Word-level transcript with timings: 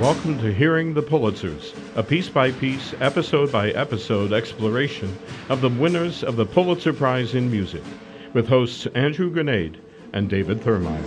Welcome 0.00 0.38
to 0.38 0.50
Hearing 0.50 0.94
the 0.94 1.02
Pulitzers, 1.02 1.74
a 1.94 2.02
piece 2.02 2.30
by 2.30 2.52
piece, 2.52 2.94
episode 3.00 3.52
by 3.52 3.68
episode 3.72 4.32
exploration 4.32 5.14
of 5.50 5.60
the 5.60 5.68
winners 5.68 6.24
of 6.24 6.36
the 6.36 6.46
Pulitzer 6.46 6.94
Prize 6.94 7.34
in 7.34 7.50
Music, 7.50 7.82
with 8.32 8.48
hosts 8.48 8.86
Andrew 8.94 9.30
Granade 9.30 9.76
and 10.14 10.30
David 10.30 10.62
Thurmaier. 10.62 11.04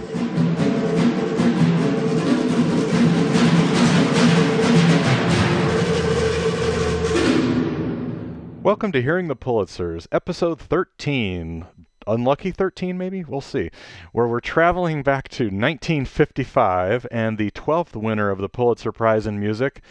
Welcome 8.62 8.92
to 8.92 9.02
Hearing 9.02 9.28
the 9.28 9.36
Pulitzers, 9.36 10.06
episode 10.12 10.60
13. 10.60 11.66
Unlucky 12.08 12.52
13, 12.52 12.98
maybe? 12.98 13.24
We'll 13.24 13.42
see. 13.42 13.70
Where 14.12 14.28
we're 14.28 14.40
traveling 14.40 15.04
back 15.04 15.30
to 15.30 15.46
1955 15.46 17.08
and 17.12 17.38
the 17.38 17.52
12th 17.52 17.96
winner 17.96 18.30
of 18.30 18.40
the 18.40 18.50
Pulitzer 18.50 18.92
Prize 18.92 19.28
in 19.28 19.40
Music, 19.40 19.82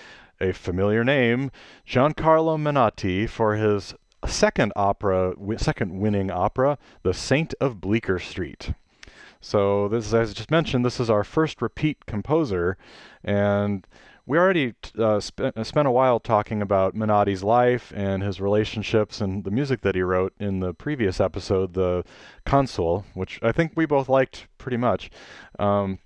a 0.41 0.53
familiar 0.53 1.05
name, 1.05 1.51
Giancarlo 1.87 2.59
Menotti, 2.59 3.29
for 3.29 3.57
his 3.57 3.95
second 4.27 4.73
opera, 4.77 5.35
second 5.57 5.99
winning 5.99 6.31
opera, 6.31 6.79
The 7.03 7.15
Saint 7.15 7.55
of 7.61 7.81
Bleecker 7.81 8.19
Street. 8.19 8.73
So, 9.41 9.89
this, 9.89 10.13
as 10.13 10.31
I 10.31 10.33
just 10.33 10.51
mentioned, 10.53 10.85
this 10.85 11.01
is 11.01 11.11
our 11.11 11.25
first 11.25 11.61
repeat 11.61 12.07
composer, 12.07 12.77
and 13.25 13.85
we 14.27 14.39
already 14.39 14.75
uh, 14.99 15.21
spent, 15.21 15.57
uh, 15.57 15.65
spent 15.65 15.89
a 15.89 15.91
while 15.91 16.21
talking 16.21 16.63
about 16.63 16.95
Menotti's 16.95 17.43
life 17.43 17.93
and 17.95 18.23
his 18.23 18.41
relationships 18.41 19.21
and 19.21 19.45
the 19.45 19.51
music 19.51 19.81
that 19.83 19.95
he 19.95 20.03
wrote 20.03 20.33
in 20.39 20.61
the 20.61 20.73
previous 20.73 21.21
episode, 21.21 21.75
The 21.75 22.05
Consul, 22.45 23.05
which 23.15 23.41
I 23.43 23.53
think 23.53 23.73
we 23.75 23.87
both 23.87 24.09
liked 24.09 24.47
pretty 24.59 24.77
much. 24.77 25.11
Um, 25.59 25.99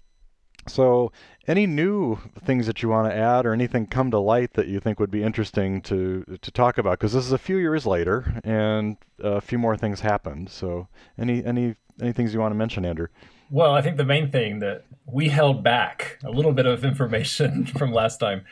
so, 0.68 1.12
any 1.46 1.66
new 1.66 2.18
things 2.44 2.66
that 2.66 2.82
you 2.82 2.88
want 2.88 3.08
to 3.08 3.16
add 3.16 3.46
or 3.46 3.52
anything 3.52 3.86
come 3.86 4.10
to 4.10 4.18
light 4.18 4.54
that 4.54 4.66
you 4.66 4.80
think 4.80 4.98
would 4.98 5.12
be 5.12 5.22
interesting 5.22 5.80
to 5.82 6.24
to 6.42 6.50
talk 6.50 6.76
about? 6.78 6.98
Because 6.98 7.12
this 7.12 7.24
is 7.24 7.32
a 7.32 7.38
few 7.38 7.56
years 7.56 7.86
later, 7.86 8.40
and 8.42 8.96
a 9.20 9.40
few 9.40 9.58
more 9.58 9.76
things 9.76 10.00
happened. 10.00 10.50
So, 10.50 10.88
any 11.16 11.44
any 11.44 11.76
any 12.00 12.12
things 12.12 12.34
you 12.34 12.40
want 12.40 12.50
to 12.52 12.56
mention, 12.56 12.84
Andrew? 12.84 13.06
Well, 13.50 13.74
I 13.74 13.82
think 13.82 13.96
the 13.96 14.04
main 14.04 14.30
thing 14.30 14.58
that 14.60 14.84
we 15.06 15.28
held 15.28 15.62
back 15.62 16.18
a 16.24 16.30
little 16.30 16.52
bit 16.52 16.66
of 16.66 16.84
information 16.84 17.66
from 17.78 17.92
last 17.92 18.18
time, 18.18 18.44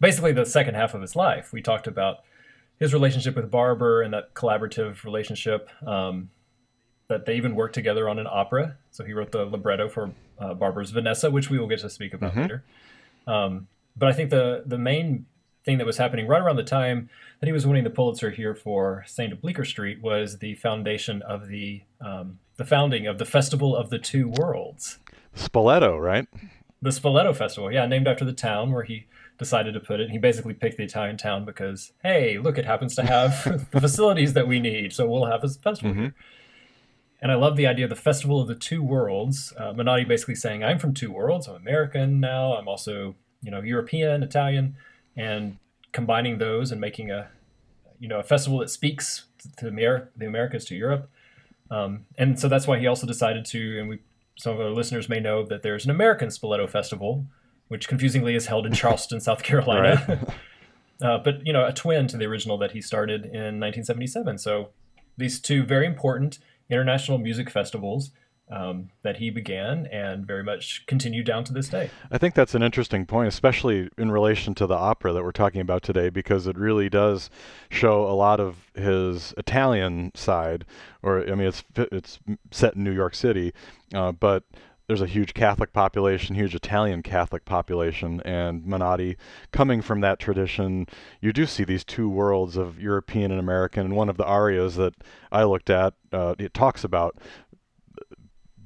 basically 0.00 0.32
the 0.32 0.46
second 0.46 0.74
half 0.74 0.94
of 0.94 1.00
his 1.00 1.14
life. 1.14 1.52
We 1.52 1.62
talked 1.62 1.86
about 1.86 2.18
his 2.78 2.92
relationship 2.92 3.36
with 3.36 3.50
Barber 3.50 4.02
and 4.02 4.12
that 4.14 4.34
collaborative 4.34 5.04
relationship. 5.04 5.68
Um, 5.86 6.30
that 7.10 7.26
they 7.26 7.34
even 7.34 7.54
worked 7.54 7.74
together 7.74 8.08
on 8.08 8.18
an 8.18 8.26
opera. 8.30 8.76
So 8.92 9.04
he 9.04 9.12
wrote 9.12 9.32
the 9.32 9.44
libretto 9.44 9.88
for 9.88 10.12
uh, 10.38 10.54
Barber's 10.54 10.92
Vanessa, 10.92 11.30
which 11.30 11.50
we 11.50 11.58
will 11.58 11.66
get 11.66 11.80
to 11.80 11.90
speak 11.90 12.14
about 12.14 12.30
mm-hmm. 12.30 12.42
later. 12.42 12.64
Um, 13.26 13.66
but 13.96 14.08
I 14.08 14.12
think 14.12 14.30
the 14.30 14.62
the 14.64 14.78
main 14.78 15.26
thing 15.64 15.78
that 15.78 15.86
was 15.86 15.98
happening 15.98 16.26
right 16.26 16.40
around 16.40 16.56
the 16.56 16.62
time 16.62 17.10
that 17.40 17.46
he 17.46 17.52
was 17.52 17.66
winning 17.66 17.84
the 17.84 17.90
Pulitzer 17.90 18.30
here 18.30 18.54
for 18.54 19.04
Saint 19.06 19.32
of 19.32 19.40
Bleecker 19.40 19.64
Street 19.64 20.00
was 20.02 20.38
the 20.38 20.54
foundation 20.54 21.22
of 21.22 21.48
the 21.48 21.82
um, 22.00 22.38
the 22.56 22.64
founding 22.64 23.06
of 23.06 23.18
the 23.18 23.24
Festival 23.24 23.74
of 23.74 23.90
the 23.90 23.98
Two 23.98 24.28
Worlds. 24.28 24.98
Spoleto, 25.34 26.00
right? 26.00 26.26
The 26.82 26.90
Spoleto 26.90 27.34
Festival, 27.34 27.72
yeah, 27.72 27.86
named 27.86 28.08
after 28.08 28.24
the 28.24 28.32
town 28.32 28.72
where 28.72 28.84
he 28.84 29.06
decided 29.38 29.72
to 29.74 29.80
put 29.80 30.00
it. 30.00 30.10
He 30.10 30.18
basically 30.18 30.54
picked 30.54 30.76
the 30.76 30.84
Italian 30.84 31.16
town 31.16 31.44
because, 31.46 31.92
hey, 32.02 32.38
look, 32.38 32.58
it 32.58 32.66
happens 32.66 32.94
to 32.96 33.02
have 33.02 33.44
the 33.70 33.80
facilities 33.80 34.34
that 34.34 34.46
we 34.46 34.60
need, 34.60 34.92
so 34.92 35.08
we'll 35.08 35.26
have 35.26 35.42
a 35.42 35.48
festival 35.48 35.92
mm-hmm. 35.92 36.00
here. 36.00 36.14
And 37.22 37.30
I 37.30 37.34
love 37.34 37.56
the 37.56 37.66
idea 37.66 37.84
of 37.84 37.90
the 37.90 37.96
Festival 37.96 38.40
of 38.40 38.48
the 38.48 38.54
Two 38.54 38.82
Worlds. 38.82 39.52
Uh, 39.56 39.72
Menotti 39.72 40.08
basically 40.08 40.34
saying, 40.34 40.64
I'm 40.64 40.78
from 40.78 40.94
two 40.94 41.12
worlds. 41.12 41.48
I'm 41.48 41.56
American 41.56 42.18
now. 42.18 42.54
I'm 42.54 42.66
also, 42.66 43.14
you 43.42 43.50
know, 43.50 43.60
European, 43.60 44.22
Italian, 44.22 44.76
and 45.20 45.58
combining 45.92 46.38
those 46.38 46.72
and 46.72 46.80
making 46.80 47.10
a, 47.10 47.28
you 47.98 48.08
know, 48.08 48.18
a 48.18 48.22
festival 48.22 48.58
that 48.60 48.70
speaks 48.70 49.24
to 49.56 49.64
the, 49.64 49.70
Amer- 49.70 50.10
the 50.16 50.26
Americas 50.26 50.64
to 50.66 50.74
Europe 50.74 51.10
um, 51.70 52.06
and 52.18 52.38
so 52.38 52.48
that's 52.48 52.66
why 52.66 52.78
he 52.78 52.86
also 52.86 53.06
decided 53.06 53.44
to, 53.46 53.78
and 53.78 53.88
we, 53.88 54.00
some 54.36 54.54
of 54.54 54.60
our 54.60 54.70
listeners 54.70 55.08
may 55.08 55.20
know 55.20 55.44
that 55.44 55.62
there's 55.62 55.84
an 55.84 55.90
American 55.90 56.28
Spoleto 56.28 56.68
Festival, 56.68 57.26
which 57.68 57.88
confusingly 57.88 58.34
is 58.34 58.46
held 58.46 58.66
in 58.66 58.72
Charleston, 58.72 59.20
South 59.20 59.42
Carolina. 59.42 60.26
uh, 61.02 61.18
but, 61.18 61.46
you 61.46 61.52
know, 61.52 61.66
a 61.66 61.72
twin 61.72 62.08
to 62.08 62.16
the 62.16 62.26
original 62.26 62.58
that 62.58 62.72
he 62.72 62.80
started 62.80 63.24
in 63.24 63.60
1977. 63.60 64.38
So 64.38 64.70
these 65.16 65.40
two 65.40 65.62
very 65.62 65.86
important 65.86 66.38
international 66.68 67.18
music 67.18 67.50
festivals 67.50 68.10
um, 68.50 68.90
that 69.02 69.16
he 69.16 69.30
began 69.30 69.86
and 69.86 70.26
very 70.26 70.42
much 70.42 70.84
continued 70.86 71.26
down 71.26 71.44
to 71.44 71.52
this 71.52 71.68
day. 71.68 71.90
I 72.10 72.18
think 72.18 72.34
that's 72.34 72.54
an 72.54 72.62
interesting 72.62 73.06
point, 73.06 73.28
especially 73.28 73.88
in 73.96 74.10
relation 74.10 74.54
to 74.56 74.66
the 74.66 74.74
opera 74.74 75.12
that 75.12 75.22
we're 75.22 75.32
talking 75.32 75.60
about 75.60 75.82
today, 75.82 76.10
because 76.10 76.46
it 76.46 76.56
really 76.56 76.88
does 76.88 77.30
show 77.70 78.04
a 78.04 78.14
lot 78.14 78.40
of 78.40 78.56
his 78.74 79.32
Italian 79.36 80.12
side. 80.14 80.64
Or 81.02 81.22
I 81.22 81.34
mean, 81.34 81.48
it's 81.48 81.64
it's 81.76 82.18
set 82.50 82.74
in 82.74 82.84
New 82.84 82.92
York 82.92 83.14
City, 83.14 83.52
uh, 83.94 84.12
but 84.12 84.44
there's 84.90 85.00
a 85.00 85.06
huge 85.06 85.34
Catholic 85.34 85.72
population, 85.72 86.34
huge 86.34 86.52
Italian 86.52 87.00
Catholic 87.00 87.44
population, 87.44 88.20
and 88.24 88.64
Menotti 88.64 89.14
coming 89.52 89.82
from 89.82 90.00
that 90.00 90.18
tradition, 90.18 90.88
you 91.20 91.32
do 91.32 91.46
see 91.46 91.62
these 91.62 91.84
two 91.84 92.08
worlds 92.08 92.56
of 92.56 92.80
European 92.80 93.30
and 93.30 93.38
American. 93.38 93.86
And 93.86 93.94
one 93.94 94.08
of 94.08 94.16
the 94.16 94.24
arias 94.24 94.74
that 94.74 94.94
I 95.30 95.44
looked 95.44 95.70
at, 95.70 95.94
uh, 96.12 96.34
it 96.40 96.54
talks 96.54 96.82
about 96.82 97.16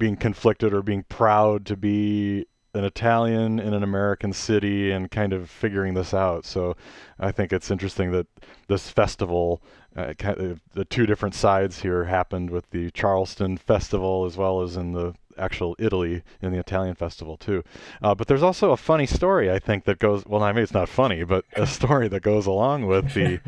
being 0.05 0.17
conflicted 0.17 0.75
or 0.75 0.83
being 0.83 1.03
proud 1.05 1.65
to 1.65 1.79
be 1.79 2.45
an 2.75 2.85
Italian 2.85 3.59
in 3.59 3.73
an 3.73 3.83
American 3.83 4.35
city 4.35 4.91
and 4.91 5.11
kind 5.11 5.33
of 5.33 5.49
figuring 5.49 5.95
this 5.95 6.13
out. 6.13 6.45
So 6.45 6.77
I 7.19 7.33
think 7.33 7.55
it's 7.55 7.71
interesting 7.71 8.13
that 8.13 8.27
this 8.69 8.91
festival, 8.91 9.63
uh, 9.97 10.13
kind 10.19 10.39
of 10.39 10.61
the 10.75 10.85
two 10.85 11.07
different 11.07 11.35
sides 11.35 11.81
here 11.81 12.05
happened 12.05 12.51
with 12.51 12.69
the 12.69 12.91
Charleston 12.91 13.57
festival 13.57 14.27
as 14.27 14.37
well 14.37 14.61
as 14.61 14.77
in 14.77 14.93
the 14.93 15.15
actual 15.39 15.75
Italy 15.79 16.23
in 16.43 16.53
the 16.53 16.59
Italian 16.59 16.97
festival 16.97 17.39
too. 17.39 17.65
Uh, 18.03 18.15
but 18.15 18.27
there's 18.27 18.43
also 18.43 18.73
a 18.73 18.77
funny 18.77 19.07
story 19.07 19.51
I 19.51 19.59
think 19.59 19.85
that 19.85 19.99
goes. 19.99 20.27
Well, 20.27 20.43
I 20.43 20.53
mean 20.53 20.65
it's 20.65 20.75
not 20.75 20.91
funny, 20.91 21.25
but 21.25 21.47
a 21.55 21.67
story 21.79 22.09
that 22.09 22.21
goes 22.21 22.45
along 22.45 22.89
with 22.89 23.15
the 23.15 23.41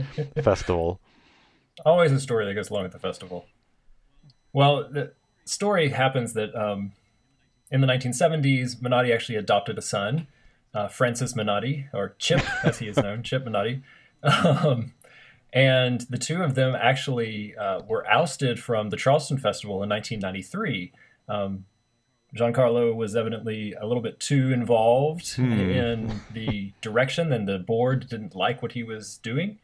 festival. 0.42 1.00
Always 1.84 2.12
a 2.12 2.20
story 2.20 2.46
that 2.46 2.54
goes 2.54 2.70
along 2.70 2.84
with 2.84 2.92
the 2.92 2.98
festival. 2.98 3.44
Well, 4.54 4.88
the, 4.88 5.12
story 5.46 5.88
happens 5.88 6.34
that 6.34 6.54
um, 6.54 6.92
in 7.70 7.80
the 7.80 7.86
1970s, 7.86 8.76
Menotti 8.76 9.14
actually 9.14 9.36
adopted 9.36 9.78
a 9.78 9.82
son, 9.82 10.26
uh, 10.74 10.88
Francis 10.88 11.34
Menotti, 11.34 11.88
or 11.94 12.14
Chip, 12.18 12.42
as 12.64 12.78
he 12.78 12.88
is 12.88 12.96
known, 12.96 13.22
Chip 13.22 13.44
Menotti. 13.44 13.82
Um, 14.22 14.92
and 15.52 16.02
the 16.10 16.18
two 16.18 16.42
of 16.42 16.54
them 16.54 16.74
actually 16.74 17.56
uh, 17.56 17.80
were 17.88 18.06
ousted 18.06 18.60
from 18.60 18.90
the 18.90 18.96
Charleston 18.96 19.38
Festival 19.38 19.82
in 19.82 19.88
1993. 19.88 20.92
Um, 21.28 21.64
Giancarlo 22.36 22.94
was 22.94 23.16
evidently 23.16 23.72
a 23.72 23.86
little 23.86 24.02
bit 24.02 24.20
too 24.20 24.52
involved 24.52 25.36
hmm. 25.36 25.52
in 25.52 26.20
the 26.32 26.72
direction, 26.82 27.32
and 27.32 27.48
the 27.48 27.58
board 27.58 28.08
didn't 28.08 28.34
like 28.34 28.62
what 28.62 28.72
he 28.72 28.82
was 28.82 29.18
doing. 29.18 29.58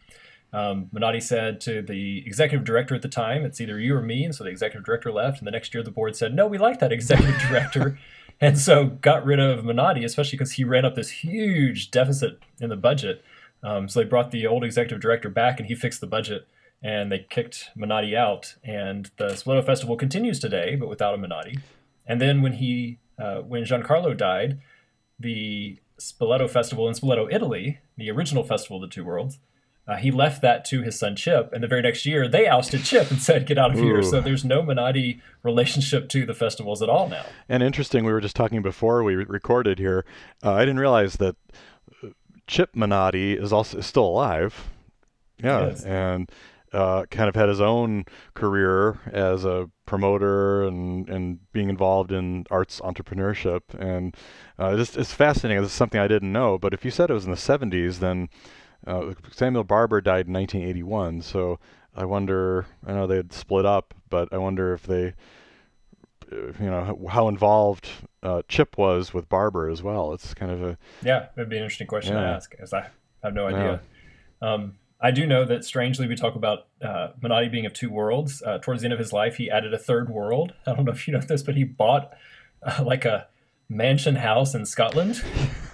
Um, 0.53 0.91
Menotti 0.93 1.23
said 1.23 1.61
to 1.63 1.81
the 1.81 2.23
executive 2.27 2.65
director 2.65 2.95
at 2.95 3.03
the 3.03 3.09
time, 3.09 3.45
it's 3.45 3.61
either 3.61 3.79
you 3.81 3.97
or 3.97 4.03
me. 4.03 4.25
And 4.25 4.35
so 4.35 4.45
the 4.45 4.51
executive 4.51 4.85
director 4.85 5.11
left. 5.11 5.39
And 5.39 5.47
the 5.47 5.51
next 5.53 5.73
year, 5.73 5.83
the 5.83 5.91
board 5.91 6.15
said, 6.15 6.35
no, 6.35 6.47
we 6.47 6.59
like 6.59 6.79
that 6.81 6.93
executive 6.93 7.41
director. 7.49 7.99
and 8.41 8.59
so 8.59 8.87
got 8.87 9.25
rid 9.25 9.41
of 9.41 9.65
Menotti, 9.65 10.05
especially 10.05 10.37
because 10.37 10.53
he 10.53 10.65
ran 10.65 10.85
up 10.85 10.95
this 10.95 11.11
huge 11.11 11.91
deficit 11.91 12.39
in 12.61 12.69
the 12.69 12.77
budget. 12.77 13.25
Um, 13.63 13.89
so 13.89 14.01
they 14.01 14.07
brought 14.07 14.31
the 14.31 14.47
old 14.47 14.65
executive 14.65 15.01
director 15.01 15.31
back 15.31 15.59
and 15.59 15.69
he 15.69 15.75
fixed 15.75 16.01
the 16.01 16.07
budget 16.07 16.47
and 16.83 17.11
they 17.11 17.27
kicked 17.31 17.71
Menotti 17.77 18.15
out. 18.17 18.57
And 18.63 19.11
the 19.17 19.29
Spoleto 19.29 19.65
Festival 19.65 19.97
continues 19.97 20.39
today, 20.39 20.77
but 20.77 20.89
without 20.89 21.15
a 21.15 21.19
Menotti. 21.19 21.61
And 22.07 22.21
then 22.21 22.43
when 22.43 22.55
he, 22.55 22.99
uh, 23.19 23.37
when 23.37 23.63
Giancarlo 23.63 24.17
died, 24.17 24.61
the 25.19 25.79
Spoleto 25.99 26.51
Festival 26.51 26.89
in 26.89 26.95
Spoleto, 26.95 27.33
Italy, 27.33 27.79
the 27.97 28.11
original 28.11 28.43
festival 28.43 28.83
of 28.83 28.91
the 28.91 28.93
two 28.93 29.05
worlds, 29.05 29.39
uh, 29.87 29.97
he 29.97 30.11
left 30.11 30.43
that 30.43 30.65
to 30.67 30.83
his 30.83 30.99
son 30.99 31.17
Chip, 31.17 31.53
and 31.53 31.63
the 31.63 31.67
very 31.67 31.83
next 31.83 32.07
year 32.07 32.29
they 32.29 32.47
ousted 32.47 32.85
Chip 32.85 33.11
and 33.11 33.21
said, 33.23 33.47
"Get 33.47 33.59
out 33.59 33.73
of 33.73 33.79
Ooh. 33.79 33.83
here." 33.83 34.03
So 34.03 34.21
there's 34.21 34.45
no 34.45 34.63
Menotti 34.63 35.21
relationship 35.43 36.09
to 36.11 36.25
the 36.25 36.35
festivals 36.35 36.83
at 36.83 36.89
all 36.89 37.09
now. 37.09 37.25
And 37.49 37.63
interesting, 37.63 38.05
we 38.05 38.13
were 38.13 38.21
just 38.21 38.37
talking 38.37 38.63
before 38.63 39.03
we 39.03 39.17
recorded 39.17 39.79
here. 39.79 40.05
Uh, 40.43 40.53
I 40.53 40.61
didn't 40.61 40.81
realize 40.81 41.15
that 41.15 41.37
uh, 42.03 42.09
Chip 42.47 42.75
Menotti 42.75 43.41
is 43.41 43.53
also 43.53 43.79
is 43.79 43.87
still 43.87 44.07
alive. 44.07 44.69
Yeah, 45.43 45.75
and 45.85 46.31
uh, 46.73 47.05
kind 47.11 47.29
of 47.29 47.35
had 47.35 47.49
his 47.49 47.61
own 47.61 48.05
career 48.35 48.99
as 49.13 49.45
a 49.45 49.69
promoter 49.85 50.65
and, 50.65 51.09
and 51.09 51.41
being 51.53 51.69
involved 51.69 52.13
in 52.13 52.47
arts 52.51 52.81
entrepreneurship. 52.81 53.61
And 53.79 54.17
uh, 54.59 54.77
it's, 54.79 54.97
it's 54.97 55.13
fascinating. 55.13 55.63
This 55.63 55.73
is 55.73 55.77
something 55.77 56.01
I 56.01 56.09
didn't 56.09 56.33
know. 56.33 56.59
But 56.59 56.73
if 56.73 56.85
you 56.85 56.91
said 56.91 57.11
it 57.11 57.15
was 57.15 57.27
in 57.27 57.31
the 57.31 57.37
70s, 57.37 57.99
then 57.99 58.29
uh, 58.87 59.13
Samuel 59.31 59.65
Barber 59.65 60.01
died 60.01 60.27
in 60.27 60.33
1981, 60.33 61.23
so 61.23 61.59
I 61.95 62.05
wonder. 62.05 62.67
I 62.87 62.93
know 62.93 63.07
they 63.07 63.17
had 63.17 63.33
split 63.33 63.67
up, 63.67 63.95
but 64.09 64.33
I 64.33 64.39
wonder 64.39 64.73
if 64.73 64.85
they 64.85 65.15
you 66.33 66.71
know 66.71 67.07
how 67.11 67.29
involved 67.29 67.89
uh, 68.23 68.43
Chip 68.49 68.79
was 68.79 69.13
with 69.13 69.29
Barber 69.29 69.69
as 69.69 69.83
well. 69.83 70.13
It's 70.13 70.35
kind 70.35 70.51
of 70.51 70.63
a 70.63 70.79
yeah, 71.03 71.27
it'd 71.37 71.49
be 71.49 71.57
an 71.57 71.63
interesting 71.63 71.87
question 71.87 72.15
yeah. 72.15 72.23
to 72.23 72.27
ask, 72.27 72.55
as 72.61 72.73
I 72.73 72.89
have 73.23 73.35
no 73.35 73.47
idea. 73.47 73.81
Yeah. 74.41 74.53
Um, 74.53 74.75
I 75.01 75.11
do 75.11 75.27
know 75.27 75.45
that 75.45 75.65
strangely 75.65 76.07
we 76.07 76.15
talk 76.15 76.37
about 76.37 76.69
uh, 76.81 77.09
Menotti 77.21 77.51
being 77.51 77.67
of 77.67 77.73
two 77.73 77.91
worlds. 77.91 78.43
Uh, 78.43 78.59
towards 78.59 78.83
the 78.83 78.87
end 78.87 78.93
of 78.93 78.99
his 78.99 79.13
life, 79.13 79.37
he 79.37 79.51
added 79.51 79.75
a 79.75 79.79
third 79.79 80.09
world. 80.09 80.55
I 80.67 80.75
don't 80.75 80.85
know 80.85 80.93
if 80.93 81.07
you 81.07 81.15
know 81.15 81.21
this, 81.21 81.43
but 81.43 81.57
he 81.57 81.65
bought 81.65 82.13
uh, 82.63 82.83
like 82.85 83.05
a 83.05 83.27
mansion 83.69 84.17
house 84.17 84.55
in 84.55 84.65
Scotland, 84.65 85.23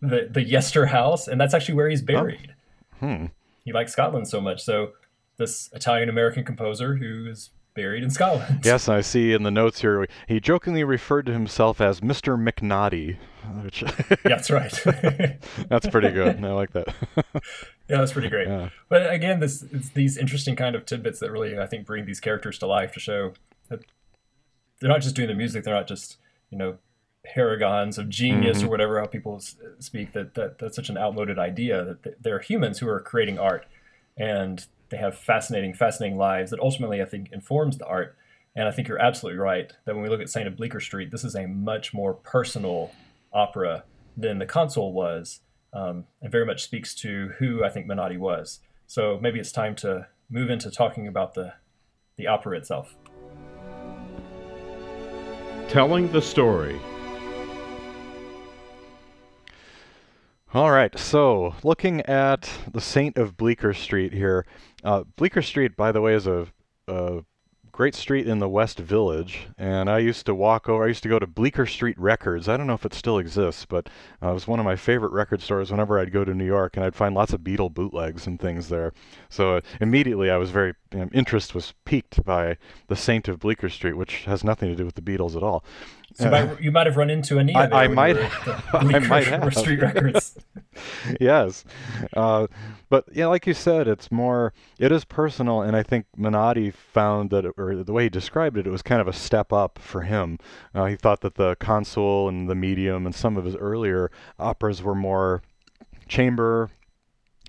the 0.00 0.28
the 0.30 0.42
Yester 0.42 0.86
House, 0.86 1.28
and 1.28 1.40
that's 1.40 1.54
actually 1.54 1.74
where 1.74 1.88
he's 1.88 2.02
oh. 2.02 2.06
buried. 2.06 2.54
Oh. 3.02 3.06
Hmm. 3.06 3.26
He 3.64 3.72
likes 3.72 3.92
Scotland 3.92 4.28
so 4.28 4.40
much. 4.40 4.62
So 4.62 4.92
this 5.36 5.70
Italian 5.72 6.08
American 6.08 6.44
composer 6.44 6.96
who 6.96 7.26
is 7.28 7.50
buried 7.74 8.02
in 8.02 8.10
Scotland. 8.10 8.62
Yes, 8.64 8.88
I 8.88 9.00
see 9.00 9.32
in 9.32 9.44
the 9.44 9.50
notes 9.50 9.80
here 9.80 10.06
he 10.26 10.40
jokingly 10.40 10.82
referred 10.84 11.26
to 11.26 11.32
himself 11.32 11.80
as 11.80 12.00
Mr. 12.00 12.36
McNaughty. 12.36 13.16
Which 13.62 13.84
that's 14.24 14.50
right. 14.50 14.72
that's 15.68 15.86
pretty 15.86 16.10
good. 16.10 16.44
I 16.44 16.52
like 16.52 16.72
that. 16.72 16.88
yeah, 17.16 17.98
that's 17.98 18.12
pretty 18.12 18.28
great. 18.28 18.48
Yeah. 18.48 18.70
But 18.88 19.10
again, 19.12 19.40
this 19.40 19.64
these 19.94 20.18
interesting 20.18 20.56
kind 20.56 20.74
of 20.74 20.84
tidbits 20.84 21.20
that 21.20 21.30
really 21.30 21.58
I 21.58 21.66
think 21.66 21.86
bring 21.86 22.04
these 22.04 22.20
characters 22.20 22.58
to 22.58 22.66
life 22.66 22.92
to 22.92 23.00
show 23.00 23.32
that 23.68 23.80
they're 24.80 24.90
not 24.90 25.00
just 25.00 25.14
doing 25.14 25.28
the 25.28 25.34
music. 25.34 25.64
They're 25.64 25.74
not 25.74 25.86
just 25.86 26.18
you 26.50 26.58
know 26.58 26.78
paragons 27.24 27.98
of 27.98 28.08
genius 28.08 28.58
mm-hmm. 28.58 28.66
or 28.66 28.70
whatever 28.70 29.00
how 29.00 29.06
people 29.06 29.40
speak. 29.78 30.12
That, 30.12 30.34
that 30.34 30.58
that's 30.58 30.76
such 30.76 30.88
an 30.88 30.96
outmoded 30.96 31.38
idea 31.38 31.84
that 31.84 32.22
they're 32.22 32.40
humans 32.40 32.78
who 32.78 32.88
are 32.88 33.00
creating 33.00 33.38
art 33.38 33.66
and 34.16 34.66
they 34.90 34.96
have 34.96 35.16
fascinating, 35.16 35.74
fascinating 35.74 36.16
lives 36.16 36.50
that 36.50 36.60
ultimately 36.60 37.02
I 37.02 37.04
think 37.04 37.30
informs 37.32 37.78
the 37.78 37.86
art. 37.86 38.16
And 38.56 38.66
I 38.66 38.70
think 38.70 38.88
you're 38.88 39.00
absolutely 39.00 39.38
right 39.38 39.72
that 39.84 39.94
when 39.94 40.02
we 40.02 40.08
look 40.08 40.20
at 40.20 40.30
Saint 40.30 40.48
of 40.48 40.56
Bleecker 40.56 40.80
Street, 40.80 41.10
this 41.10 41.24
is 41.24 41.34
a 41.34 41.46
much 41.46 41.94
more 41.94 42.14
personal 42.14 42.90
opera 43.32 43.84
than 44.16 44.38
the 44.38 44.46
Consul 44.46 44.92
was, 44.92 45.40
um, 45.72 46.04
and 46.20 46.32
very 46.32 46.46
much 46.46 46.64
speaks 46.64 46.94
to 46.96 47.28
who 47.38 47.62
I 47.64 47.68
think 47.68 47.86
Menotti 47.86 48.18
was. 48.18 48.60
So 48.86 49.18
maybe 49.20 49.38
it's 49.38 49.52
time 49.52 49.76
to 49.76 50.08
move 50.30 50.50
into 50.50 50.70
talking 50.70 51.06
about 51.06 51.34
the 51.34 51.54
the 52.16 52.26
opera 52.26 52.56
itself. 52.56 52.96
Telling 55.68 56.10
the 56.10 56.20
story. 56.20 56.80
All 60.54 60.70
right, 60.70 60.98
so 60.98 61.54
looking 61.62 62.00
at 62.06 62.48
the 62.72 62.80
Saint 62.80 63.18
of 63.18 63.36
Bleecker 63.36 63.74
Street 63.74 64.14
here, 64.14 64.46
uh, 64.82 65.04
Bleecker 65.16 65.42
Street, 65.42 65.76
by 65.76 65.92
the 65.92 66.00
way, 66.00 66.14
is 66.14 66.26
a, 66.26 66.46
a, 66.86 67.22
great 67.70 67.94
street 67.94 68.26
in 68.26 68.40
the 68.40 68.48
West 68.48 68.78
Village, 68.80 69.46
and 69.56 69.88
I 69.88 69.98
used 69.98 70.26
to 70.26 70.34
walk 70.34 70.68
over. 70.68 70.82
I 70.82 70.88
used 70.88 71.04
to 71.04 71.08
go 71.08 71.20
to 71.20 71.28
Bleecker 71.28 71.64
Street 71.64 71.96
Records. 71.96 72.48
I 72.48 72.56
don't 72.56 72.66
know 72.66 72.72
if 72.72 72.84
it 72.84 72.92
still 72.92 73.18
exists, 73.18 73.66
but 73.66 73.88
uh, 74.20 74.30
it 74.30 74.34
was 74.34 74.48
one 74.48 74.58
of 74.58 74.64
my 74.64 74.74
favorite 74.74 75.12
record 75.12 75.42
stores. 75.42 75.70
Whenever 75.70 76.00
I'd 76.00 76.10
go 76.10 76.24
to 76.24 76.34
New 76.34 76.46
York, 76.46 76.76
and 76.76 76.84
I'd 76.84 76.96
find 76.96 77.14
lots 77.14 77.34
of 77.34 77.42
Beatle 77.42 77.72
bootlegs 77.72 78.26
and 78.26 78.40
things 78.40 78.68
there. 78.68 78.92
So 79.28 79.58
uh, 79.58 79.60
immediately, 79.80 80.30
I 80.30 80.38
was 80.38 80.50
very 80.50 80.74
you 80.92 81.00
know, 81.00 81.08
interest 81.12 81.54
was 81.54 81.74
piqued 81.84 82.24
by 82.24 82.56
the 82.88 82.96
Saint 82.96 83.28
of 83.28 83.38
Bleecker 83.38 83.68
Street, 83.68 83.98
which 83.98 84.24
has 84.24 84.42
nothing 84.42 84.70
to 84.70 84.74
do 84.74 84.86
with 84.86 84.94
the 84.96 85.02
Beatles 85.02 85.36
at 85.36 85.42
all. 85.42 85.62
So 86.18 86.24
you, 86.24 86.30
might, 86.32 86.60
you 86.60 86.72
might 86.72 86.86
have 86.86 86.96
run 86.96 87.10
into 87.10 87.38
Anina. 87.38 87.68
I, 87.72 87.84
I 87.84 87.88
might. 87.88 88.16
I 88.72 88.98
might 88.98 89.28
have. 89.28 89.54
Street 89.54 89.80
Records. 89.80 90.36
yes, 91.20 91.64
uh, 92.16 92.48
but 92.88 93.04
yeah, 93.12 93.26
like 93.26 93.46
you 93.46 93.54
said, 93.54 93.86
it's 93.86 94.10
more. 94.10 94.52
It 94.80 94.90
is 94.90 95.04
personal, 95.04 95.62
and 95.62 95.76
I 95.76 95.84
think 95.84 96.06
Menotti 96.18 96.74
found 96.74 97.30
that, 97.30 97.44
it, 97.44 97.54
or 97.56 97.76
the 97.76 97.92
way 97.92 98.04
he 98.04 98.08
described 98.08 98.56
it, 98.56 98.66
it 98.66 98.70
was 98.70 98.82
kind 98.82 99.00
of 99.00 99.06
a 99.06 99.12
step 99.12 99.52
up 99.52 99.78
for 99.78 100.02
him. 100.02 100.38
Uh, 100.74 100.86
he 100.86 100.96
thought 100.96 101.20
that 101.20 101.36
the 101.36 101.54
Consul 101.60 102.28
and 102.28 102.50
the 102.50 102.56
Medium 102.56 103.06
and 103.06 103.14
some 103.14 103.36
of 103.36 103.44
his 103.44 103.54
earlier 103.54 104.10
operas 104.40 104.82
were 104.82 104.96
more 104.96 105.42
chamber 106.08 106.68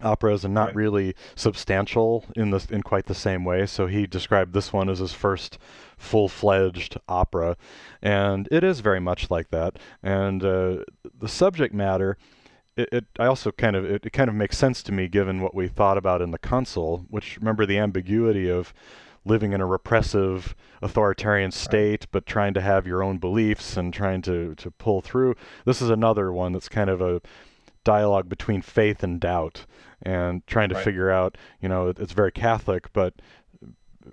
operas 0.02 0.46
and 0.46 0.54
not 0.54 0.68
right. 0.68 0.76
really 0.76 1.16
substantial 1.36 2.26
in 2.36 2.52
this 2.52 2.66
in 2.66 2.82
quite 2.82 3.06
the 3.06 3.16
same 3.16 3.44
way. 3.44 3.66
So 3.66 3.88
he 3.88 4.08
described 4.08 4.54
this 4.54 4.74
one 4.74 4.90
as 4.90 5.00
his 5.00 5.14
first 5.14 5.58
full-fledged 5.98 6.98
opera, 7.08 7.58
and 8.02 8.48
it 8.52 8.64
is 8.64 8.80
very 8.80 9.00
much 9.00 9.30
like 9.30 9.50
that. 9.50 9.78
And 10.02 10.44
uh, 10.44 10.78
the 11.18 11.28
subject 11.28 11.74
matter. 11.74 12.18
It, 12.78 12.90
it, 12.94 13.06
I 13.20 13.26
also 13.26 13.52
kind 13.52 13.76
of 13.76 13.84
it, 13.84 14.06
it 14.06 14.14
kind 14.14 14.30
of 14.30 14.36
makes 14.36 14.58
sense 14.58 14.82
to 14.84 14.94
me 14.94 15.10
given 15.10 15.42
what 15.42 15.54
we 15.54 15.68
thought 15.68 15.98
about 15.98 16.22
in 16.22 16.32
the 16.32 16.38
Consul, 16.38 17.06
which 17.10 17.36
remember 17.38 17.66
the 17.66 17.78
ambiguity 17.78 18.50
of 18.50 18.74
living 19.26 19.54
in 19.54 19.62
a 19.62 19.66
repressive 19.66 20.56
authoritarian 20.82 21.52
state 21.52 22.08
but 22.12 22.26
trying 22.26 22.54
to 22.54 22.62
have 22.62 22.88
your 22.88 23.04
own 23.04 23.18
beliefs 23.18 23.76
and 23.78 23.94
trying 23.94 24.22
to 24.22 24.56
to 24.56 24.72
pull 24.72 25.02
through 25.02 25.36
this 25.66 25.82
is 25.82 25.90
another 25.90 26.32
one 26.32 26.54
that's 26.54 26.70
kind 26.70 26.90
of 26.90 27.02
a 27.02 27.22
dialogue 27.84 28.30
between 28.30 28.62
faith 28.62 29.04
and 29.04 29.20
doubt 29.20 29.66
and 30.02 30.46
trying 30.48 30.70
to 30.70 30.76
right. 30.76 30.84
figure 30.84 31.10
out, 31.10 31.38
you 31.62 31.70
know, 31.70 31.88
it's 31.88 32.14
very 32.14 32.32
Catholic, 32.32 32.92
but 32.94 33.14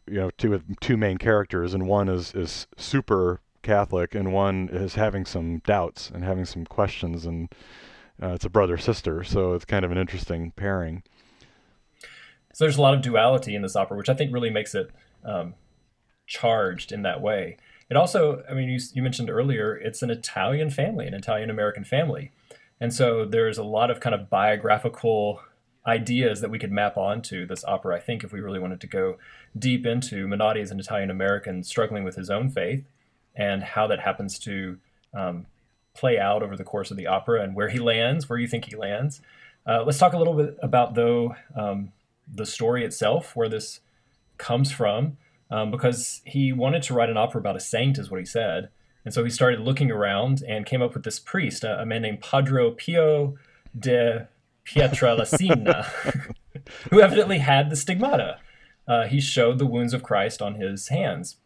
you 0.07 0.15
know, 0.15 0.31
two 0.37 0.63
two 0.81 0.97
main 0.97 1.19
characters, 1.19 1.75
and 1.75 1.87
one 1.87 2.09
is 2.09 2.35
is 2.35 2.67
super 2.77 3.41
Catholic, 3.63 4.15
and 4.15 4.33
one 4.33 4.69
is 4.71 4.95
having 4.95 5.25
some 5.25 5.59
doubts 5.59 6.11
and 6.11 6.25
having 6.25 6.45
some 6.45 6.65
questions, 6.65 7.27
and 7.27 7.53
uh, 8.23 8.29
it's 8.29 8.45
a 8.45 8.51
brother 8.51 8.79
sister, 8.79 9.25
so 9.25 9.55
it's 9.55 9.65
kind 9.65 9.85
of 9.85 9.91
an 9.91 9.99
interesting 9.99 10.53
pairing. 10.53 11.03
So 12.53 12.65
there's 12.65 12.79
a 12.79 12.83
lot 12.83 12.95
of 12.95 13.03
duality 13.03 13.55
in 13.55 13.63
this 13.63 13.77
opera, 13.77 13.99
which 13.99 14.09
I 14.09 14.15
think 14.15 14.33
really 14.33 14.49
makes 14.51 14.75
it 14.75 14.91
um, 15.25 15.55
charged 16.27 16.91
in 16.91 17.03
that 17.03 17.21
way. 17.21 17.59
It 17.91 17.97
also, 17.97 18.43
I 18.51 18.55
mean, 18.55 18.69
you, 18.69 18.81
you 18.95 19.03
mentioned 19.03 19.29
earlier, 19.29 19.77
it's 19.77 20.03
an 20.03 20.11
Italian 20.11 20.71
family, 20.71 21.07
an 21.07 21.15
Italian 21.15 21.51
American 21.51 21.85
family. 21.85 22.33
And 22.81 22.93
so 22.93 23.25
there's 23.25 23.59
a 23.59 23.63
lot 23.63 23.91
of 23.91 24.01
kind 24.01 24.15
of 24.15 24.29
biographical 24.29 25.41
ideas 25.87 26.41
that 26.41 26.51
we 26.51 26.59
could 26.59 26.73
map 26.73 26.97
onto 26.97 27.47
this 27.47 27.65
opera, 27.65 27.97
I 27.97 28.01
think, 28.01 28.25
if 28.25 28.33
we 28.33 28.41
really 28.41 28.59
wanted 28.59 28.81
to 28.81 28.87
go 28.87 29.19
deep 29.59 29.87
into 29.87 30.27
Menotti 30.27 30.61
as 30.61 30.71
an 30.71 30.81
Italian 30.81 31.11
American 31.11 31.63
struggling 31.63 32.05
with 32.05 32.17
his 32.17 32.29
own 32.29 32.51
faith 32.51 32.85
and 33.35 33.63
how 33.63 33.87
that 33.87 34.01
happens 34.01 34.39
to 34.41 34.79
um, 35.15 35.47
play 35.95 36.19
out 36.19 36.43
over 36.43 36.57
the 36.57 36.65
course 36.65 36.91
of 36.91 36.97
the 36.97 37.07
opera 37.07 37.43
and 37.43 37.55
where 37.55 37.69
he 37.69 37.79
lands, 37.79 38.29
where 38.29 38.39
you 38.39 38.49
think 38.49 38.65
he 38.65 38.77
lands. 38.77 39.21
Uh, 39.67 39.83
let's 39.85 39.99
talk 39.99 40.13
a 40.13 40.19
little 40.19 40.35
bit 40.35 40.57
about, 40.63 40.95
though, 40.95 41.37
um, 41.55 41.93
the 42.33 42.47
story 42.47 42.85
itself, 42.85 43.37
where 43.37 43.49
this 43.49 43.81
comes 44.39 44.73
from, 44.73 45.17
um, 45.51 45.71
because 45.71 46.21
he 46.25 46.53
wanted 46.53 46.83
to 46.83 46.95
write 46.95 47.11
an 47.11 47.17
opera 47.17 47.41
about 47.41 47.57
a 47.57 47.61
saint, 47.61 47.99
is 47.99 48.11
what 48.11 48.21
he 48.21 48.27
said. 48.27 48.69
And 49.05 49.15
so 49.15 49.23
he 49.23 49.31
started 49.31 49.61
looking 49.61 49.91
around 49.93 50.43
and 50.47 50.67
came 50.67 50.83
up 50.83 50.95
with 50.95 51.05
this 51.05 51.21
priest, 51.21 51.63
a, 51.63 51.81
a 51.81 51.87
man 51.87 52.03
named 52.03 52.21
Padre 52.21 52.71
Pio 52.73 53.37
de 53.79 54.27
Pietrelcina, 54.67 55.87
who 56.91 57.01
evidently 57.01 57.39
had 57.39 57.71
the 57.71 57.77
stigmata. 57.77 58.39
Uh, 58.89 59.07
he 59.07 59.21
showed 59.21 59.59
the 59.59 59.67
wounds 59.67 59.95
of 59.95 60.03
Christ 60.03 60.41
on 60.41 60.57
his 60.57 60.89
hands. 60.89 61.37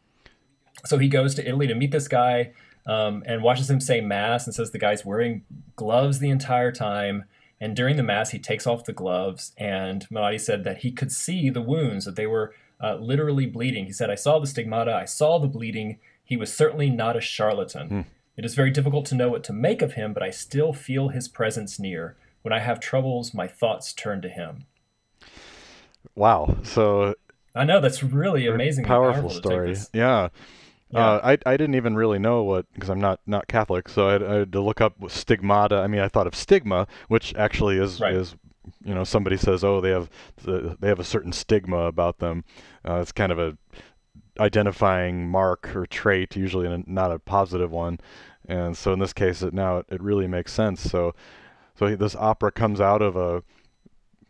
So 0.85 0.99
he 0.99 1.09
goes 1.09 1.35
to 1.35 1.47
Italy 1.47 1.67
to 1.67 1.75
meet 1.75 1.91
this 1.91 2.09
guy 2.09 2.53
um, 2.87 3.23
and 3.27 3.43
watches 3.43 3.71
him 3.71 3.81
say 3.81 4.01
Mass 4.01 4.47
and 4.47 4.55
says 4.55 4.71
the 4.71 4.79
guy's 4.79 5.05
wearing 5.05 5.45
gloves 5.77 6.19
the 6.19 6.31
entire 6.31 6.73
time. 6.73 7.25
And 7.61 7.77
during 7.77 7.97
the 7.97 8.03
Mass, 8.03 8.31
he 8.31 8.39
takes 8.39 8.67
off 8.67 8.85
the 8.85 8.93
gloves. 8.93 9.53
And 9.59 10.07
Menotti 10.11 10.41
said 10.41 10.65
that 10.65 10.79
he 10.79 10.91
could 10.91 11.13
see 11.13 11.51
the 11.51 11.61
wounds, 11.61 12.07
that 12.07 12.17
they 12.17 12.27
were 12.27 12.55
uh, 12.83 12.97
literally 12.97 13.47
bleeding. 13.47 13.87
He 13.87 13.93
said, 13.93 14.11
I 14.11 14.15
saw 14.15 14.39
the 14.39 14.47
stigmata, 14.47 14.95
I 14.95 15.05
saw 15.05 15.39
the 15.39 15.49
bleeding. 15.49 15.99
He 16.25 16.37
was 16.37 16.53
certainly 16.53 16.89
not 16.89 17.17
a 17.17 17.21
charlatan. 17.21 17.89
Hmm. 17.89 18.01
It 18.37 18.45
is 18.45 18.55
very 18.55 18.71
difficult 18.71 19.05
to 19.07 19.15
know 19.15 19.29
what 19.29 19.45
to 19.45 19.53
make 19.53 19.83
of 19.83 19.95
him, 19.95 20.15
but 20.15 20.23
I 20.23 20.31
still 20.31 20.73
feel 20.73 21.09
his 21.09 21.29
presence 21.29 21.79
near. 21.79 22.17
When 22.43 22.53
I 22.53 22.59
have 22.61 22.81
troubles, 22.81 23.35
my 23.35 23.47
thoughts 23.47 23.93
turn 23.93 24.23
to 24.23 24.29
him. 24.29 24.67
Wow. 26.15 26.57
So 26.63 27.15
I 27.55 27.65
know 27.65 27.81
that's 27.81 28.03
really 28.03 28.47
amazing. 28.47 28.85
Powerful, 28.85 29.31
story. 29.31 29.77
Yeah. 29.93 30.29
Yeah. 30.93 30.99
Uh, 30.99 31.21
I 31.23 31.53
I 31.53 31.57
didn't 31.57 31.77
even 31.77 31.95
really 31.95 32.19
know 32.19 32.43
what 32.43 32.67
because 32.75 32.91
I'm 32.91 33.01
not 33.01 33.21
not 33.27 33.47
Catholic, 33.47 33.89
so 33.89 34.09
I 34.09 34.13
had, 34.13 34.23
I 34.23 34.35
had, 34.35 34.53
to 34.53 34.61
look 34.61 34.81
up 34.81 34.95
stigmata. 35.09 35.77
I 35.77 35.87
mean, 35.87 36.01
I 36.01 36.09
thought 36.09 36.27
of 36.27 36.35
stigma, 36.35 36.89
which 37.07 37.33
actually 37.37 37.77
is 37.77 38.01
right. 38.01 38.13
is 38.13 38.35
you 38.85 38.95
know 38.95 39.05
somebody 39.05 39.37
says 39.37 39.63
oh 39.65 39.81
they 39.81 39.91
have 39.91 40.11
the, 40.43 40.77
they 40.81 40.89
have 40.89 40.99
a 40.99 41.05
certain 41.05 41.33
stigma 41.33 41.83
about 41.83 42.19
them. 42.19 42.45
Uh, 42.87 42.97
it's 42.97 43.13
kind 43.13 43.31
of 43.31 43.39
a 43.39 43.57
identifying 44.41 45.29
mark 45.29 45.75
or 45.77 45.87
trait, 45.87 46.35
usually 46.35 46.67
a, 46.67 46.83
not 46.87 47.13
a 47.13 47.19
positive 47.19 47.71
one. 47.71 48.01
And 48.49 48.77
so 48.77 48.93
in 48.93 48.99
this 48.99 49.13
case, 49.13 49.43
it 49.43 49.55
now 49.55 49.79
it, 49.79 49.87
it 49.91 50.03
really 50.03 50.27
makes 50.27 50.53
sense. 50.53 50.81
So 50.81 51.15
so 51.81 51.97
this 51.97 52.15
opera 52.15 52.53
comes 52.53 52.79
out 52.79 53.01
of 53.01 53.17
a, 53.17 53.43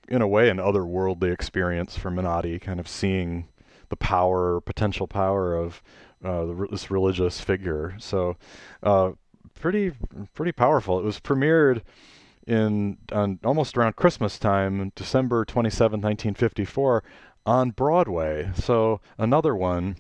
in 0.09 0.23
a 0.23 0.29
way, 0.29 0.49
an 0.49 0.59
otherworldly 0.59 1.33
experience 1.33 1.97
for 1.97 2.09
Menotti, 2.09 2.61
kind 2.61 2.79
of 2.79 2.87
seeing 2.87 3.49
the 3.89 3.97
power, 3.97 4.61
potential 4.61 5.09
power 5.09 5.57
of 5.57 5.83
uh, 6.25 6.47
this 6.71 6.93
religious 6.93 7.41
figure. 7.41 7.97
So, 7.99 8.37
uh, 8.85 9.13
pretty, 9.59 9.91
pretty 10.33 10.53
powerful. 10.53 11.01
It 11.01 11.05
was 11.05 11.19
premiered 11.19 11.83
in 12.47 12.99
on 13.11 13.41
almost 13.45 13.77
around 13.77 13.97
Christmas 13.97 14.39
time, 14.39 14.93
December 14.95 15.45
27, 15.45 15.95
1954, 16.01 17.03
on 17.47 17.73
Broadway. 17.73 18.53
So 18.55 19.01
another 19.19 19.57
one 19.57 19.97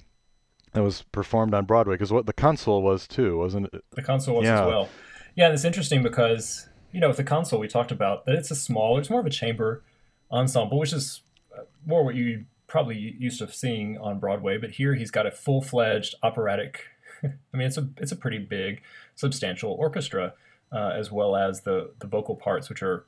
that 0.72 0.84
was 0.84 1.02
performed 1.10 1.52
on 1.52 1.64
Broadway 1.64 1.94
because 1.94 2.12
what 2.12 2.26
the 2.26 2.32
Consul 2.32 2.80
was 2.80 3.08
too, 3.08 3.38
wasn't 3.38 3.74
it? 3.74 3.82
The 3.96 4.02
Consul 4.02 4.36
was 4.36 4.44
Yeah. 4.44 4.60
as 4.60 4.66
well. 4.68 4.88
Yeah, 5.34 5.46
and 5.46 5.54
it's 5.54 5.64
interesting 5.64 6.02
because 6.04 6.68
you 6.92 7.00
know 7.00 7.08
with 7.08 7.16
the 7.16 7.24
Consul, 7.24 7.58
we 7.58 7.68
talked 7.68 7.92
about 7.92 8.26
that 8.26 8.34
it's 8.34 8.50
a 8.50 8.56
small, 8.56 8.98
it's 8.98 9.10
more 9.10 9.20
of 9.20 9.26
a 9.26 9.30
chamber 9.30 9.82
ensemble, 10.30 10.78
which 10.78 10.92
is 10.92 11.22
uh, 11.56 11.62
more 11.86 12.04
what 12.04 12.14
you 12.14 12.44
probably 12.66 13.16
used 13.18 13.38
to 13.40 13.52
seeing 13.52 13.98
on 13.98 14.18
Broadway. 14.18 14.58
But 14.58 14.70
here 14.72 14.94
he's 14.94 15.10
got 15.10 15.26
a 15.26 15.30
full 15.30 15.62
fledged 15.62 16.14
operatic. 16.22 16.84
I 17.24 17.56
mean, 17.56 17.66
it's 17.66 17.76
a 17.76 17.88
it's 17.96 18.12
a 18.12 18.16
pretty 18.16 18.38
big, 18.38 18.82
substantial 19.14 19.72
orchestra, 19.72 20.34
uh, 20.72 20.92
as 20.94 21.10
well 21.10 21.36
as 21.36 21.62
the 21.62 21.90
the 21.98 22.06
vocal 22.06 22.36
parts, 22.36 22.68
which 22.68 22.82
are 22.82 23.04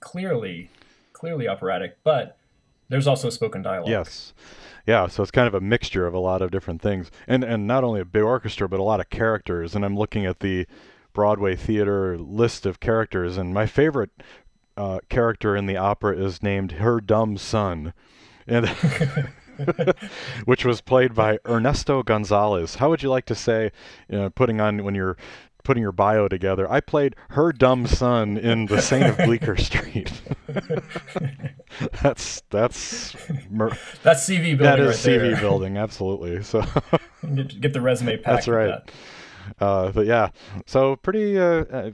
clearly 0.00 0.70
clearly 1.12 1.48
operatic, 1.48 1.96
but 2.04 2.36
there's 2.88 3.06
also 3.06 3.30
spoken 3.30 3.62
dialogue. 3.62 3.88
Yes. 3.88 4.34
Yeah, 4.86 5.06
so 5.06 5.22
it's 5.22 5.30
kind 5.30 5.48
of 5.48 5.54
a 5.54 5.60
mixture 5.60 6.06
of 6.06 6.12
a 6.12 6.18
lot 6.18 6.42
of 6.42 6.50
different 6.50 6.82
things. 6.82 7.10
And 7.26 7.42
and 7.42 7.66
not 7.66 7.84
only 7.84 8.00
a 8.00 8.04
big 8.04 8.22
orchestra, 8.22 8.68
but 8.68 8.78
a 8.78 8.82
lot 8.82 9.00
of 9.00 9.08
characters. 9.08 9.74
And 9.74 9.84
I'm 9.84 9.96
looking 9.96 10.26
at 10.26 10.40
the 10.40 10.66
Broadway 11.14 11.56
theater 11.56 12.18
list 12.18 12.66
of 12.66 12.80
characters, 12.80 13.38
and 13.38 13.54
my 13.54 13.64
favorite 13.66 14.10
uh, 14.76 14.98
character 15.08 15.56
in 15.56 15.64
the 15.66 15.76
opera 15.78 16.14
is 16.16 16.42
named 16.42 16.72
Her 16.72 17.00
Dumb 17.00 17.38
Son. 17.38 17.94
And 18.46 18.68
which 20.44 20.64
was 20.64 20.80
played 20.80 21.14
by 21.14 21.38
Ernesto 21.46 22.02
Gonzalez. 22.02 22.74
How 22.74 22.90
would 22.90 23.02
you 23.02 23.08
like 23.08 23.24
to 23.26 23.34
say, 23.34 23.70
you 24.08 24.18
know, 24.18 24.28
putting 24.30 24.60
on 24.60 24.84
when 24.84 24.94
you're 24.94 25.16
putting 25.62 25.80
your 25.82 25.92
bio 25.92 26.28
together? 26.28 26.70
I 26.70 26.80
played 26.80 27.14
her 27.30 27.52
dumb 27.52 27.86
son 27.86 28.36
in 28.36 28.66
The 28.66 28.82
Saint 28.82 29.04
of 29.04 29.16
Bleecker 29.16 29.56
Street. 29.56 30.12
that's 32.02 32.42
that's 32.50 33.16
mer- 33.48 33.76
That's 34.02 34.28
CV 34.28 34.58
building 34.58 34.58
that 34.58 34.80
is 34.80 35.06
right 35.06 35.16
CV 35.16 35.30
there. 35.32 35.40
building, 35.40 35.76
absolutely. 35.78 36.42
So 36.42 36.62
Get, 37.34 37.60
get 37.60 37.72
the 37.72 37.80
resume 37.80 38.16
packed. 38.16 38.24
that's 38.26 38.48
right. 38.48 38.66
that. 38.66 38.90
Uh, 39.60 39.90
but 39.90 40.06
yeah, 40.06 40.28
so 40.66 40.96
pretty 40.96 41.38
uh, 41.38 41.64
uh, 41.64 41.90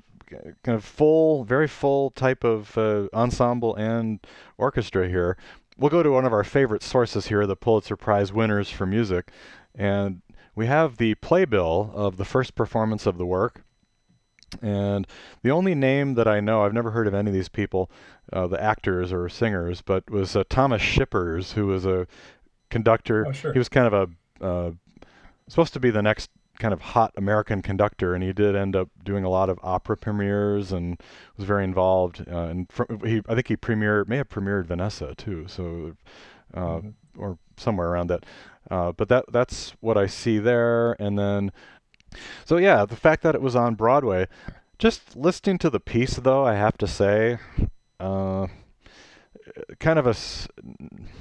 kind 0.62 0.76
of 0.76 0.84
full, 0.84 1.44
very 1.44 1.68
full 1.68 2.10
type 2.10 2.44
of 2.44 2.76
uh, 2.76 3.08
ensemble 3.12 3.74
and 3.76 4.20
orchestra 4.58 5.08
here. 5.08 5.36
We'll 5.78 5.90
go 5.90 6.02
to 6.02 6.10
one 6.10 6.24
of 6.24 6.32
our 6.32 6.44
favorite 6.44 6.82
sources 6.82 7.28
here, 7.28 7.46
the 7.46 7.56
Pulitzer 7.56 7.96
Prize 7.96 8.32
winners 8.32 8.70
for 8.70 8.86
music, 8.86 9.30
and 9.74 10.20
we 10.54 10.66
have 10.66 10.98
the 10.98 11.14
playbill 11.16 11.90
of 11.94 12.16
the 12.16 12.24
first 12.24 12.54
performance 12.54 13.06
of 13.06 13.18
the 13.18 13.26
work. 13.26 13.62
And 14.60 15.06
the 15.42 15.52
only 15.52 15.76
name 15.76 16.14
that 16.14 16.26
I 16.26 16.40
know, 16.40 16.64
I've 16.64 16.74
never 16.74 16.90
heard 16.90 17.06
of 17.06 17.14
any 17.14 17.30
of 17.30 17.34
these 17.34 17.48
people, 17.48 17.88
uh, 18.32 18.48
the 18.48 18.60
actors 18.60 19.12
or 19.12 19.28
singers, 19.28 19.80
but 19.80 20.10
was 20.10 20.34
uh, 20.34 20.42
Thomas 20.48 20.82
Schippers, 20.82 21.52
who 21.52 21.68
was 21.68 21.86
a 21.86 22.08
conductor. 22.68 23.28
Oh, 23.28 23.32
sure. 23.32 23.52
He 23.52 23.58
was 23.58 23.68
kind 23.68 23.86
of 23.86 23.92
a 23.94 24.44
uh, 24.44 24.70
supposed 25.48 25.72
to 25.74 25.80
be 25.80 25.90
the 25.90 26.02
next 26.02 26.30
kind 26.60 26.72
of 26.72 26.80
hot 26.80 27.12
American 27.16 27.62
conductor, 27.62 28.14
and 28.14 28.22
he 28.22 28.32
did 28.32 28.54
end 28.54 28.76
up 28.76 28.88
doing 29.02 29.24
a 29.24 29.28
lot 29.28 29.48
of 29.50 29.58
opera 29.62 29.96
premieres 29.96 30.70
and 30.70 31.00
was 31.36 31.44
very 31.46 31.64
involved. 31.64 32.24
Uh, 32.30 32.44
and 32.44 32.70
fr- 32.70 32.84
he, 33.04 33.22
I 33.28 33.34
think 33.34 33.48
he 33.48 33.56
premiered, 33.56 34.06
may 34.08 34.18
have 34.18 34.28
premiered 34.28 34.66
Vanessa 34.66 35.14
too, 35.16 35.46
so 35.48 35.96
uh, 36.54 36.60
Mhm. 36.80 36.92
or 37.18 37.38
somewhere 37.56 37.88
around 37.88 38.06
that. 38.08 38.24
Uh, 38.70 38.92
but 38.92 39.08
that 39.08 39.24
that's 39.32 39.72
what 39.80 39.96
I 39.98 40.06
see 40.06 40.38
there, 40.38 40.92
and 41.00 41.18
then 41.18 41.50
so 42.44 42.56
yeah, 42.58 42.84
the 42.84 42.96
fact 42.96 43.22
that 43.22 43.34
it 43.34 43.42
was 43.42 43.56
on 43.56 43.74
Broadway. 43.74 44.28
Just 44.78 45.14
listening 45.16 45.58
to 45.58 45.68
the 45.70 45.80
piece, 45.80 46.16
though, 46.16 46.46
I 46.46 46.54
have 46.54 46.78
to 46.78 46.86
say, 46.86 47.38
uh, 47.98 48.46
kind 49.78 49.98
of 49.98 50.06
a 50.06 50.14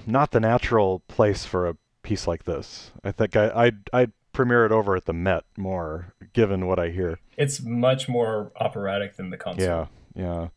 not 0.06 0.32
the 0.32 0.40
natural 0.40 1.02
place 1.08 1.46
for 1.46 1.68
a 1.68 1.76
piece 2.04 2.26
like 2.28 2.44
this. 2.46 2.92
I 3.04 3.12
think 3.12 3.36
I 3.36 3.52
I'd, 3.54 3.90
I'd 3.94 4.12
premiere 4.40 4.66
it 4.66 4.72
over 4.72 4.96
at 4.96 5.04
the 5.04 5.12
Met 5.12 5.44
more, 5.58 6.14
given 6.32 6.66
what 6.66 6.80
I 6.80 6.92
hear. 6.92 7.20
It's 7.36 7.62
much 7.62 8.08
more 8.08 8.54
operatic 8.56 9.18
than 9.18 9.32
the 9.32 9.38
concert. 9.38 9.66
Yeah, 9.66 9.88
yeah. 10.16 10.48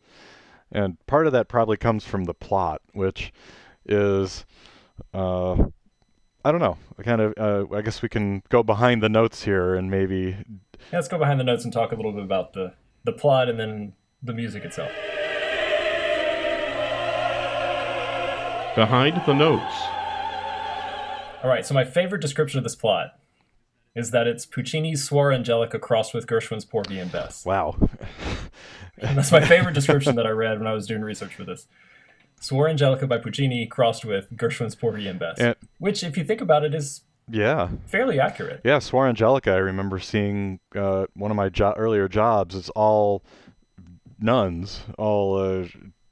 And 0.70 1.04
part 1.08 1.26
of 1.26 1.32
that 1.32 1.48
probably 1.48 1.76
comes 1.76 2.04
from 2.04 2.22
the 2.22 2.32
plot, 2.32 2.80
which 2.92 3.32
is, 3.84 4.46
uh, 5.12 5.54
I 6.44 6.52
don't 6.52 6.60
know. 6.60 6.78
I 6.96 7.02
kind 7.02 7.20
of, 7.20 7.34
uh, 7.36 7.74
I 7.74 7.82
guess 7.82 8.02
we 8.02 8.08
can 8.08 8.44
go 8.50 8.62
behind 8.62 9.02
the 9.02 9.08
notes 9.08 9.42
here 9.42 9.74
and 9.74 9.90
maybe, 9.90 10.36
Yeah, 10.92 10.98
let's 10.98 11.08
go 11.08 11.18
behind 11.18 11.40
the 11.40 11.44
notes 11.44 11.64
and 11.64 11.72
talk 11.72 11.90
a 11.90 11.96
little 11.96 12.12
bit 12.12 12.22
about 12.22 12.52
the 12.52 12.74
the 13.02 13.10
plot 13.10 13.48
and 13.48 13.58
then 13.58 13.94
the 14.22 14.32
music 14.32 14.64
itself. 14.64 14.92
Behind 18.76 19.20
the 19.26 19.34
Notes. 19.34 19.74
All 21.42 21.50
right, 21.50 21.66
so 21.66 21.74
my 21.74 21.84
favorite 21.84 22.22
description 22.22 22.58
of 22.58 22.64
this 22.64 22.76
plot 22.76 23.18
is 23.94 24.10
that 24.10 24.26
it's 24.26 24.46
Puccini's 24.46 25.08
Suor 25.08 25.34
Angelica 25.34 25.78
crossed 25.78 26.14
with 26.14 26.26
Gershwin's 26.26 26.64
Porgy 26.64 26.98
and 26.98 27.10
Bess. 27.12 27.44
wow. 27.44 27.76
And 28.98 29.16
that's 29.18 29.32
my 29.32 29.44
favorite 29.44 29.74
description 29.74 30.16
that 30.16 30.26
I 30.26 30.30
read 30.30 30.58
when 30.58 30.66
I 30.66 30.72
was 30.72 30.86
doing 30.86 31.02
research 31.02 31.34
for 31.34 31.44
this. 31.44 31.66
Suor 32.40 32.68
Angelica 32.70 33.06
by 33.06 33.18
Puccini 33.18 33.66
crossed 33.66 34.04
with 34.04 34.30
Gershwin's 34.36 34.74
Porgy 34.74 35.06
and 35.08 35.18
Bess, 35.18 35.38
And- 35.38 35.56
which, 35.78 36.02
if 36.02 36.16
you 36.16 36.24
think 36.24 36.40
about 36.40 36.64
it, 36.64 36.74
is 36.74 37.02
yeah. 37.30 37.68
fairly 37.86 38.18
accurate. 38.18 38.60
Yeah, 38.64 38.78
Suor 38.78 39.08
Angelica, 39.08 39.52
I 39.52 39.56
remember 39.58 39.98
seeing 39.98 40.58
uh, 40.74 41.06
one 41.14 41.30
of 41.30 41.36
my 41.36 41.48
jo- 41.50 41.74
earlier 41.76 42.08
jobs. 42.08 42.54
It's 42.54 42.70
all 42.70 43.22
nuns, 44.18 44.80
all 44.98 45.36
uh, 45.38 45.66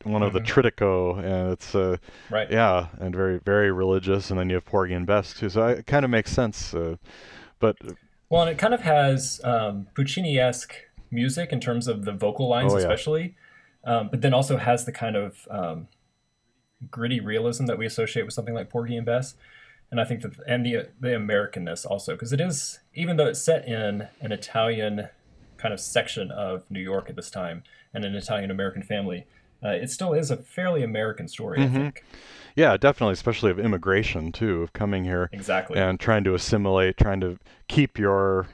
one 0.04 0.22
of 0.22 0.32
the 0.32 0.40
Mhm. 0.40 0.46
Trittico, 0.46 1.18
and 1.18 1.52
it's 1.52 1.74
uh, 1.74 1.96
Right. 2.30 2.50
yeah, 2.50 2.86
and 3.00 3.14
very 3.14 3.38
very 3.38 3.70
religious. 3.72 4.30
And 4.30 4.38
then 4.38 4.48
you 4.50 4.56
have 4.56 4.64
Porgy 4.64 4.94
and 4.94 5.06
Bess 5.06 5.34
too, 5.34 5.48
so 5.48 5.66
it 5.66 5.86
kind 5.86 6.04
of 6.04 6.10
makes 6.10 6.30
sense. 6.32 6.74
Uh, 6.74 6.96
but 7.60 7.76
Well, 8.28 8.42
and 8.42 8.50
it 8.50 8.58
kind 8.58 8.74
of 8.74 8.80
has 8.80 9.40
um, 9.44 9.86
Puccini-esque 9.94 10.74
music 11.10 11.52
in 11.52 11.60
terms 11.60 11.86
of 11.88 12.04
the 12.04 12.12
vocal 12.12 12.48
lines, 12.48 12.72
Oh, 12.72 12.76
yeah. 12.76 12.82
especially, 12.82 13.36
um, 13.84 14.08
but 14.10 14.20
then 14.22 14.34
also 14.34 14.56
has 14.56 14.84
the 14.84 14.92
kind 14.92 15.16
of 15.16 15.46
um, 15.50 15.88
gritty 16.90 17.20
realism 17.20 17.66
that 17.66 17.78
we 17.78 17.86
associate 17.86 18.24
with 18.24 18.34
something 18.34 18.54
like 18.54 18.70
Porgy 18.70 18.96
and 18.96 19.06
Bess. 19.06 19.34
And 19.90 20.00
I 20.00 20.04
think 20.04 20.22
that, 20.22 20.34
and 20.46 20.64
the 20.64 20.88
the 21.00 21.08
Americanness 21.08 21.84
also, 21.84 22.12
because 22.12 22.32
it 22.32 22.40
is, 22.40 22.78
even 22.94 23.16
though 23.16 23.26
it's 23.26 23.42
set 23.42 23.66
in 23.66 24.06
an 24.20 24.30
Italian 24.32 25.08
kind 25.56 25.74
of 25.74 25.80
section 25.80 26.30
of 26.30 26.70
New 26.70 26.80
York 26.80 27.10
at 27.10 27.16
this 27.16 27.28
time 27.30 27.64
and 27.92 28.04
an 28.04 28.14
Italian 28.14 28.50
American 28.52 28.82
family, 28.84 29.26
uh, 29.64 29.68
it 29.68 29.90
still 29.90 30.12
is 30.12 30.30
a 30.30 30.36
fairly 30.36 30.82
American 30.82 31.28
story. 31.28 31.58
Mhm. 31.58 31.64
I 31.64 31.68
think 31.68 32.04
yeah, 32.56 32.76
definitely, 32.76 33.12
especially 33.12 33.50
of 33.50 33.58
immigration 33.58 34.32
too, 34.32 34.62
of 34.62 34.72
coming 34.72 35.04
here 35.04 35.28
exactly. 35.32 35.78
and 35.78 35.98
trying 35.98 36.24
to 36.24 36.34
assimilate, 36.34 36.96
trying 36.96 37.20
to 37.20 37.38
keep 37.68 37.98
your. 37.98 38.48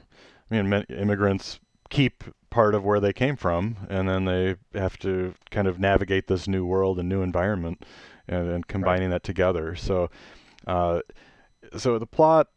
I 0.51 0.63
mean, 0.63 0.85
immigrants 0.91 1.59
keep 1.91 2.23
part 2.51 2.75
of 2.75 2.85
where 2.85 3.01
they 3.01 3.13
came 3.13 3.37
from, 3.37 3.77
and 3.89 4.09
then 4.09 4.25
they 4.27 4.57
have 4.79 4.97
to 4.99 5.35
kind 5.51 5.67
of 5.67 5.81
navigate 5.81 6.29
this 6.29 6.47
new 6.47 6.65
world 6.65 7.01
and 7.01 7.09
new 7.09 7.23
environment, 7.23 7.85
and, 8.29 8.49
and 8.49 8.67
combining 8.69 9.11
that 9.11 9.25
together. 9.25 9.75
So, 9.75 10.09
uh, 10.69 11.01
so 11.77 11.99
the 11.99 12.07
plot, 12.07 12.49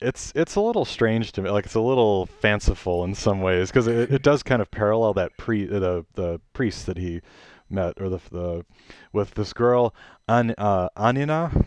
it's 0.00 0.32
it's 0.34 0.56
a 0.56 0.60
little 0.60 0.84
strange 0.84 1.32
to 1.32 1.42
me. 1.42 1.50
Like 1.50 1.66
it's 1.66 1.74
a 1.74 1.80
little 1.80 2.26
fanciful 2.26 3.04
in 3.04 3.14
some 3.14 3.40
ways 3.42 3.70
because 3.70 3.86
it, 3.86 4.12
it 4.12 4.22
does 4.22 4.42
kind 4.42 4.60
of 4.60 4.70
parallel 4.70 5.14
that 5.14 5.36
pre 5.36 5.66
the 5.66 6.04
the 6.14 6.40
priest 6.52 6.86
that 6.86 6.96
he 6.96 7.20
met 7.68 8.00
or 8.00 8.08
the 8.08 8.20
the 8.30 8.64
with 9.12 9.34
this 9.34 9.52
girl 9.52 9.94
An, 10.28 10.54
uh, 10.58 10.88
Anina 10.96 11.66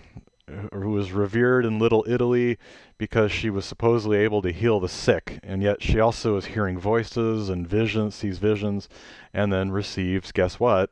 who 0.74 0.90
was 0.90 1.12
revered 1.12 1.66
in 1.66 1.80
Little 1.80 2.06
Italy 2.08 2.58
because 2.98 3.32
she 3.32 3.50
was 3.50 3.66
supposedly 3.66 4.18
able 4.18 4.42
to 4.42 4.52
heal 4.52 4.80
the 4.80 4.90
sick, 4.90 5.40
and 5.44 5.62
yet 5.62 5.82
she 5.82 6.00
also 6.00 6.38
is 6.38 6.46
hearing 6.46 6.80
voices 6.80 7.50
and 7.50 7.68
visions, 7.68 8.16
sees 8.16 8.38
visions, 8.38 8.90
and 9.34 9.54
then 9.54 9.72
receives, 9.72 10.32
guess 10.32 10.60
what? 10.60 10.92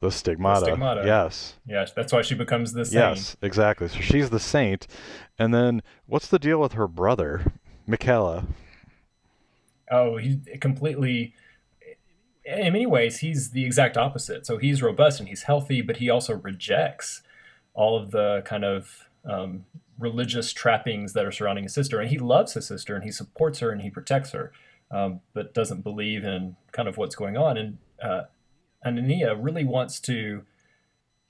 The 0.00 0.12
stigmata. 0.12 0.66
stigmata. 0.66 1.02
Yes. 1.04 1.54
yeah, 1.66 1.84
that's 1.94 2.12
why 2.12 2.22
she 2.22 2.34
becomes 2.36 2.72
the 2.72 2.84
saint. 2.84 3.16
Yes, 3.16 3.36
exactly. 3.42 3.88
So 3.88 4.00
she's 4.00 4.30
the 4.30 4.38
saint. 4.38 4.86
And 5.38 5.52
then 5.52 5.82
what's 6.06 6.28
the 6.28 6.38
deal 6.38 6.60
with 6.60 6.74
her 6.74 6.86
brother, 6.86 7.52
Michele? 7.86 8.46
Oh, 9.90 10.16
he 10.16 10.36
completely. 10.60 11.34
In 12.48 12.72
many 12.72 12.86
ways, 12.86 13.18
he's 13.18 13.50
the 13.50 13.64
exact 13.64 13.96
opposite. 13.96 14.46
So 14.46 14.56
he's 14.56 14.82
robust 14.82 15.20
and 15.20 15.28
he's 15.28 15.42
healthy, 15.42 15.82
but 15.82 15.98
he 15.98 16.08
also 16.08 16.34
rejects 16.36 17.22
all 17.74 17.96
of 17.96 18.10
the 18.10 18.42
kind 18.44 18.64
of 18.64 19.08
um, 19.28 19.66
religious 19.98 20.52
trappings 20.52 21.12
that 21.12 21.26
are 21.26 21.32
surrounding 21.32 21.64
his 21.64 21.74
sister. 21.74 22.00
And 22.00 22.08
he 22.08 22.18
loves 22.18 22.54
his 22.54 22.66
sister 22.66 22.94
and 22.94 23.04
he 23.04 23.10
supports 23.10 23.58
her 23.58 23.70
and 23.70 23.82
he 23.82 23.90
protects 23.90 24.32
her, 24.32 24.52
um, 24.90 25.20
but 25.34 25.52
doesn't 25.52 25.82
believe 25.82 26.24
in 26.24 26.56
kind 26.72 26.88
of 26.88 26.96
what's 26.96 27.14
going 27.14 27.36
on. 27.36 27.56
And 27.56 27.78
uh, 28.02 28.22
Anania 28.84 29.36
really 29.38 29.64
wants 29.64 30.00
to 30.00 30.42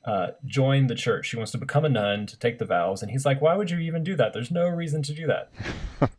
uh, 0.04 0.28
join 0.46 0.86
the 0.86 0.94
church. 0.94 1.26
She 1.26 1.36
wants 1.36 1.52
to 1.52 1.58
become 1.58 1.84
a 1.84 1.88
nun 1.88 2.26
to 2.26 2.38
take 2.38 2.58
the 2.58 2.64
vows. 2.64 3.02
And 3.02 3.10
he's 3.10 3.26
like, 3.26 3.40
why 3.40 3.56
would 3.56 3.70
you 3.70 3.78
even 3.78 4.04
do 4.04 4.14
that? 4.16 4.32
There's 4.32 4.50
no 4.50 4.68
reason 4.68 5.02
to 5.02 5.12
do 5.12 5.26
that. 5.26 5.50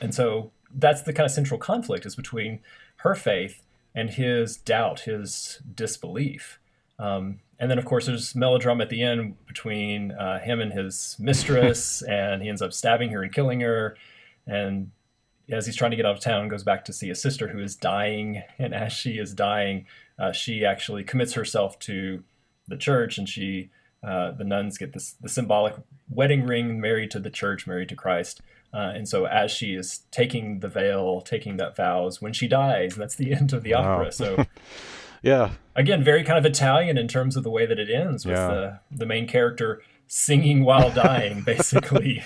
and 0.00 0.14
so 0.14 0.50
that's 0.74 1.02
the 1.02 1.12
kind 1.12 1.26
of 1.26 1.30
central 1.30 1.58
conflict 1.58 2.04
is 2.04 2.16
between 2.16 2.60
her 2.96 3.14
faith 3.14 3.62
and 3.94 4.10
his 4.10 4.56
doubt, 4.56 5.00
his 5.00 5.60
disbelief. 5.74 6.58
Um, 6.98 7.40
and 7.58 7.70
then, 7.70 7.78
of 7.78 7.84
course, 7.84 8.06
there's 8.06 8.34
melodrama 8.34 8.84
at 8.84 8.90
the 8.90 9.02
end 9.02 9.34
between 9.46 10.12
uh, 10.12 10.38
him 10.38 10.60
and 10.60 10.72
his 10.72 11.16
mistress, 11.18 12.02
and 12.08 12.42
he 12.42 12.48
ends 12.48 12.62
up 12.62 12.72
stabbing 12.72 13.10
her 13.10 13.22
and 13.22 13.32
killing 13.32 13.60
her. 13.60 13.96
And 14.46 14.92
as 15.50 15.66
he's 15.66 15.76
trying 15.76 15.90
to 15.90 15.96
get 15.96 16.06
out 16.06 16.16
of 16.16 16.20
town, 16.20 16.48
goes 16.48 16.62
back 16.62 16.84
to 16.84 16.92
see 16.92 17.10
a 17.10 17.14
sister 17.14 17.48
who 17.48 17.58
is 17.58 17.74
dying. 17.74 18.42
And 18.58 18.74
as 18.74 18.92
she 18.92 19.18
is 19.18 19.34
dying, 19.34 19.86
uh, 20.18 20.32
she 20.32 20.64
actually 20.64 21.04
commits 21.04 21.32
herself 21.34 21.78
to 21.80 22.22
the 22.66 22.76
church, 22.76 23.18
and 23.18 23.28
she, 23.28 23.70
uh, 24.02 24.32
the 24.32 24.44
nuns 24.44 24.78
get 24.78 24.92
this 24.92 25.12
the 25.20 25.28
symbolic 25.28 25.74
wedding 26.08 26.44
ring, 26.44 26.80
married 26.80 27.10
to 27.12 27.20
the 27.20 27.30
church, 27.30 27.66
married 27.66 27.88
to 27.88 27.96
Christ. 27.96 28.40
Uh, 28.72 28.92
and 28.94 29.08
so, 29.08 29.26
as 29.26 29.50
she 29.50 29.74
is 29.74 30.02
taking 30.10 30.60
the 30.60 30.68
veil, 30.68 31.20
taking 31.22 31.56
that 31.56 31.74
vows, 31.74 32.20
when 32.20 32.32
she 32.32 32.46
dies, 32.46 32.94
that's 32.94 33.16
the 33.16 33.32
end 33.38 33.52
of 33.52 33.62
the 33.62 33.72
wow. 33.74 33.94
opera. 33.94 34.12
So. 34.12 34.46
Yeah. 35.22 35.50
Again, 35.74 36.04
very 36.04 36.22
kind 36.22 36.38
of 36.38 36.46
Italian 36.46 36.96
in 36.96 37.08
terms 37.08 37.36
of 37.36 37.42
the 37.42 37.50
way 37.50 37.66
that 37.66 37.78
it 37.78 37.90
ends 37.90 38.24
with 38.24 38.36
yeah. 38.36 38.48
the 38.48 38.80
the 38.92 39.06
main 39.06 39.26
character 39.26 39.82
singing 40.06 40.64
while 40.64 40.90
dying, 40.90 41.42
basically. 41.46 42.24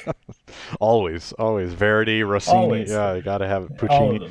always, 0.81 1.33
always 1.33 1.73
Verdi, 1.75 2.23
Rossini. 2.23 2.57
Always. 2.57 2.91
Yeah, 2.91 3.14
you 3.14 3.23
got 3.23 3.38
to 3.38 3.47
have 3.47 3.64
it. 3.64 3.76
Puccini. 3.76 4.31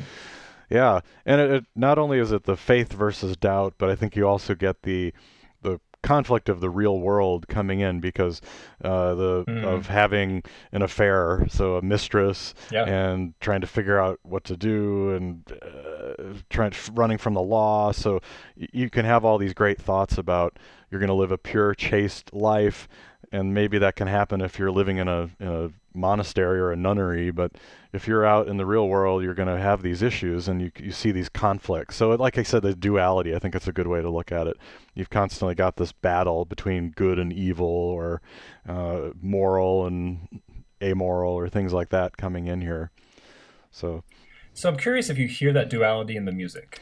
Yeah, 0.70 1.02
and 1.26 1.42
it, 1.42 1.52
it, 1.52 1.66
not 1.76 1.98
only 1.98 2.18
is 2.18 2.32
it 2.32 2.44
the 2.44 2.56
faith 2.56 2.94
versus 2.94 3.36
doubt, 3.36 3.74
but 3.78 3.90
I 3.90 3.96
think 3.96 4.16
you 4.16 4.28
also 4.28 4.56
get 4.56 4.84
the 4.84 5.14
conflict 6.04 6.50
of 6.50 6.60
the 6.60 6.70
real 6.70 7.00
world 7.00 7.48
coming 7.48 7.80
in 7.80 8.00
because 8.00 8.42
uh, 8.84 9.14
the 9.16 9.46
mm. 9.48 9.64
of 9.64 9.88
having 9.88 10.44
an 10.72 10.82
affair, 10.82 11.46
so 11.50 11.76
a 11.76 11.82
mistress, 11.82 12.54
yeah. 12.72 12.86
and 12.86 13.34
trying 13.40 13.62
to 13.62 13.68
figure 13.68 14.00
out 14.00 14.20
what 14.24 14.44
to 14.44 14.58
do 14.58 15.12
and 15.12 15.52
uh, 15.62 16.34
trying 16.50 16.74
running 16.94 17.18
from 17.18 17.34
the 17.34 17.42
law. 17.42 17.92
So 17.92 18.22
y- 18.58 18.68
you 18.72 18.90
can 18.90 19.06
have 19.06 19.24
all 19.24 19.38
these 19.38 19.54
great 19.54 19.80
thoughts 19.80 20.18
about 20.18 20.58
you're 20.90 21.00
going 21.00 21.08
to 21.08 21.14
live 21.14 21.32
a 21.32 21.38
pure, 21.38 21.74
chaste 21.74 22.34
life, 22.34 22.88
and 23.32 23.54
maybe 23.54 23.78
that 23.78 23.96
can 23.96 24.08
happen 24.08 24.42
if 24.42 24.60
you're 24.60 24.72
living 24.72 24.98
in 24.98 25.08
a, 25.08 25.30
in 25.40 25.48
a 25.48 25.72
monastery 25.94 26.60
or 26.60 26.72
a 26.72 26.76
nunnery, 26.76 27.32
but 27.32 27.52
if 27.94 28.08
you're 28.08 28.26
out 28.26 28.48
in 28.48 28.58
the 28.58 28.66
real 28.66 28.88
world, 28.88 29.24
you're 29.24 29.34
going 29.34 29.54
to 29.54 29.62
have 29.62 29.82
these 29.82 30.02
issues 30.02 30.48
and 30.48 30.62
you, 30.62 30.72
you 30.80 30.92
see 30.92 31.12
these 31.12 31.30
conflicts. 31.30 31.96
So, 31.96 32.10
like 32.12 32.38
I 32.38 32.44
said, 32.44 32.62
the 32.62 32.74
duality, 32.74 33.36
I 33.36 33.40
think 33.40 33.56
it's 33.56 33.68
a 33.68 33.74
good 33.74 33.88
way 33.88 34.02
to 34.02 34.10
look 34.10 34.32
at 34.32 34.48
it. 34.48 34.58
You've 34.96 35.10
constantly 35.10 35.56
got 35.56 35.76
this 35.76 35.92
battle 35.92 36.46
between 36.46 36.92
good 36.92 37.20
and 37.20 37.34
evil 37.34 37.68
or 37.68 38.22
uh, 38.68 39.10
moral 39.22 39.86
and 39.86 40.42
amoral 40.82 41.34
or 41.34 41.50
things 41.50 41.74
like 41.74 41.90
that 41.90 42.18
coming 42.18 42.48
in 42.48 42.62
here. 42.62 42.92
So, 43.72 44.04
so 44.54 44.70
I'm 44.70 44.78
curious 44.78 45.10
if 45.10 45.18
you 45.18 45.28
hear 45.28 45.54
that 45.54 45.70
duality 45.70 46.16
in 46.16 46.26
the 46.26 46.32
music. 46.32 46.82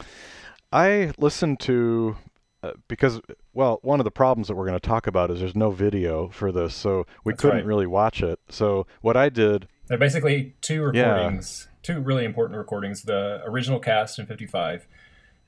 I 0.72 1.12
listen 1.18 1.58
to 1.58 2.18
uh, 2.62 2.72
because 2.88 3.22
well, 3.54 3.80
one 3.84 4.00
of 4.00 4.04
the 4.04 4.12
problems 4.12 4.48
that 4.48 4.56
we're 4.56 4.66
going 4.66 4.80
to 4.80 4.86
talk 4.86 5.08
about 5.08 5.32
is 5.32 5.40
there's 5.40 5.56
no 5.56 5.72
video 5.72 6.28
for 6.30 6.52
this, 6.52 6.76
so 6.76 7.06
we 7.24 7.32
That's 7.32 7.42
couldn't 7.42 7.58
right. 7.58 7.66
really 7.66 7.88
watch 7.88 8.22
it. 8.22 8.40
So 8.50 8.86
what 9.02 9.16
I 9.16 9.30
did, 9.30 9.68
they're 9.88 9.98
basically 9.98 10.56
two 10.62 10.84
recordings, 10.84 11.68
yeah. 11.70 11.78
two 11.84 12.02
really 12.02 12.26
important 12.26 12.58
recordings: 12.58 13.04
the 13.04 13.42
original 13.46 13.80
cast 13.80 14.20
in 14.20 14.26
'55, 14.26 14.88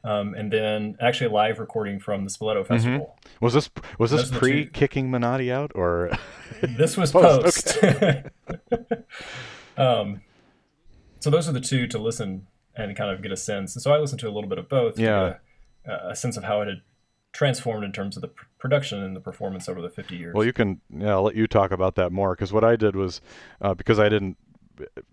um, 0.05 0.33
and 0.35 0.53
then 0.53 0.95
actually 1.01 1.27
a 1.27 1.33
live 1.33 1.59
recording 1.59 1.99
from 1.99 2.23
the 2.23 2.29
Spoleto 2.29 2.61
mm-hmm. 2.61 2.73
Festival. 2.73 3.17
Mm-hmm. 3.25 3.45
Was 3.45 3.53
this 3.53 3.69
was 3.99 4.11
this 4.11 4.31
pre 4.31 4.67
kicking 4.67 5.09
Menotti 5.11 5.51
out 5.51 5.71
or? 5.75 6.11
this 6.61 6.95
was 6.95 7.11
post. 7.11 7.77
Okay. 7.83 8.23
um, 9.77 10.21
so 11.19 11.29
those 11.29 11.49
are 11.49 11.51
the 11.51 11.61
two 11.61 11.87
to 11.87 11.97
listen 11.97 12.47
and 12.75 12.95
kind 12.95 13.11
of 13.11 13.21
get 13.21 13.33
a 13.33 13.37
sense. 13.37 13.75
And 13.75 13.83
so 13.83 13.93
I 13.93 13.97
listened 13.97 14.21
to 14.21 14.29
a 14.29 14.31
little 14.31 14.49
bit 14.49 14.57
of 14.57 14.69
both. 14.69 14.97
Yeah. 14.97 15.35
A, 15.85 16.11
a 16.11 16.15
sense 16.15 16.37
of 16.37 16.43
how 16.43 16.61
it 16.61 16.67
had 16.67 16.81
transformed 17.31 17.83
in 17.83 17.91
terms 17.91 18.15
of 18.15 18.21
the 18.21 18.27
pr- 18.27 18.45
production 18.57 19.01
and 19.03 19.15
the 19.15 19.19
performance 19.19 19.69
over 19.69 19.81
the 19.81 19.89
50 19.89 20.15
years. 20.15 20.33
Well, 20.33 20.45
you 20.45 20.53
can, 20.53 20.81
yeah, 20.89 21.11
I'll 21.11 21.23
let 21.23 21.35
you 21.35 21.47
talk 21.47 21.71
about 21.71 21.95
that 21.95 22.11
more 22.11 22.35
because 22.35 22.51
what 22.51 22.63
I 22.63 22.75
did 22.75 22.95
was 22.95 23.21
uh, 23.61 23.73
because 23.73 23.99
I 23.99 24.09
didn't. 24.09 24.37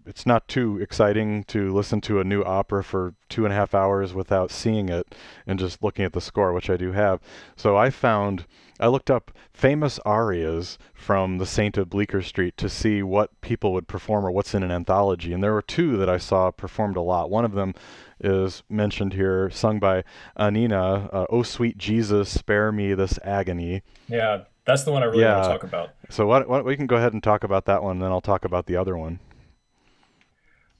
It's 0.06 0.26
not 0.26 0.48
too 0.48 0.78
exciting 0.80 1.44
to 1.44 1.72
listen 1.72 2.00
to 2.02 2.20
a 2.20 2.24
new 2.24 2.42
opera 2.42 2.82
for 2.84 3.14
two 3.28 3.44
and 3.44 3.52
a 3.52 3.56
half 3.56 3.74
hours 3.74 4.14
without 4.14 4.50
seeing 4.50 4.88
it 4.88 5.14
and 5.46 5.58
just 5.58 5.82
looking 5.82 6.04
at 6.04 6.12
the 6.12 6.20
score, 6.20 6.52
which 6.52 6.70
I 6.70 6.76
do 6.76 6.92
have. 6.92 7.20
So 7.56 7.76
I 7.76 7.90
found, 7.90 8.46
I 8.80 8.88
looked 8.88 9.10
up 9.10 9.32
famous 9.52 9.98
arias 10.00 10.78
from 10.94 11.38
the 11.38 11.46
Saint 11.46 11.76
of 11.76 11.90
Bleecker 11.90 12.22
Street 12.22 12.56
to 12.56 12.68
see 12.68 13.02
what 13.02 13.40
people 13.40 13.72
would 13.72 13.88
perform 13.88 14.24
or 14.24 14.30
what's 14.30 14.54
in 14.54 14.62
an 14.62 14.70
anthology. 14.70 15.32
And 15.32 15.42
there 15.42 15.52
were 15.52 15.62
two 15.62 15.96
that 15.96 16.08
I 16.08 16.18
saw 16.18 16.50
performed 16.50 16.96
a 16.96 17.02
lot. 17.02 17.30
One 17.30 17.44
of 17.44 17.52
them 17.52 17.74
is 18.20 18.62
mentioned 18.68 19.12
here, 19.12 19.50
sung 19.50 19.78
by 19.78 20.04
Anina, 20.36 21.08
Uh, 21.12 21.26
oh, 21.30 21.42
sweet 21.42 21.78
Jesus, 21.78 22.28
spare 22.28 22.72
me 22.72 22.94
this 22.94 23.18
agony. 23.22 23.82
Yeah, 24.08 24.44
that's 24.64 24.84
the 24.84 24.92
one 24.92 25.02
I 25.02 25.06
really 25.06 25.22
yeah. 25.22 25.34
want 25.34 25.44
to 25.44 25.50
talk 25.50 25.62
about. 25.64 25.90
So 26.10 26.26
what, 26.26 26.48
what, 26.48 26.64
we 26.64 26.76
can 26.76 26.86
go 26.86 26.96
ahead 26.96 27.12
and 27.12 27.22
talk 27.22 27.44
about 27.44 27.64
that 27.66 27.82
one, 27.82 27.92
and 27.92 28.02
then 28.02 28.10
I'll 28.10 28.20
talk 28.20 28.44
about 28.44 28.66
the 28.66 28.76
other 28.76 28.96
one. 28.96 29.20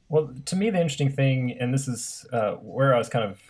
Well, 0.09 0.33
to 0.47 0.57
me, 0.57 0.71
the 0.71 0.81
interesting 0.81 1.11
thing, 1.11 1.57
and 1.59 1.73
this 1.73 1.87
is 1.87 2.27
uh, 2.33 2.53
where 2.53 2.95
I 2.95 2.99
was 2.99 3.09
kind 3.09 3.25
of 3.25 3.41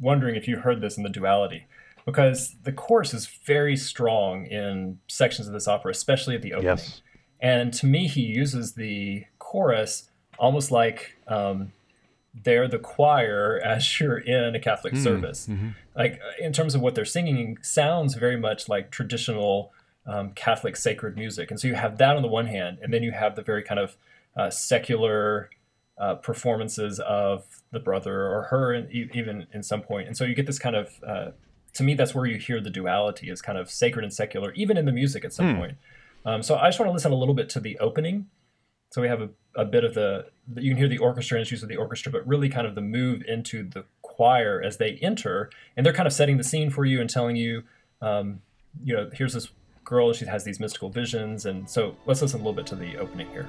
wondering 0.00 0.36
if 0.36 0.48
you 0.48 0.58
heard 0.58 0.80
this 0.80 0.96
in 0.96 1.02
the 1.02 1.08
duality, 1.08 1.66
because 2.04 2.56
the 2.64 2.72
chorus 2.72 3.14
is 3.14 3.26
very 3.26 3.76
strong 3.76 4.46
in 4.46 4.98
sections 5.06 5.46
of 5.46 5.54
this 5.54 5.68
opera, 5.68 5.90
especially 5.90 6.34
at 6.34 6.42
the 6.42 6.54
opening. 6.54 6.76
Yes. 6.76 7.02
And 7.40 7.72
to 7.74 7.86
me, 7.86 8.08
he 8.08 8.22
uses 8.22 8.72
the 8.72 9.24
chorus 9.38 10.10
almost 10.38 10.70
like 10.70 11.16
um, 11.26 11.72
they're 12.34 12.68
the 12.68 12.78
choir 12.78 13.60
as 13.64 14.00
you're 14.00 14.18
in 14.18 14.54
a 14.54 14.60
Catholic 14.60 14.94
mm, 14.94 15.02
service. 15.02 15.46
Mm-hmm. 15.48 15.68
Like 15.96 16.20
in 16.40 16.52
terms 16.52 16.74
of 16.74 16.80
what 16.80 16.94
they're 16.94 17.04
singing, 17.04 17.58
sounds 17.62 18.14
very 18.14 18.36
much 18.36 18.68
like 18.68 18.90
traditional 18.90 19.72
um, 20.06 20.30
Catholic 20.30 20.76
sacred 20.76 21.16
music. 21.16 21.50
And 21.50 21.60
so 21.60 21.68
you 21.68 21.74
have 21.74 21.98
that 21.98 22.16
on 22.16 22.22
the 22.22 22.28
one 22.28 22.46
hand, 22.46 22.78
and 22.82 22.92
then 22.92 23.02
you 23.02 23.12
have 23.12 23.36
the 23.36 23.42
very 23.42 23.62
kind 23.62 23.78
of 23.78 23.96
uh, 24.36 24.50
secular 24.50 25.50
uh, 26.00 26.14
performances 26.16 27.00
of 27.00 27.44
the 27.72 27.80
brother 27.80 28.26
or 28.26 28.42
her, 28.44 28.72
in, 28.72 28.88
even 28.92 29.46
in 29.52 29.62
some 29.62 29.82
point. 29.82 30.06
And 30.06 30.16
so 30.16 30.24
you 30.24 30.34
get 30.34 30.46
this 30.46 30.58
kind 30.58 30.76
of, 30.76 31.00
uh, 31.06 31.30
to 31.74 31.82
me, 31.82 31.94
that's 31.94 32.14
where 32.14 32.26
you 32.26 32.38
hear 32.38 32.60
the 32.60 32.70
duality 32.70 33.30
is 33.30 33.42
kind 33.42 33.58
of 33.58 33.70
sacred 33.70 34.04
and 34.04 34.12
secular, 34.12 34.52
even 34.52 34.76
in 34.76 34.84
the 34.84 34.92
music 34.92 35.24
at 35.24 35.32
some 35.32 35.54
mm. 35.54 35.58
point. 35.58 35.76
Um, 36.24 36.42
so 36.42 36.56
I 36.56 36.68
just 36.68 36.78
want 36.78 36.88
to 36.88 36.92
listen 36.92 37.12
a 37.12 37.16
little 37.16 37.34
bit 37.34 37.48
to 37.50 37.60
the 37.60 37.78
opening 37.78 38.26
so 38.90 39.02
we 39.02 39.08
have 39.08 39.20
a, 39.20 39.28
a 39.54 39.64
bit 39.64 39.84
of 39.84 39.94
the, 39.94 40.26
you 40.56 40.70
can 40.70 40.78
hear 40.78 40.88
the 40.88 40.98
orchestra 40.98 41.38
and 41.38 41.50
use 41.50 41.62
of 41.62 41.68
the 41.68 41.76
orchestra, 41.76 42.10
but 42.10 42.26
really 42.26 42.48
kind 42.48 42.66
of 42.66 42.74
the 42.74 42.80
move 42.80 43.22
into 43.26 43.68
the 43.68 43.84
choir 44.02 44.62
as 44.64 44.78
they 44.78 44.92
enter, 45.02 45.50
and 45.76 45.84
they're 45.84 45.92
kind 45.92 46.06
of 46.06 46.12
setting 46.12 46.38
the 46.38 46.44
scene 46.44 46.70
for 46.70 46.84
you 46.84 47.00
and 47.00 47.10
telling 47.10 47.36
you, 47.36 47.64
um, 48.00 48.40
you 48.82 48.94
know, 48.94 49.10
here's 49.12 49.34
this 49.34 49.48
girl, 49.84 50.12
she 50.12 50.24
has 50.24 50.44
these 50.44 50.58
mystical 50.58 50.88
visions, 50.88 51.44
and 51.44 51.68
so 51.68 51.96
let's 52.06 52.22
listen 52.22 52.40
a 52.40 52.42
little 52.42 52.54
bit 52.54 52.66
to 52.66 52.76
the 52.76 52.96
opening 52.96 53.28
here. 53.30 53.48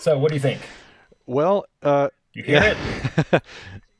So, 0.00 0.16
what 0.16 0.30
do 0.30 0.34
you 0.34 0.40
think? 0.40 0.62
Well, 1.26 1.66
uh, 1.82 2.08
you 2.32 2.42
hear 2.42 2.56
yeah. 2.56 2.74
it? 3.32 3.42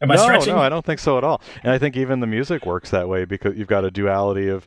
Am 0.00 0.10
I 0.10 0.14
no, 0.16 0.22
stretching? 0.22 0.54
No, 0.54 0.60
I 0.60 0.70
don't 0.70 0.84
think 0.84 0.98
so 0.98 1.18
at 1.18 1.24
all. 1.24 1.42
And 1.62 1.70
I 1.70 1.76
think 1.76 1.94
even 1.94 2.20
the 2.20 2.26
music 2.26 2.64
works 2.64 2.88
that 2.88 3.06
way 3.06 3.26
because 3.26 3.58
you've 3.58 3.68
got 3.68 3.84
a 3.84 3.90
duality 3.90 4.48
of 4.48 4.66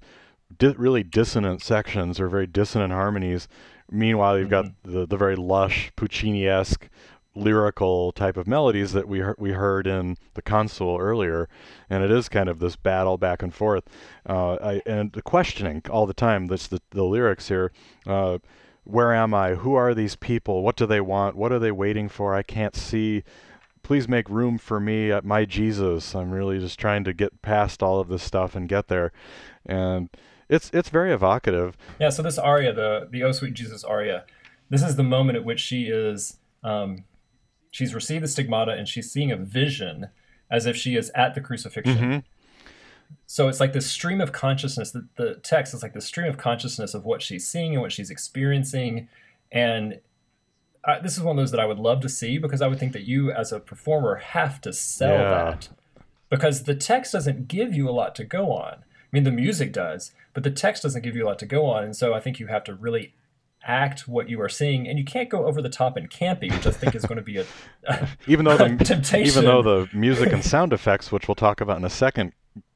di- 0.55 0.75
really 0.77 1.01
dissonant 1.01 1.63
sections 1.63 2.19
or 2.19 2.27
very 2.27 2.45
dissonant 2.45 2.93
harmonies. 2.93 3.47
Meanwhile, 3.89 4.37
you've 4.37 4.49
mm-hmm. 4.49 4.67
got 4.67 4.83
the, 4.83 5.07
the 5.07 5.17
very 5.17 5.35
lush 5.35 5.91
Puccini-esque 5.95 6.87
lyrical 7.33 8.11
type 8.11 8.37
of 8.37 8.45
melodies 8.45 8.93
that 8.93 9.07
we 9.07 9.17
he- 9.23 9.33
we 9.39 9.53
heard 9.53 9.87
in 9.87 10.17
the 10.35 10.43
Consul 10.43 10.99
earlier, 10.99 11.49
and 11.89 12.03
it 12.03 12.11
is 12.11 12.29
kind 12.29 12.47
of 12.47 12.59
this 12.59 12.75
battle 12.75 13.17
back 13.17 13.41
and 13.41 13.55
forth, 13.55 13.85
uh, 14.29 14.53
I, 14.61 14.81
and 14.85 15.11
the 15.13 15.23
questioning 15.23 15.81
all 15.89 16.05
the 16.05 16.13
time. 16.13 16.45
That's 16.45 16.67
the 16.67 16.79
the 16.91 17.03
lyrics 17.03 17.47
here. 17.47 17.71
Uh, 18.05 18.37
where 18.83 19.13
am 19.13 19.33
I? 19.33 19.55
Who 19.55 19.75
are 19.75 19.93
these 19.93 20.15
people? 20.15 20.63
What 20.63 20.75
do 20.75 20.85
they 20.85 21.01
want? 21.01 21.35
What 21.35 21.51
are 21.51 21.59
they 21.59 21.71
waiting 21.71 22.09
for? 22.09 22.35
I 22.35 22.43
can't 22.43 22.75
see. 22.75 23.23
Please 23.81 24.07
make 24.07 24.29
room 24.29 24.57
for 24.57 24.79
me 24.79 25.11
at 25.11 25.25
my 25.25 25.45
Jesus. 25.45 26.15
I'm 26.15 26.31
really 26.31 26.59
just 26.59 26.79
trying 26.79 27.03
to 27.03 27.13
get 27.13 27.41
past 27.41 27.83
all 27.83 27.99
of 27.99 28.07
this 28.07 28.23
stuff 28.23 28.55
and 28.55 28.67
get 28.69 28.87
there. 28.87 29.11
And 29.65 30.09
it's 30.49 30.69
it's 30.73 30.89
very 30.89 31.11
evocative. 31.13 31.77
Yeah, 31.99 32.09
so 32.09 32.21
this 32.21 32.37
aria, 32.37 32.73
the 32.73 33.07
the 33.09 33.23
Oh 33.23 33.31
Sweet 33.31 33.53
Jesus 33.53 33.83
aria, 33.83 34.25
this 34.69 34.83
is 34.83 34.95
the 34.95 35.03
moment 35.03 35.37
at 35.37 35.43
which 35.43 35.59
she 35.59 35.83
is 35.83 36.37
um, 36.63 37.05
she's 37.71 37.93
received 37.93 38.23
the 38.23 38.27
stigmata 38.27 38.71
and 38.71 38.87
she's 38.87 39.11
seeing 39.11 39.31
a 39.31 39.37
vision 39.37 40.07
as 40.49 40.65
if 40.65 40.75
she 40.75 40.95
is 40.95 41.11
at 41.15 41.33
the 41.33 41.41
crucifixion. 41.41 41.97
Mm-hmm. 41.97 42.19
So 43.25 43.47
it's 43.47 43.59
like 43.59 43.73
this 43.73 43.85
stream 43.89 44.21
of 44.21 44.31
consciousness. 44.31 44.91
The, 44.91 45.07
the 45.15 45.35
text 45.35 45.73
is 45.73 45.81
like 45.83 45.93
the 45.93 46.01
stream 46.01 46.27
of 46.27 46.37
consciousness 46.37 46.93
of 46.93 47.05
what 47.05 47.21
she's 47.21 47.47
seeing 47.47 47.73
and 47.73 47.81
what 47.81 47.91
she's 47.91 48.09
experiencing. 48.11 49.07
And 49.51 49.99
I, 50.85 50.99
this 50.99 51.17
is 51.17 51.23
one 51.23 51.37
of 51.37 51.41
those 51.41 51.51
that 51.51 51.59
I 51.59 51.65
would 51.65 51.79
love 51.79 52.01
to 52.01 52.09
see 52.09 52.37
because 52.37 52.61
I 52.61 52.67
would 52.67 52.79
think 52.79 52.93
that 52.93 53.03
you, 53.03 53.31
as 53.31 53.51
a 53.51 53.59
performer, 53.59 54.15
have 54.15 54.59
to 54.61 54.73
sell 54.73 55.13
Yeah. 55.13 55.29
that 55.29 55.69
because 56.29 56.63
the 56.63 56.75
text 56.75 57.11
doesn't 57.13 57.47
give 57.47 57.73
you 57.73 57.87
a 57.89 57.91
lot 57.91 58.15
to 58.15 58.23
go 58.23 58.51
on. 58.51 58.73
I 58.73 59.07
mean, 59.11 59.23
the 59.23 59.31
music 59.31 59.71
does, 59.71 60.11
but 60.33 60.43
the 60.43 60.49
text 60.51 60.83
doesn't 60.83 61.03
give 61.03 61.15
you 61.15 61.25
a 61.25 61.27
lot 61.27 61.39
to 61.39 61.45
go 61.45 61.65
on. 61.67 61.83
And 61.83 61.95
so 61.95 62.13
I 62.13 62.19
think 62.19 62.39
you 62.39 62.47
have 62.47 62.63
to 62.65 62.73
really 62.73 63.13
act 63.65 64.07
what 64.09 64.27
you 64.27 64.41
are 64.41 64.49
seeing, 64.49 64.87
and 64.89 64.99
you 64.99 65.05
can't 65.05 65.29
go 65.29 65.45
over 65.45 65.61
the 65.61 65.69
top 65.69 65.95
and 65.95 66.09
campy, 66.09 66.51
which 66.51 66.67
I 66.67 66.71
think 66.71 66.95
is 66.95 67.05
going 67.05 67.15
to 67.17 67.21
be 67.23 67.37
a, 67.37 67.45
even 68.27 68.43
though 68.43 68.57
the 68.57 68.75
temptation. 68.83 69.25
even 69.27 69.45
though 69.45 69.61
the 69.61 69.89
music 69.95 70.33
and 70.33 70.43
sound 70.43 70.73
effects, 70.73 71.11
which 71.13 71.27
we'll 71.29 71.35
talk 71.35 71.61
about 71.61 71.77
in 71.77 71.85
a 71.85 71.89
second, 71.89 72.33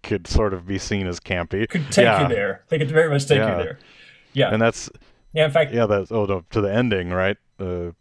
could 0.07 0.27
sort 0.27 0.53
of 0.53 0.65
be 0.65 0.79
seen 0.79 1.05
as 1.07 1.19
campy. 1.19 1.67
could 1.69 1.91
take 1.91 2.05
yeah. 2.05 2.23
you 2.23 2.27
there. 2.33 2.63
They 2.69 2.77
could 2.79 2.89
very 2.89 3.09
much 3.09 3.27
take 3.27 3.37
Yeah. 3.39 3.57
you 3.57 3.63
there. 3.63 3.79
Yeah, 4.33 4.53
And 4.53 4.61
that's 4.61 4.89
yeah. 5.33 5.45
In 5.45 5.51
fact, 5.51 5.73
yeah, 5.73 5.85
that's 5.85 6.11
oh 6.11 6.25
no, 6.25 6.43
to 6.51 6.61
the 6.61 6.73
ending, 6.73 7.09
right? 7.09 7.37
Uh, 7.59 7.91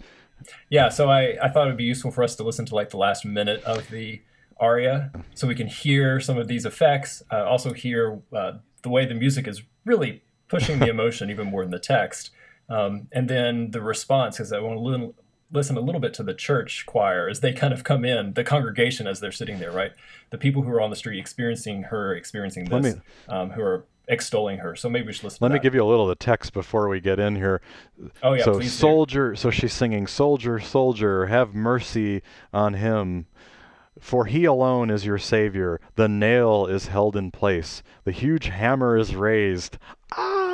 Yeah, 0.71 0.88
so 0.90 1.11
I, 1.11 1.37
I 1.42 1.49
thought 1.49 1.66
it 1.66 1.71
would 1.71 1.77
be 1.77 1.85
useful 1.85 2.11
for 2.11 2.23
us 2.23 2.37
to 2.37 2.42
listen 2.42 2.66
to 2.66 2.75
like 2.75 2.90
the 2.90 2.99
last 2.99 3.25
minute 3.25 3.62
of 3.64 3.88
the 3.90 4.23
aria 4.59 5.11
so 5.35 5.47
we 5.47 5.55
can 5.55 5.66
hear 5.66 6.21
some 6.21 6.38
of 6.38 6.49
these 6.49 6.64
effects. 6.64 7.23
Uh, 7.31 7.45
also, 7.45 7.73
hear 7.73 8.21
uh, 8.33 8.53
the 8.83 8.88
way 8.88 9.05
the 9.07 9.14
music 9.14 9.49
is 9.49 9.62
really 9.85 10.23
pushing 10.49 10.79
the 10.79 10.88
emotion 10.97 11.31
even 11.31 11.47
more 11.49 11.62
than 11.62 11.71
the 11.71 11.79
text. 11.79 12.31
Um, 12.69 13.09
and 13.12 13.29
then 13.29 13.71
the 13.71 13.81
response, 13.81 14.37
because 14.37 14.53
I 14.53 14.59
want 14.61 14.77
to 14.79 15.14
listen 15.53 15.77
a 15.77 15.81
little 15.81 16.01
bit 16.01 16.13
to 16.15 16.23
the 16.23 16.35
church 16.35 16.85
choir 16.87 17.29
as 17.29 17.41
they 17.41 17.53
kind 17.53 17.73
of 17.73 17.85
come 17.85 18.05
in, 18.05 18.33
the 18.35 18.45
congregation 18.45 19.07
as 19.07 19.21
they're 19.21 19.33
sitting 19.33 19.59
there, 19.59 19.71
right? 19.71 19.93
The 20.31 20.39
people 20.39 20.63
who 20.63 20.71
are 20.71 20.81
on 20.81 20.91
the 20.91 20.97
street 20.97 21.19
experiencing 21.19 21.85
her, 21.85 22.15
experiencing 22.15 22.65
this, 22.67 22.97
me- 22.97 23.01
um, 23.29 23.51
who 23.51 23.63
are 23.63 23.85
extolling 24.09 24.59
her. 24.59 24.75
So 24.77 24.89
maybe 24.89 25.07
we 25.07 25.13
should 25.13 25.25
listen 25.25 25.39
let 25.41 25.53
me 25.53 25.59
give 25.59 25.75
you 25.75 25.83
a 25.83 25.87
little 25.87 26.05
of 26.11 26.19
the 26.19 26.25
text 26.25 26.53
before 26.53 26.89
we 26.89 27.01
get 27.01 27.19
in 27.19 27.37
here. 27.37 27.61
Oh, 28.23 28.33
yeah, 28.35 28.45
so 28.45 28.55
please 28.55 28.65
do. 28.73 28.79
soldier, 28.79 29.37
so 29.37 29.51
she's 29.51 29.73
singing, 29.73 30.07
"Soldier, 30.07 30.59
soldier, 30.61 31.27
have 31.27 31.55
mercy 31.55 32.23
on 32.53 32.75
him." 32.75 33.27
For 33.99 34.27
he 34.27 34.45
alone 34.45 34.91
is 34.91 35.07
your 35.07 35.17
savior. 35.17 35.81
The 35.95 36.07
nail 36.07 36.67
is 36.67 36.89
held 36.89 37.17
in 37.17 37.31
place. 37.31 37.83
The 38.05 38.13
huge 38.13 38.49
hammer 38.49 38.99
is 38.99 39.17
raised. 39.17 39.79
Ah! 40.13 40.46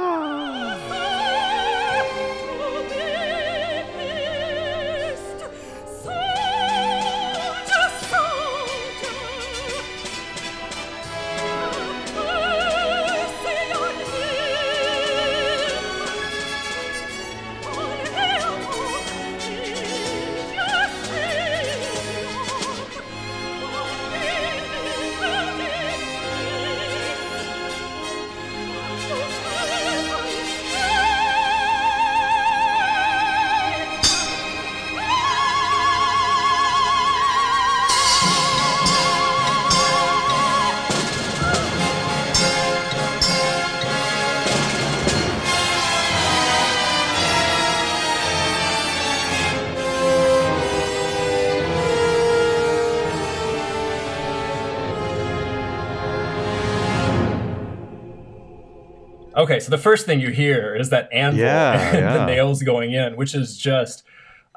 Okay, 59.42 59.59
so 59.59 59.70
the 59.70 59.78
first 59.78 60.07
thing 60.07 60.20
you 60.20 60.31
hear 60.31 60.76
is 60.76 60.90
that 60.90 61.09
anvil 61.12 61.40
Yeah, 61.40 61.72
and 61.94 61.98
yeah. 61.98 62.16
the 62.18 62.26
nails 62.26 62.62
going 62.62 62.92
in, 62.92 63.16
which 63.16 63.35
is 63.35 63.59
just 63.59 64.05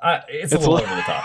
uh, 0.02 0.20
it's, 0.28 0.54
It's 0.54 0.64
a 0.66 0.70
little 0.70 0.76
li- 0.76 0.84
over 0.84 0.96
the 0.96 1.02
top. 1.02 1.24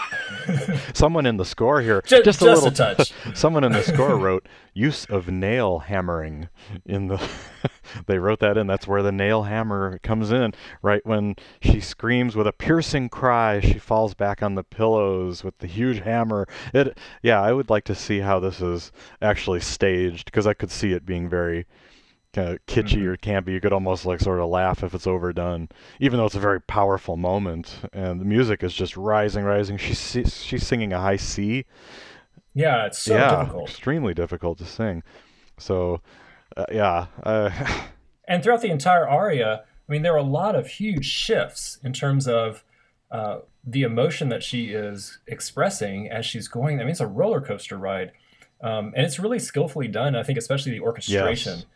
Someone 0.96 1.27
in 1.27 1.37
the 1.37 1.44
score 1.44 1.83
here, 1.83 2.01
Ju- 2.07 2.23
just, 2.23 2.40
a 2.40 2.44
just 2.46 2.62
a 2.62 2.64
little 2.64 2.70
touch. 2.70 3.12
someone 3.35 3.62
in 3.64 3.73
the 3.73 3.83
score 3.83 4.16
wrote 4.16 4.49
use 4.73 5.05
of 5.07 5.29
nail 5.29 5.81
hammering 5.81 6.49
in 6.87 7.09
the. 7.09 7.20
they 8.07 8.18
wrote 8.18 8.38
that 8.38 8.57
in. 8.57 8.66
That's 8.66 8.87
where 8.88 9.03
the 9.03 9.12
nail 9.12 9.42
hammer 9.42 9.99
comes 10.03 10.31
in. 10.31 10.55
Right 10.81 11.05
when 11.05 11.35
she 11.61 11.81
screams 11.81 12.37
with 12.37 12.46
a 12.46 12.53
piercing 12.53 13.11
cry, 13.11 13.61
she 13.61 13.79
falls 13.79 14.14
back 14.14 14.42
on 14.42 14.55
the 14.55 14.64
pillows 14.64 15.44
with 15.44 15.59
the 15.59 15.66
huge 15.66 15.99
hammer. 16.01 16.46
It. 16.73 16.96
Yeah, 17.23 17.42
I 17.42 17.53
would 17.53 17.68
like 17.68 17.85
to 17.85 17.94
see 17.94 18.20
how 18.20 18.40
this 18.40 18.62
is 18.62 18.92
actually 19.20 19.61
staged 19.61 20.25
because 20.27 20.46
I 20.46 20.55
could 20.55 20.70
see 20.70 20.92
it 20.92 21.05
being 21.05 21.29
very. 21.29 21.66
Kind 22.33 22.49
of 22.49 22.66
kitschy 22.66 22.99
Mm-hmm. 22.99 23.09
or 23.09 23.16
campy. 23.16 23.49
You 23.53 23.61
could 23.61 23.73
almost 23.73 24.07
like 24.07 24.21
sort 24.21 24.38
of 24.38 24.49
laugh 24.49 24.85
if 24.85 24.95
it's 24.95 25.07
overdone, 25.07 25.69
even 25.99 26.19
though 26.19 26.27
it's 26.27 26.37
a 26.37 26.40
very 26.40 26.61
powerful 26.61 27.16
moment. 27.16 27.81
And 27.93 28.21
the 28.21 28.25
music 28.25 28.62
is 28.62 28.73
just 28.73 28.97
rising, 28.97 29.45
rising. 29.45 29.77
She's 29.79 30.45
she's 30.45 30.66
singing 30.66 30.93
a 30.93 31.01
high 31.01 31.16
C, 31.16 31.64
yeah, 32.55 32.87
it's 32.87 32.99
so 32.99 33.14
yeah, 33.14 33.40
difficult. 33.40 33.69
extremely 33.71 34.14
difficult 34.14 34.59
to 34.59 34.64
sing. 34.64 35.03
So, 35.59 36.01
uh, 36.57 36.66
yeah, 36.73 37.07
uh, 37.23 37.51
And 38.29 38.43
throughout 38.43 38.61
the 38.62 38.71
entire 38.71 39.09
aria, 39.09 39.64
I 39.88 39.93
mean, 39.93 40.03
there 40.03 40.12
are 40.14 40.19
a 40.19 40.23
lot 40.23 40.55
of 40.55 40.66
huge 40.69 41.05
shifts 41.07 41.79
in 41.83 41.93
terms 41.93 42.29
of 42.29 42.62
uh, 43.11 43.40
the 43.64 43.83
emotion 43.83 44.29
that 44.29 44.43
she 44.45 44.66
is 44.66 45.19
expressing 45.27 46.09
as 46.09 46.25
she's 46.25 46.47
going. 46.47 46.79
I 46.81 46.85
mean, 46.85 46.93
it's 46.93 47.01
a 47.01 47.07
roller 47.09 47.40
coaster 47.40 47.77
ride, 47.77 48.12
um, 48.61 48.93
and 48.97 49.05
it's 49.05 49.19
really 49.19 49.40
skillfully 49.40 49.88
done. 49.88 50.14
I 50.14 50.23
think, 50.23 50.38
especially 50.38 50.71
the 50.73 50.81
orchestration. 50.81 51.55
Yes. 51.57 51.66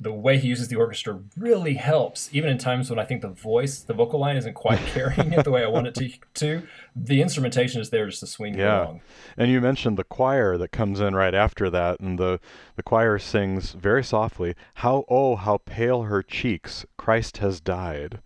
The 0.00 0.12
way 0.12 0.38
he 0.38 0.48
uses 0.48 0.68
the 0.68 0.76
orchestra 0.76 1.20
really 1.36 1.74
helps, 1.74 2.28
even 2.32 2.50
in 2.50 2.58
times 2.58 2.90
when 2.90 2.98
I 2.98 3.04
think 3.04 3.22
the 3.22 3.28
voice, 3.28 3.78
the 3.78 3.94
vocal 3.94 4.18
line, 4.20 4.36
isn't 4.36 4.54
quite 4.54 4.78
carrying 4.86 5.32
it 5.32 5.44
the 5.44 5.50
way 5.50 5.62
I 5.62 5.68
want 5.68 5.86
it 5.86 5.94
to. 5.94 6.10
to. 6.34 6.62
The 6.96 7.22
instrumentation 7.22 7.80
is 7.80 7.90
there 7.90 8.06
just 8.06 8.20
to 8.20 8.26
swing 8.26 8.58
yeah. 8.58 8.82
along. 8.84 9.00
And 9.36 9.50
you 9.50 9.60
mentioned 9.60 9.96
the 9.96 10.04
choir 10.04 10.58
that 10.58 10.72
comes 10.72 11.00
in 11.00 11.14
right 11.14 11.34
after 11.34 11.70
that, 11.70 12.00
and 12.00 12.18
the 12.18 12.40
the 12.76 12.82
choir 12.82 13.18
sings 13.18 13.72
very 13.72 14.02
softly, 14.04 14.54
"How 14.74 15.04
oh 15.08 15.36
how 15.36 15.58
pale 15.58 16.02
her 16.02 16.22
cheeks! 16.22 16.84
Christ 16.96 17.38
has 17.38 17.60
died." 17.60 18.20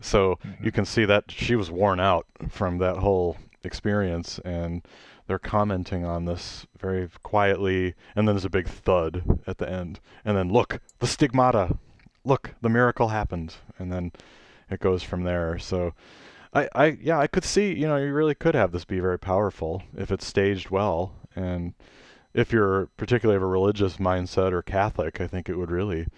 So 0.00 0.36
Mm-hmm. 0.44 0.64
you 0.64 0.72
can 0.72 0.84
see 0.84 1.04
that 1.04 1.30
she 1.30 1.54
was 1.56 1.70
worn 1.70 2.00
out 2.00 2.26
from 2.48 2.78
that 2.78 2.96
whole 2.98 3.36
experience, 3.64 4.40
and 4.44 4.82
they're 5.26 5.38
commenting 5.38 6.04
on 6.04 6.24
this 6.24 6.66
very 6.78 7.08
quietly. 7.22 7.94
And 8.14 8.26
then 8.26 8.34
there's 8.34 8.44
a 8.44 8.50
big 8.50 8.68
thud 8.68 9.40
at 9.46 9.58
the 9.58 9.70
end, 9.70 10.00
and 10.24 10.36
then 10.36 10.50
look, 10.50 10.80
the 10.98 11.06
stigmata, 11.06 11.78
look, 12.24 12.54
the 12.60 12.68
miracle 12.68 13.08
happened, 13.08 13.56
and 13.78 13.92
then 13.92 14.12
it 14.70 14.80
goes 14.80 15.02
from 15.02 15.24
there. 15.24 15.58
So. 15.58 15.94
I, 16.54 16.68
I 16.74 16.98
yeah 17.00 17.18
I 17.18 17.28
could 17.28 17.44
see 17.44 17.72
you 17.72 17.88
know 17.88 17.96
you 17.96 18.12
really 18.12 18.34
could 18.34 18.54
have 18.54 18.72
this 18.72 18.84
be 18.84 19.00
very 19.00 19.18
powerful 19.18 19.84
if 19.96 20.10
it's 20.10 20.26
staged 20.26 20.68
well 20.68 21.14
and 21.34 21.72
if 22.34 22.52
you're 22.52 22.90
particularly 22.98 23.38
of 23.38 23.42
a 23.42 23.46
religious 23.46 23.96
mindset 23.96 24.52
or 24.52 24.60
Catholic 24.60 25.18
I 25.18 25.26
think 25.26 25.48
it 25.48 25.56
would 25.56 25.70
really 25.70 26.08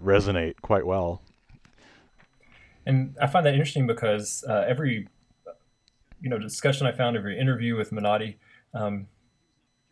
resonate 0.00 0.60
quite 0.62 0.86
well 0.86 1.20
And 2.86 3.16
I 3.20 3.26
find 3.26 3.44
that 3.46 3.54
interesting 3.54 3.88
because 3.88 4.44
uh, 4.48 4.64
every 4.68 5.08
you 6.24 6.30
know 6.30 6.38
discussion 6.38 6.86
I 6.86 6.92
found, 6.92 7.16
of 7.16 7.22
your 7.22 7.36
interview 7.36 7.76
with 7.76 7.90
Menotti, 7.92 8.36
um, 8.72 9.06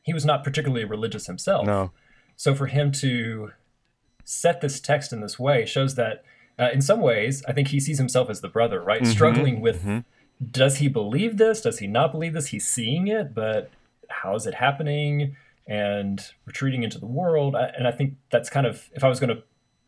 he 0.03 0.13
was 0.13 0.25
not 0.25 0.43
particularly 0.43 0.85
religious 0.85 1.27
himself. 1.27 1.67
no 1.67 1.93
So 2.37 2.55
for 2.55 2.67
him 2.67 2.91
to 2.93 3.53
set 4.25 4.61
this 4.61 4.81
text 4.81 5.13
in 5.13 5.21
this 5.21 5.39
way 5.39 5.67
shows 5.67 5.95
that, 5.97 6.25
uh, 6.59 6.71
in 6.73 6.81
some 6.81 7.01
ways, 7.01 7.45
I 7.47 7.53
think 7.53 7.69
he 7.69 7.79
sees 7.79 7.99
himself 7.99 8.31
as 8.31 8.41
the 8.41 8.49
brother, 8.49 8.81
right? 8.81 9.07
Struggling 9.07 9.61
with 9.61 9.85
does 10.51 10.79
he 10.79 10.89
believe 10.89 11.37
this? 11.37 11.61
Does 11.61 11.79
he 11.79 11.87
not 11.87 12.11
believe 12.11 12.33
this? 12.33 12.49
He's 12.49 12.67
seeing 12.67 13.07
it, 13.07 13.35
but 13.35 13.71
how 14.09 14.35
is 14.35 14.47
it 14.47 14.55
happening? 14.55 15.37
And 15.67 16.21
retreating 16.47 16.83
into 16.83 16.99
the 16.99 17.07
world. 17.07 17.55
I, 17.55 17.71
and 17.77 17.87
I 17.87 17.93
think 17.93 18.15
that's 18.31 18.51
kind 18.51 18.67
of, 18.67 18.91
if 18.95 19.05
I 19.05 19.09
was 19.09 19.21
going 19.21 19.37
to, 19.37 19.43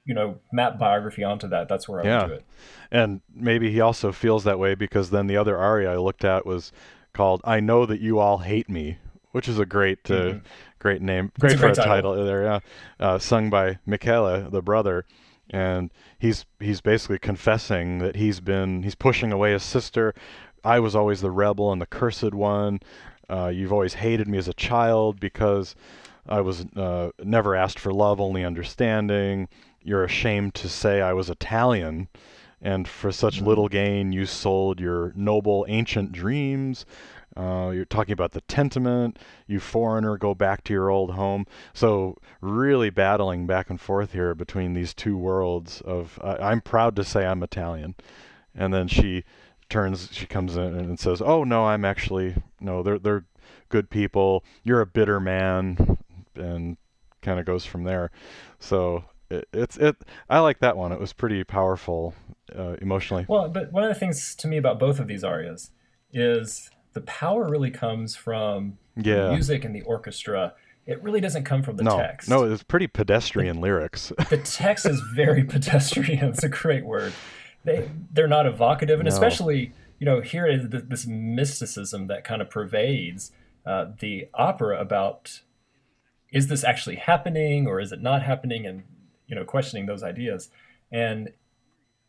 you 0.05 0.15
know, 0.15 0.39
map 0.53 0.79
biography 0.79 1.25
onto 1.25 1.49
that, 1.49 1.69
that's 1.69 1.89
where 1.89 2.01
I 2.01 2.05
Yeah. 2.05 2.21
would 2.23 2.29
do 2.29 2.35
it. 2.35 2.45
and 2.91 3.21
maybe 3.35 3.71
he 3.73 3.81
also 3.81 4.13
feels 4.13 4.45
that 4.45 4.59
way 4.59 4.75
because 4.75 5.11
then 5.11 5.27
the 5.27 5.37
other 5.37 5.57
aria 5.57 5.93
I 5.93 5.97
looked 5.97 6.25
at 6.25 6.45
was 6.47 6.73
called 7.13 7.41
I 7.45 7.61
know 7.61 7.87
that 7.87 8.01
you 8.01 8.19
all 8.19 8.39
hate 8.39 8.69
me 8.69 8.99
which 9.33 9.49
is 9.49 9.59
a 9.59 9.67
great 9.67 10.11
uh, 10.11 10.35
great 10.79 11.01
name 11.03 11.33
great 11.41 11.53
Mm-hmm. 11.53 11.61
for 11.61 11.67
a 11.69 11.75
title. 11.75 12.13
title 12.15 12.25
there 12.25 12.43
yeah 12.43 12.61
uh, 13.01 13.19
sung 13.19 13.51
by 13.51 13.79
Michele 13.87 14.51
the 14.51 14.63
brother 14.63 15.05
and 15.51 15.91
he's 16.19 16.45
he's 16.61 16.81
basically 16.81 17.19
confessing 17.19 17.99
that 17.99 18.17
he's 18.17 18.41
been 18.41 18.83
he's 18.83 18.95
pushing 18.95 19.33
away 19.33 19.53
his 19.53 19.63
sister 19.63 20.15
I 20.65 20.81
was 20.81 20.95
always 20.95 21.21
the 21.21 21.31
rebel 21.31 21.73
and 21.73 21.81
the 21.81 21.87
cursed 21.87 22.35
one 22.35 22.81
Uh, 23.31 23.49
you've 23.49 23.73
always 23.73 23.95
hated 23.95 24.29
me 24.29 24.39
as 24.39 24.49
a 24.49 24.55
child 24.55 25.19
because 25.19 25.75
I 26.29 26.41
was 26.43 26.67
uh, 26.77 27.11
never 27.23 27.55
asked 27.55 27.79
for 27.79 27.93
love, 27.93 28.21
only 28.21 28.45
understanding. 28.45 29.49
You're 29.85 30.05
ashamed 30.05 30.55
to 30.55 30.69
say 30.69 31.01
I 31.03 31.13
was 31.13 31.31
Italian, 31.31 32.09
and 32.61 32.89
for 32.89 33.13
such 33.13 33.41
Mm-hmm. 33.41 33.45
little 33.45 33.69
gain 33.69 34.13
you 34.13 34.27
sold 34.27 34.81
your 34.81 35.13
noble 35.15 35.67
ancient 35.69 36.13
dreams. 36.13 36.87
Uh, 37.37 37.71
you're 37.75 37.85
talking 37.85 38.13
about 38.13 38.33
the 38.33 38.41
Tentament. 38.43 39.19
You 39.47 39.61
foreigner, 39.61 40.17
go 40.17 40.35
back 40.35 40.65
to 40.65 40.73
your 40.73 40.89
old 40.91 41.13
home. 41.13 41.47
So 41.73 42.17
really 42.41 42.91
battling 42.91 43.47
back 43.47 43.71
and 43.71 43.81
forth 43.81 44.13
here 44.13 44.35
between 44.35 44.73
these 44.75 44.95
two 44.95 45.17
worlds. 45.17 45.81
Of 45.83 46.19
uh, 46.23 46.37
I'm 46.41 46.61
proud 46.61 46.97
to 46.97 47.05
say 47.05 47.27
I'm 47.27 47.43
Italian, 47.43 47.95
and 48.55 48.73
then 48.73 48.89
she 48.89 49.25
turns, 49.69 50.09
she 50.13 50.27
comes 50.27 50.57
in 50.57 50.63
and 50.75 50.99
says, 50.99 51.21
"Oh 51.21 51.45
no, 51.45 51.67
I'm 51.67 51.85
actually 51.85 52.37
no. 52.61 52.83
They're 52.83 52.99
they're 52.99 53.25
good 53.69 53.91
people. 53.91 54.45
You're 54.63 54.81
a 54.81 54.87
bitter 54.87 55.21
man," 55.21 55.99
and 56.37 56.77
kind 57.23 57.41
of 57.41 57.47
goes 57.47 57.65
from 57.67 57.85
there. 57.85 58.11
So 58.61 59.05
it, 59.35 59.49
it's 59.53 59.77
it. 59.77 59.97
I 60.29 60.39
like 60.41 60.61
that 60.61 60.77
one. 60.77 60.93
It 60.93 61.01
was 61.01 61.13
pretty 61.13 61.45
powerful 61.45 62.15
uh, 62.57 62.77
emotionally. 62.81 63.27
Well, 63.29 63.49
but 63.49 63.73
one 63.73 63.83
of 63.85 63.89
the 63.89 63.99
things 63.99 64.35
to 64.37 64.49
me 64.49 64.57
about 64.57 64.79
both 64.79 64.99
of 65.01 65.07
these 65.09 65.25
arias 65.25 65.71
is 66.13 66.71
the 66.93 67.01
power 67.03 67.49
really 67.49 67.71
comes 67.71 68.15
from 68.17 68.79
Yeah. 68.97 69.25
the 69.25 69.31
music 69.33 69.65
and 69.65 69.75
the 69.75 69.83
orchestra. 69.83 70.55
It 70.87 71.03
really 71.03 71.21
doesn't 71.21 71.45
come 71.45 71.63
from 71.63 71.77
the 71.77 71.83
no, 71.85 71.97
text. 71.99 72.29
no, 72.29 72.45
it's 72.45 72.63
pretty 72.63 72.87
pedestrian 72.87 73.61
lyrics. 73.61 74.13
the 74.31 74.37
text 74.39 74.87
is 74.87 75.01
very 75.15 75.43
pedestrian. 75.55 76.29
It's 76.29 76.45
a 76.45 76.49
great 76.49 76.85
word. 76.85 77.13
They 77.65 77.91
they're 78.13 78.29
not 78.29 78.47
evocative, 78.47 79.01
and 79.01 79.09
No. 79.09 79.13
especially 79.15 79.73
you 79.99 80.05
know 80.05 80.21
here 80.21 80.47
is 80.47 80.69
th- 80.71 80.85
this 80.89 81.07
mysticism 81.07 82.07
that 82.09 82.23
kind 82.25 82.43
of 82.43 82.51
pervades 82.51 83.33
uh, 83.65 83.87
the 84.01 84.29
opera 84.35 84.79
about 84.79 85.41
is 86.31 86.49
this 86.49 86.65
actually 86.65 86.97
happening 86.97 87.67
or 87.67 87.81
is 87.81 87.91
it 87.93 88.03
not 88.03 88.23
happening, 88.23 88.67
and 88.67 88.83
you 89.27 89.35
know 89.35 89.45
questioning 89.45 89.87
those 89.87 90.03
ideas. 90.03 90.51
And 90.93 91.31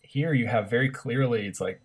here 0.01 0.33
you 0.33 0.47
have 0.47 0.69
very 0.69 0.89
clearly 0.89 1.47
it's 1.47 1.59
like, 1.59 1.81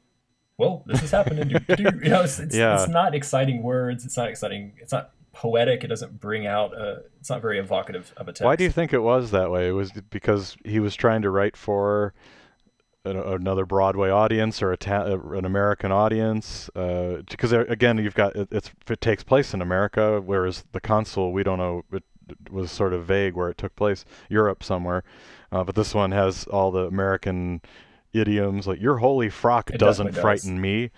well, 0.58 0.82
this 0.86 1.02
is 1.02 1.10
happening. 1.10 1.50
You 1.50 2.10
know, 2.10 2.22
it's, 2.22 2.38
it's, 2.38 2.54
Yeah. 2.54 2.74
it's 2.82 2.90
not 2.90 3.14
exciting 3.14 3.62
words. 3.62 4.04
It's 4.04 4.16
not 4.16 4.28
exciting. 4.28 4.72
It's 4.78 4.92
not 4.92 5.12
poetic. 5.32 5.84
It 5.84 5.86
doesn't 5.86 6.20
bring 6.20 6.46
out. 6.46 6.74
A, 6.74 7.02
it's 7.18 7.30
not 7.30 7.40
very 7.40 7.58
evocative 7.58 8.12
of 8.18 8.28
a 8.28 8.32
text. 8.32 8.42
Why 8.42 8.56
do 8.56 8.64
you 8.64 8.70
think 8.70 8.92
it 8.92 8.98
was 8.98 9.30
that 9.30 9.50
way? 9.50 9.68
It 9.68 9.72
was 9.72 9.90
because 10.10 10.56
he 10.64 10.78
was 10.80 10.94
trying 10.94 11.22
to 11.22 11.30
write 11.30 11.56
for 11.56 12.12
an, 13.06 13.16
another 13.16 13.64
Broadway 13.64 14.10
audience 14.10 14.60
or 14.60 14.72
a 14.72 14.76
ta- 14.76 15.04
uh, 15.06 15.18
an 15.30 15.46
American 15.46 15.92
audience? 15.92 16.68
Uh, 16.76 17.22
because 17.30 17.50
there, 17.50 17.62
again, 17.62 17.96
you've 17.96 18.14
got 18.14 18.36
it, 18.36 18.48
it's 18.50 18.70
it 18.90 19.00
takes 19.00 19.24
place 19.24 19.54
in 19.54 19.62
America, 19.62 20.20
whereas 20.20 20.64
the 20.72 20.80
consul 20.80 21.32
we 21.32 21.42
don't 21.42 21.58
know. 21.58 21.82
It 21.92 22.02
was 22.50 22.70
sort 22.70 22.92
of 22.92 23.04
vague 23.04 23.34
where 23.34 23.48
it 23.48 23.58
took 23.58 23.74
place, 23.76 24.04
Europe 24.28 24.62
somewhere. 24.62 25.02
Uh, 25.52 25.64
but 25.64 25.74
this 25.74 25.94
one 25.94 26.12
has 26.12 26.44
all 26.46 26.70
the 26.70 26.86
American 26.86 27.60
idioms 28.12 28.66
like 28.66 28.80
"your 28.80 28.96
holy 28.98 29.28
frock 29.28 29.70
It 29.70 29.78
doesn't 29.78 30.06
definitely 30.06 30.32
does. 30.32 30.42
frighten 30.42 30.60
me," 30.60 30.90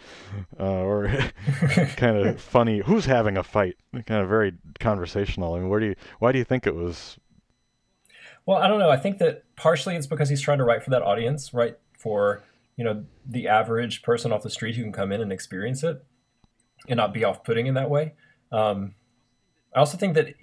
uh, 0.59 0.65
or 0.65 1.09
kind 1.97 2.17
of 2.17 2.41
funny. 2.41 2.81
Who's 2.81 3.07
having 3.07 3.37
a 3.37 3.43
fight? 3.43 3.77
Kind 3.93 4.23
of 4.23 4.29
very 4.29 4.53
conversational. 4.81 5.55
I 5.55 5.59
mean, 5.59 5.69
where 5.69 5.81
do 5.81 5.87
you? 5.87 5.95
Why 6.19 6.33
do 6.33 6.39
you 6.39 6.45
think 6.45 6.67
it 6.67 6.75
was? 6.75 7.19
Well, 8.47 8.59
I 8.59 8.67
don't 8.67 8.79
know. 8.79 8.91
I 8.91 8.97
think 8.97 9.19
that 9.19 9.45
partially 9.57 9.95
it's 9.95 10.07
because 10.07 10.29
he's 10.29 10.41
trying 10.41 10.59
to 10.59 10.65
write 10.65 10.83
for 10.83 10.91
that 10.91 11.03
audience, 11.03 11.55
right? 11.55 11.79
For 11.99 12.43
you 12.77 12.85
know 12.85 13.05
the 13.27 13.49
average 13.49 14.03
person 14.03 14.33
off 14.33 14.43
the 14.43 14.51
street 14.51 14.77
who 14.77 14.83
can 14.83 14.93
come 14.93 15.13
in 15.13 15.21
and 15.21 15.33
experience 15.33 15.83
it, 15.83 16.05
and 16.89 16.97
not 16.97 17.13
be 17.15 17.25
off-putting 17.25 17.67
in 17.67 17.75
that 17.75 17.91
way. 17.91 18.15
Um, 18.51 18.95
I 19.75 19.79
also 19.79 19.97
think 19.97 20.15
that 20.15 20.35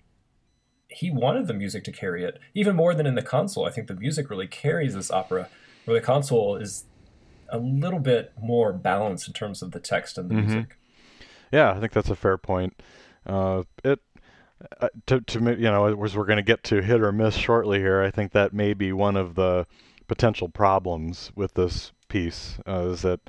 he 0.90 1.12
wanted 1.12 1.48
the 1.48 1.54
music 1.54 1.84
to 1.86 1.92
carry 1.92 2.24
it 2.24 2.40
even 2.54 2.76
more 2.76 2.94
than 2.94 3.06
in 3.06 3.16
the 3.16 3.22
Consul. 3.22 3.66
I 3.66 3.72
think 3.72 3.88
the 3.88 3.96
music 3.96 4.30
really 4.30 4.48
carries 4.48 4.96
this 4.96 5.12
opera, 5.12 5.48
where 5.86 6.00
the 6.00 6.06
Consul 6.06 6.56
is 6.58 6.86
a 7.48 7.58
little 7.58 8.00
bit 8.00 8.34
more 8.42 8.74
balanced 8.74 9.28
in 9.28 9.34
terms 9.34 9.62
of 9.62 9.72
the 9.72 9.80
text 9.80 10.18
and 10.18 10.30
the 10.30 10.36
Mhm. 10.36 10.46
music. 10.46 10.78
Yeah, 11.52 11.72
I 11.72 11.80
think 11.80 11.94
that's 11.94 12.10
a 12.10 12.16
fair 12.16 12.38
point. 12.38 12.82
Uh, 13.26 13.64
it 13.84 14.00
uh, 14.82 14.90
to 15.06 15.22
to 15.22 15.40
you 15.40 15.72
know 15.72 16.04
as 16.04 16.18
we're 16.18 16.26
going 16.26 16.38
to 16.38 16.44
get 16.44 16.64
to 16.66 16.82
hit 16.82 17.02
or 17.02 17.12
miss 17.12 17.36
shortly 17.36 17.80
here. 17.80 18.02
I 18.02 18.12
think 18.12 18.34
that 18.34 18.52
may 18.54 18.74
be 18.74 18.92
one 18.92 19.16
of 19.16 19.36
the 19.36 19.66
potential 20.08 20.50
problems 20.50 21.32
with 21.36 21.54
this 21.54 21.92
piece 22.10 22.58
uh, 22.68 22.88
is 22.90 23.04
that 23.04 23.22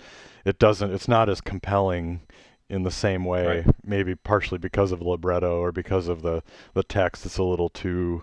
it 0.44 0.58
doesn't. 0.58 0.92
It's 0.92 1.08
not 1.08 1.28
as 1.28 1.40
compelling 1.40 2.22
in 2.70 2.84
the 2.84 2.90
same 2.90 3.24
way. 3.24 3.46
Right. 3.46 3.66
Maybe 3.84 4.14
partially 4.14 4.58
because 4.58 4.92
of 4.92 5.00
the 5.00 5.04
libretto 5.08 5.58
or 5.58 5.72
because 5.72 6.08
of 6.08 6.22
the 6.22 6.42
the 6.72 6.82
text. 6.82 7.26
It's 7.26 7.36
a 7.38 7.42
little 7.42 7.68
too 7.68 8.22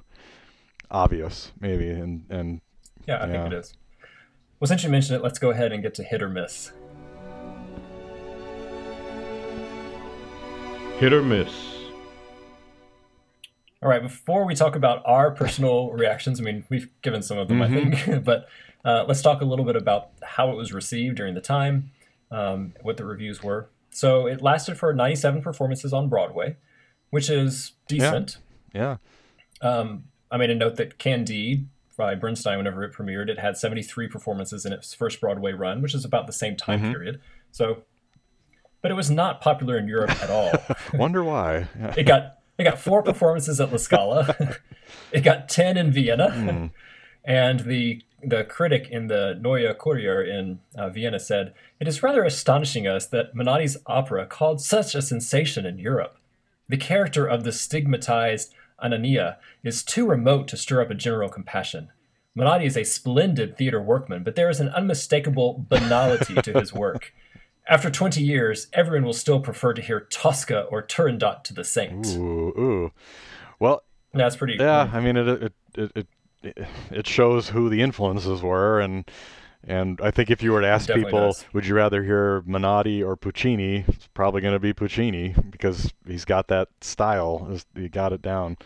obvious, 0.90 1.52
maybe, 1.60 1.90
and 1.90 2.26
and 2.30 2.62
Yeah, 3.06 3.18
I 3.18 3.28
Yeah. 3.28 3.32
think 3.44 3.54
it 3.54 3.58
is. 3.58 3.74
Well, 4.60 4.68
since 4.68 4.84
you 4.84 4.90
mentioned 4.90 5.18
it, 5.18 5.24
let's 5.24 5.38
go 5.38 5.52
ahead 5.52 5.72
and 5.72 5.84
get 5.84 5.94
to 5.96 6.04
hit 6.04 6.24
or 6.24 6.30
miss. 6.30 6.72
Hit 10.98 11.14
or 11.14 11.22
miss. 11.22 11.76
All 13.84 13.90
right, 13.90 14.02
before 14.02 14.46
we 14.46 14.56
talk 14.56 14.76
about 14.76 15.04
our 15.06 15.30
personal 15.30 15.92
reactions, 15.94 16.40
I 16.40 16.44
mean, 16.44 16.66
we've 16.70 16.90
given 17.04 17.22
some 17.22 17.38
of 17.38 17.48
them, 17.48 17.62
I 17.62 17.68
think, 17.70 18.24
but 18.26 18.48
uh, 18.84 19.06
let's 19.08 19.22
talk 19.22 19.42
a 19.42 19.46
little 19.46 19.64
bit 19.64 19.76
about 19.76 20.10
how 20.24 20.52
it 20.52 20.56
was 20.56 20.74
received 20.74 21.18
during 21.18 21.36
the 21.36 21.42
time, 21.42 21.92
um, 22.32 22.74
what 22.82 22.98
the 22.98 23.06
reviews 23.06 23.44
were. 23.44 23.70
So 23.98 24.28
it 24.28 24.44
lasted 24.44 24.78
for 24.78 24.94
97 24.94 25.42
performances 25.42 25.92
on 25.92 26.08
Broadway, 26.08 26.56
which 27.10 27.32
is 27.32 27.72
decent. 27.88 28.38
yeah. 28.72 28.98
Um, 29.60 30.04
I 30.30 30.38
made 30.38 30.52
a 30.52 30.56
note 30.56 30.76
that 30.76 31.00
Candide 31.00 31.66
by 31.98 32.14
Bernstein, 32.14 32.58
whenever 32.60 32.84
it 32.84 32.94
premiered, 32.94 33.28
it 33.28 33.40
had 33.40 33.58
73 33.58 34.08
performances 34.08 34.68
in 34.68 34.72
its 34.74 34.94
first 34.94 35.20
Broadway 35.20 35.54
run, 35.54 35.82
which 35.82 35.96
is 35.96 36.06
about 36.06 36.28
the 36.28 36.34
same 36.34 36.56
time 36.56 36.80
Mhm. 36.82 36.92
period. 36.92 37.22
So, 37.52 37.86
but 38.84 38.92
it 38.92 38.94
was 38.94 39.10
not 39.10 39.42
popular 39.42 39.80
in 39.80 39.88
Europe 39.88 40.12
at 40.22 40.30
all. 40.30 40.52
Wonder 40.94 41.24
why. 41.24 41.66
Yeah. 41.80 41.96
It 41.98 42.04
got 42.04 42.36
it 42.60 42.66
got 42.66 42.78
four 42.78 43.02
performances 43.02 43.60
at 43.60 43.72
La 43.72 43.78
Scala. 43.78 44.36
it 45.12 45.22
got 45.22 45.50
ten 45.50 45.76
in 45.76 45.92
Vienna, 45.92 46.30
Hmm. 46.32 46.66
and 47.26 47.62
the 47.62 48.04
the 48.24 48.44
critic 48.44 48.88
in 48.90 49.08
the 49.08 49.38
Neue 49.42 49.74
Courier 49.74 50.24
in 50.24 50.60
uh, 50.78 50.90
Vienna 50.90 51.20
said, 51.20 51.54
"It 51.80 51.88
is 51.88 52.04
rather 52.04 52.24
astonishing 52.24 52.88
us 52.88 53.06
that 53.08 53.36
Menotti's 53.36 53.78
opera 53.86 54.26
caused 54.26 54.66
such 54.66 54.96
a 54.96 55.02
sensation 55.02 55.66
in 55.66 55.80
Europe. 55.80 56.18
The 56.70 56.78
character 56.78 57.26
of 57.26 57.44
the 57.44 57.52
stigmatized 57.52 58.54
Anania 58.84 59.38
is 59.64 59.84
too 59.84 60.06
remote 60.08 60.48
to 60.50 60.58
stir 60.58 60.82
up 60.82 60.92
a 60.92 60.96
general 60.96 61.30
compassion." 61.30 61.90
Menotti 62.38 62.66
is 62.66 62.78
a 62.78 62.84
splendid 62.84 63.58
theater 63.58 63.82
workman, 63.82 64.24
but 64.24 64.36
there 64.36 64.50
is 64.50 64.60
an 64.60 64.70
unmistakable 64.70 65.66
banality 65.68 66.36
to 66.36 66.60
his 66.60 66.72
work. 66.72 67.14
After 67.68 67.90
20 67.90 68.22
years, 68.22 68.68
everyone 68.74 69.06
will 69.06 69.14
still 69.14 69.40
prefer 69.40 69.74
to 69.74 69.82
hear 69.82 70.02
Tosca 70.02 70.62
or 70.64 70.82
Turandot 70.82 71.44
to 71.46 71.54
the 71.54 71.64
Saint. 71.64 72.06
Ooh, 72.16 72.54
ooh. 72.58 72.92
Well, 73.60 73.84
That's 74.14 74.36
pretty. 74.36 74.56
Yeah, 74.60 74.90
I 74.94 75.00
mean 75.00 75.18
it 75.18 75.28
it 75.28 75.54
it 75.76 75.92
it 75.96 76.08
it 76.44 77.08
shows 77.08 77.50
who 77.50 77.70
the 77.70 77.82
influences 77.82 78.42
were 78.42 78.80
and 78.80 79.10
and 79.68 80.00
I 80.02 80.12
think 80.12 80.30
if 80.30 80.42
you 80.42 80.52
were 80.54 80.62
to 80.62 80.68
ask 80.68 80.88
people, 80.90 81.28
does. 81.28 81.46
would 81.52 81.66
you 81.66 81.76
rather 81.76 82.02
hear 82.04 82.42
Menotti 82.44 83.04
or 83.06 83.18
Puccini? 83.18 83.84
It's 83.88 84.08
probably 84.14 84.40
going 84.40 84.54
to 84.54 84.60
be 84.60 84.72
Puccini 84.72 85.36
because 85.50 85.92
he's 86.06 86.24
got 86.24 86.48
that 86.48 86.70
style. 86.80 87.58
He 87.76 87.90
got 87.90 88.14
it 88.14 88.22
down. 88.22 88.58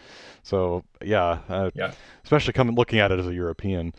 So 0.43 0.83
yeah, 1.01 1.39
uh, 1.49 1.71
Yeah. 1.73 1.93
especially 2.23 2.53
coming 2.53 2.75
looking 2.75 2.99
at 2.99 3.11
it 3.11 3.19
as 3.19 3.25
a 3.25 3.33
European. 3.33 3.93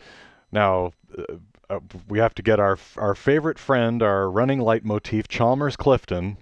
Now 0.51 0.93
uh, 1.17 1.23
uh, 1.69 1.79
we 2.07 2.19
have 2.19 2.35
to 2.35 2.41
get 2.41 2.59
our 2.59 2.77
our 2.97 3.15
favorite 3.15 3.57
friend, 3.59 4.01
our 4.01 4.29
running 4.29 4.59
leitmotif, 4.59 5.27
Chalmers 5.27 5.75
Clifton, 5.75 6.37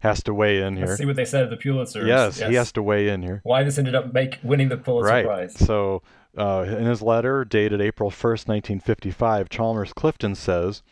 has 0.00 0.22
to 0.24 0.34
weigh 0.34 0.60
in 0.60 0.76
here. 0.76 0.86
Let's 0.86 0.98
see 0.98 1.06
what 1.06 1.16
they 1.16 1.24
said 1.24 1.44
at 1.44 1.50
the 1.50 1.56
Pulitzers. 1.56 2.06
Yes, 2.06 2.38
he 2.40 2.54
has 2.54 2.72
to 2.72 2.82
weigh 2.82 3.08
in 3.08 3.22
here. 3.22 3.40
Why 3.44 3.62
this 3.62 3.78
ended 3.78 3.94
up 3.94 4.12
make 4.12 4.38
winning 4.42 4.68
the 4.68 4.76
Pulitzer 4.76 5.10
Right. 5.10 5.24
Prize. 5.24 5.54
So, 5.54 6.02
uh, 6.36 6.64
in 6.68 6.86
his 6.86 7.02
letter 7.02 7.44
dated 7.44 7.80
April 7.80 8.10
1st, 8.10 8.48
1955, 8.48 9.48
Chalmers 9.48 9.92
Clifton 9.92 10.34
says 10.34 10.82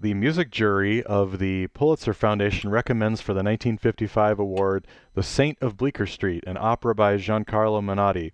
The 0.00 0.14
music 0.14 0.50
jury 0.50 1.02
of 1.02 1.38
the 1.38 1.68
Pulitzer 1.68 2.12
Foundation 2.12 2.70
recommends 2.70 3.20
for 3.20 3.32
the 3.32 3.38
1955 3.38 4.38
award 4.38 4.86
The 5.14 5.22
Saint 5.22 5.58
of 5.60 5.76
Bleecker 5.76 6.06
Street, 6.06 6.44
an 6.46 6.56
opera 6.58 6.94
by 6.94 7.16
Giancarlo 7.16 7.82
Menotti. 7.82 8.32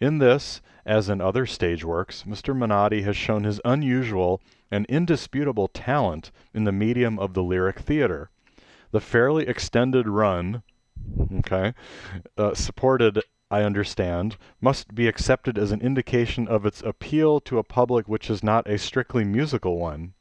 In 0.00 0.18
this, 0.18 0.60
as 0.86 1.08
in 1.08 1.20
other 1.20 1.44
stage 1.44 1.84
works, 1.84 2.24
Mr. 2.26 2.56
Menotti 2.56 3.02
has 3.02 3.16
shown 3.16 3.44
his 3.44 3.60
unusual 3.64 4.40
and 4.70 4.86
indisputable 4.86 5.68
talent 5.68 6.30
in 6.54 6.64
the 6.64 6.72
medium 6.72 7.18
of 7.18 7.34
the 7.34 7.42
lyric 7.42 7.80
theater. 7.80 8.30
The 8.90 9.00
fairly 9.00 9.46
extended 9.46 10.08
run, 10.08 10.62
okay, 11.38 11.74
uh, 12.36 12.54
supported, 12.54 13.22
I 13.50 13.62
understand, 13.62 14.36
must 14.60 14.94
be 14.94 15.08
accepted 15.08 15.56
as 15.56 15.72
an 15.72 15.80
indication 15.80 16.46
of 16.46 16.66
its 16.66 16.82
appeal 16.82 17.40
to 17.40 17.58
a 17.58 17.64
public 17.64 18.06
which 18.06 18.28
is 18.28 18.42
not 18.42 18.68
a 18.68 18.78
strictly 18.78 19.24
musical 19.24 19.78
one. 19.78 20.12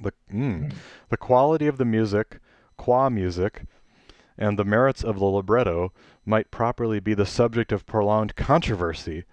The, 0.00 0.12
mm, 0.32 0.72
the 1.10 1.16
quality 1.18 1.66
of 1.66 1.76
the 1.76 1.84
music, 1.84 2.40
qua 2.78 3.10
music, 3.10 3.64
and 4.38 4.58
the 4.58 4.64
merits 4.64 5.04
of 5.04 5.18
the 5.18 5.26
libretto 5.26 5.92
might 6.24 6.50
properly 6.50 7.00
be 7.00 7.12
the 7.12 7.26
subject 7.26 7.70
of 7.70 7.84
prolonged 7.84 8.34
controversy, 8.34 9.24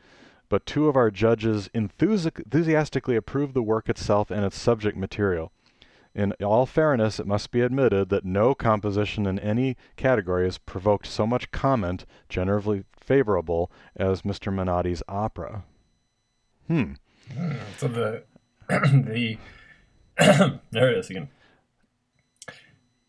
but 0.50 0.66
two 0.66 0.90
of 0.90 0.98
our 0.98 1.10
judges 1.10 1.70
enthusiastically 1.74 3.16
approved 3.16 3.54
the 3.54 3.64
work 3.64 3.88
itself 3.88 4.30
and 4.30 4.44
its 4.44 4.60
subject 4.60 4.98
material. 4.98 5.54
In 6.16 6.34
all 6.44 6.66
fairness, 6.66 7.20
it 7.20 7.28
must 7.28 7.52
be 7.52 7.62
admitted 7.62 8.10
that 8.10 8.26
no 8.26 8.56
composition 8.56 9.26
in 9.26 9.38
any 9.40 9.78
category 9.96 10.46
has 10.46 10.58
provoked 10.58 11.06
so 11.06 11.28
much 11.28 11.52
comment, 11.52 12.06
generally 12.28 12.84
favorable, 13.00 13.72
as 13.96 14.24
Mr. 14.24 14.54
Menotti's 14.54 15.04
opera. 15.08 15.64
Hmm. 16.68 16.94
So 17.78 17.88
the 17.88 18.24
the 18.70 19.38
there 20.72 20.92
it 20.92 20.98
is 20.98 21.10
again. 21.10 21.30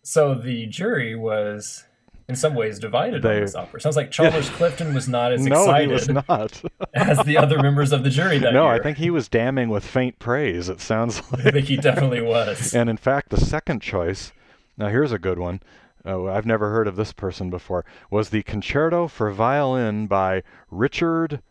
So 0.02 0.34
the 0.34 0.66
jury 0.66 1.14
was 1.14 1.84
in 2.30 2.36
some 2.36 2.54
ways 2.54 2.78
divided 2.78 3.22
They- 3.22 3.34
on 3.36 3.40
this 3.42 3.54
opera. 3.54 3.80
Sounds 3.80 3.96
like 3.96 4.10
Chalmers 4.10 4.48
Clifton 4.56 4.94
was 4.94 5.08
not 5.08 5.32
as 5.32 5.44
no, 5.44 5.60
excited 5.62 5.88
he 5.88 5.92
was 5.92 6.08
not. 6.28 6.62
as 6.94 7.18
the 7.26 7.36
other 7.36 7.58
members 7.62 7.92
of 7.92 8.04
the 8.04 8.10
jury 8.10 8.38
that 8.38 8.52
no, 8.54 8.64
year. 8.64 8.72
I 8.72 8.82
think 8.82 8.96
he 8.98 9.10
was 9.10 9.28
damning 9.28 9.68
with 9.68 9.84
faint 9.84 10.18
praise. 10.18 10.68
It 10.68 10.80
sounds 10.80 11.20
like. 11.32 11.46
I 11.46 11.50
think 11.50 11.66
he 11.66 11.76
definitely 11.76 12.22
was. 12.22 12.72
And 12.74 12.88
in 12.88 12.96
fact, 12.96 13.28
the 13.28 13.36
second 13.40 13.82
choice, 13.82 14.32
now 14.78 14.88
here's 14.88 15.12
a 15.12 15.18
good 15.18 15.38
one. 15.38 15.60
Uh, 16.06 16.24
I've 16.26 16.46
never 16.46 16.70
heard 16.70 16.86
of 16.88 16.96
this 16.96 17.12
person 17.12 17.50
before. 17.50 17.84
Was 18.10 18.30
the 18.30 18.42
Concerto 18.44 19.06
for 19.08 19.30
Violin 19.30 20.06
by 20.06 20.42
Richard. 20.70 21.42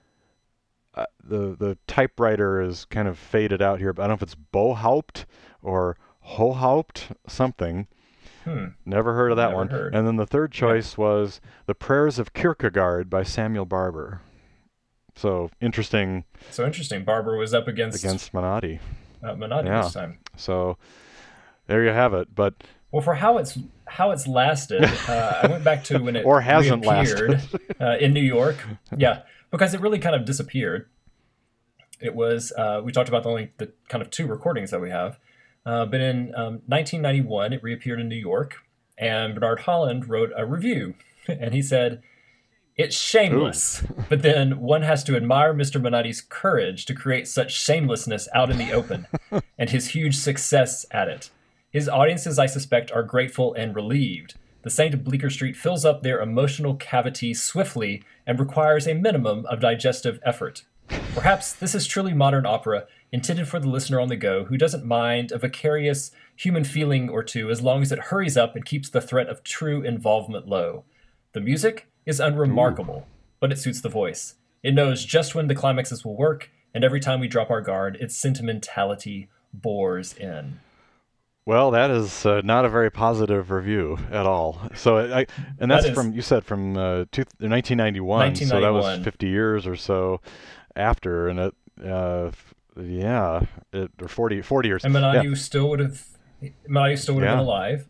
Uh, 0.96 1.06
the 1.24 1.56
the 1.60 1.78
typewriter 1.86 2.60
is 2.62 2.86
kind 2.86 3.08
of 3.08 3.20
faded 3.20 3.62
out 3.62 3.78
here, 3.80 3.94
but 3.94 4.02
I 4.02 4.06
don't 4.08 4.12
know 4.12 4.16
if 4.16 4.24
it's 4.24 4.36
Bohaupt 4.36 5.26
or 5.62 5.98
Hohaupt 6.22 7.10
something. 7.28 7.88
Hmm. 8.46 8.66
Never 8.86 9.14
heard 9.14 9.32
of 9.32 9.38
that 9.38 9.48
Never 9.50 9.56
one. 9.56 9.68
heard. 9.70 9.96
And 9.96 10.08
then 10.08 10.16
the 10.16 10.26
third 10.26 10.52
choice 10.52 10.98
was 10.98 11.42
The 11.66 11.76
Prayers 11.76 12.20
of 12.20 12.34
Kierkegaard 12.34 13.10
by 13.10 13.24
Samuel 13.24 13.66
Barber. 13.66 14.22
So 15.16 15.50
interesting 15.60 16.24
So 16.52 16.66
interesting. 16.66 17.04
Barber 17.04 17.36
was 17.38 17.54
up 17.54 17.68
against, 17.68 18.02
against 18.04 18.32
Menotti. 18.32 18.80
uh, 19.22 19.34
Menotti 19.34 19.66
Yeah. 19.66 19.82
this 19.84 19.94
time. 19.94 20.20
So 20.38 20.78
there 21.68 21.84
you 21.84 21.90
have 21.90 22.14
it. 22.14 22.34
But 22.34 22.54
Well, 22.92 23.02
for 23.02 23.16
how 23.16 23.38
it's 23.38 23.58
how 23.86 24.12
it's 24.12 24.28
lasted, 24.28 24.84
uh, 25.10 25.40
I 25.44 25.48
went 25.48 25.64
back 25.64 25.84
to 25.86 26.00
when 26.00 26.16
it 26.16 26.26
Or 26.26 26.40
hasn't 26.42 26.86
lasted 26.86 27.42
uh, 27.82 27.98
in 28.00 28.14
New 28.14 28.22
York. 28.22 28.58
Yeah, 28.98 29.24
because 29.52 29.74
it 29.74 29.82
really 29.82 30.00
kind 30.00 30.16
of 30.16 30.24
disappeared. 30.26 30.88
It 32.00 32.16
was 32.16 32.54
uh, 32.58 32.80
we 32.84 32.92
talked 32.94 33.10
about 33.10 33.24
the 33.24 33.30
only 33.30 33.52
the 33.58 33.74
kind 33.90 34.02
of 34.02 34.10
two 34.10 34.26
recordings 34.26 34.72
that 34.72 34.80
we 34.80 34.90
have, 34.90 35.20
uh, 35.66 35.86
but 35.86 36.02
in 36.02 36.34
um, 36.36 36.62
1991 36.68 37.54
it 37.54 37.64
reappeared 37.64 38.00
in 38.00 38.08
New 38.08 38.16
York, 38.16 38.58
and 38.98 39.36
Bernard 39.36 39.62
Holland 39.62 40.10
wrote 40.10 40.32
a 40.36 40.46
review, 40.46 40.96
and 41.28 41.54
he 41.54 41.62
said. 41.62 42.02
It's 42.76 42.96
shameless, 42.96 43.84
but 44.10 44.22
then 44.22 44.62
one 44.62 44.84
has 44.84 45.04
to 45.04 45.18
admire 45.18 45.54
Mr. 45.54 45.82
Menotti's 45.82 46.22
courage 46.22 46.86
to 46.86 46.96
create 46.96 47.28
such 47.28 47.52
shamelessness 47.52 48.30
out 48.34 48.50
in 48.50 48.58
the 48.58 48.72
open, 48.72 49.06
and 49.60 49.70
his 49.70 49.90
huge 49.90 50.16
success 50.16 50.86
at 50.90 51.10
it. 51.10 51.30
His 51.70 51.90
audiences, 51.90 52.40
I 52.40 52.46
suspect, 52.46 52.90
are 52.94 53.04
grateful 53.04 53.54
and 53.54 53.76
relieved. 53.76 54.36
The 54.62 54.70
Saint 54.70 54.94
of 54.94 55.04
Bleecker 55.04 55.30
Street 55.30 55.56
fills 55.56 55.86
up 55.86 56.04
their 56.04 56.22
emotional 56.22 56.76
cavity 56.76 57.34
swiftly 57.34 58.04
and 58.26 58.40
requires 58.40 58.88
a 58.88 58.94
minimum 58.94 59.46
of 59.46 59.60
digestive 59.60 60.20
effort. 60.26 60.64
Perhaps 61.14 61.54
this 61.54 61.76
is 61.76 61.86
truly 61.86 62.14
modern 62.14 62.46
opera, 62.46 62.88
intended 63.12 63.48
for 63.48 63.60
the 63.60 63.70
listener 63.70 64.00
on 64.00 64.08
the 64.08 64.16
go 64.16 64.46
who 64.46 64.58
doesn't 64.58 64.86
mind 64.86 65.32
a 65.32 65.38
vicarious 65.38 66.12
human 66.36 66.64
feeling 66.64 67.10
or 67.10 67.24
two 67.24 67.50
as 67.50 67.62
long 67.62 67.82
as 67.82 67.92
it 67.92 68.00
hurries 68.00 68.38
up 68.38 68.56
and 68.56 68.66
keeps 68.66 68.90
the 68.90 69.02
threat 69.02 69.28
of 69.28 69.44
true 69.44 69.82
involvement 69.82 70.48
low. 70.48 70.84
The 71.34 71.42
music 71.42 71.88
is 72.06 72.20
unremarkable, 72.20 73.08
but 73.40 73.52
it 73.52 73.60
suits 73.60 73.82
the 73.82 73.90
voice. 73.90 74.36
It 74.64 74.74
knows 74.74 75.06
just 75.06 75.36
when 75.36 75.48
the 75.48 75.56
climaxes 75.56 76.04
will 76.04 76.16
work, 76.16 76.50
and 76.74 76.84
every 76.84 77.00
time 77.00 77.20
we 77.20 77.28
drop 77.28 77.50
our 77.50 77.62
guard, 77.62 77.98
its 78.00 78.18
sentimentality 78.18 79.30
bores 79.54 80.14
in. 80.14 80.60
Well, 81.46 81.72
that 81.72 81.90
is 81.90 82.26
uh, 82.26 82.42
not 82.44 82.66
a 82.66 82.70
very 82.70 82.92
positive 82.92 83.50
review 83.50 83.98
at 84.12 84.28
all. 84.28 84.62
So, 84.76 85.00
I, 85.00 85.26
and 85.60 85.72
That 85.72 85.82
that's 85.82 85.90
from 85.96 86.14
you 86.14 86.22
said 86.22 86.44
from 86.44 86.78
uh, 86.78 87.06
two, 87.12 87.24
1991, 87.40 88.36
So 88.36 88.62
that 88.62 88.70
was 88.70 89.00
50 89.04 89.28
years 89.28 89.66
or 89.66 89.76
so 89.76 90.22
after, 90.76 91.28
and 91.28 91.40
it, 91.40 91.56
uh, 91.84 92.32
yeah, 92.84 93.42
it, 93.74 93.92
or 94.02 94.08
40, 94.08 94.42
40 94.42 94.68
years. 94.68 94.84
And 94.86 94.94
Yeah. 94.94 95.34
Still 95.36 95.70
would 95.70 95.80
have 95.80 96.06
Menotti 96.70 96.98
still 96.98 97.16
would 97.16 97.24
have 97.24 97.32
been 97.38 97.46
alive, 97.46 97.88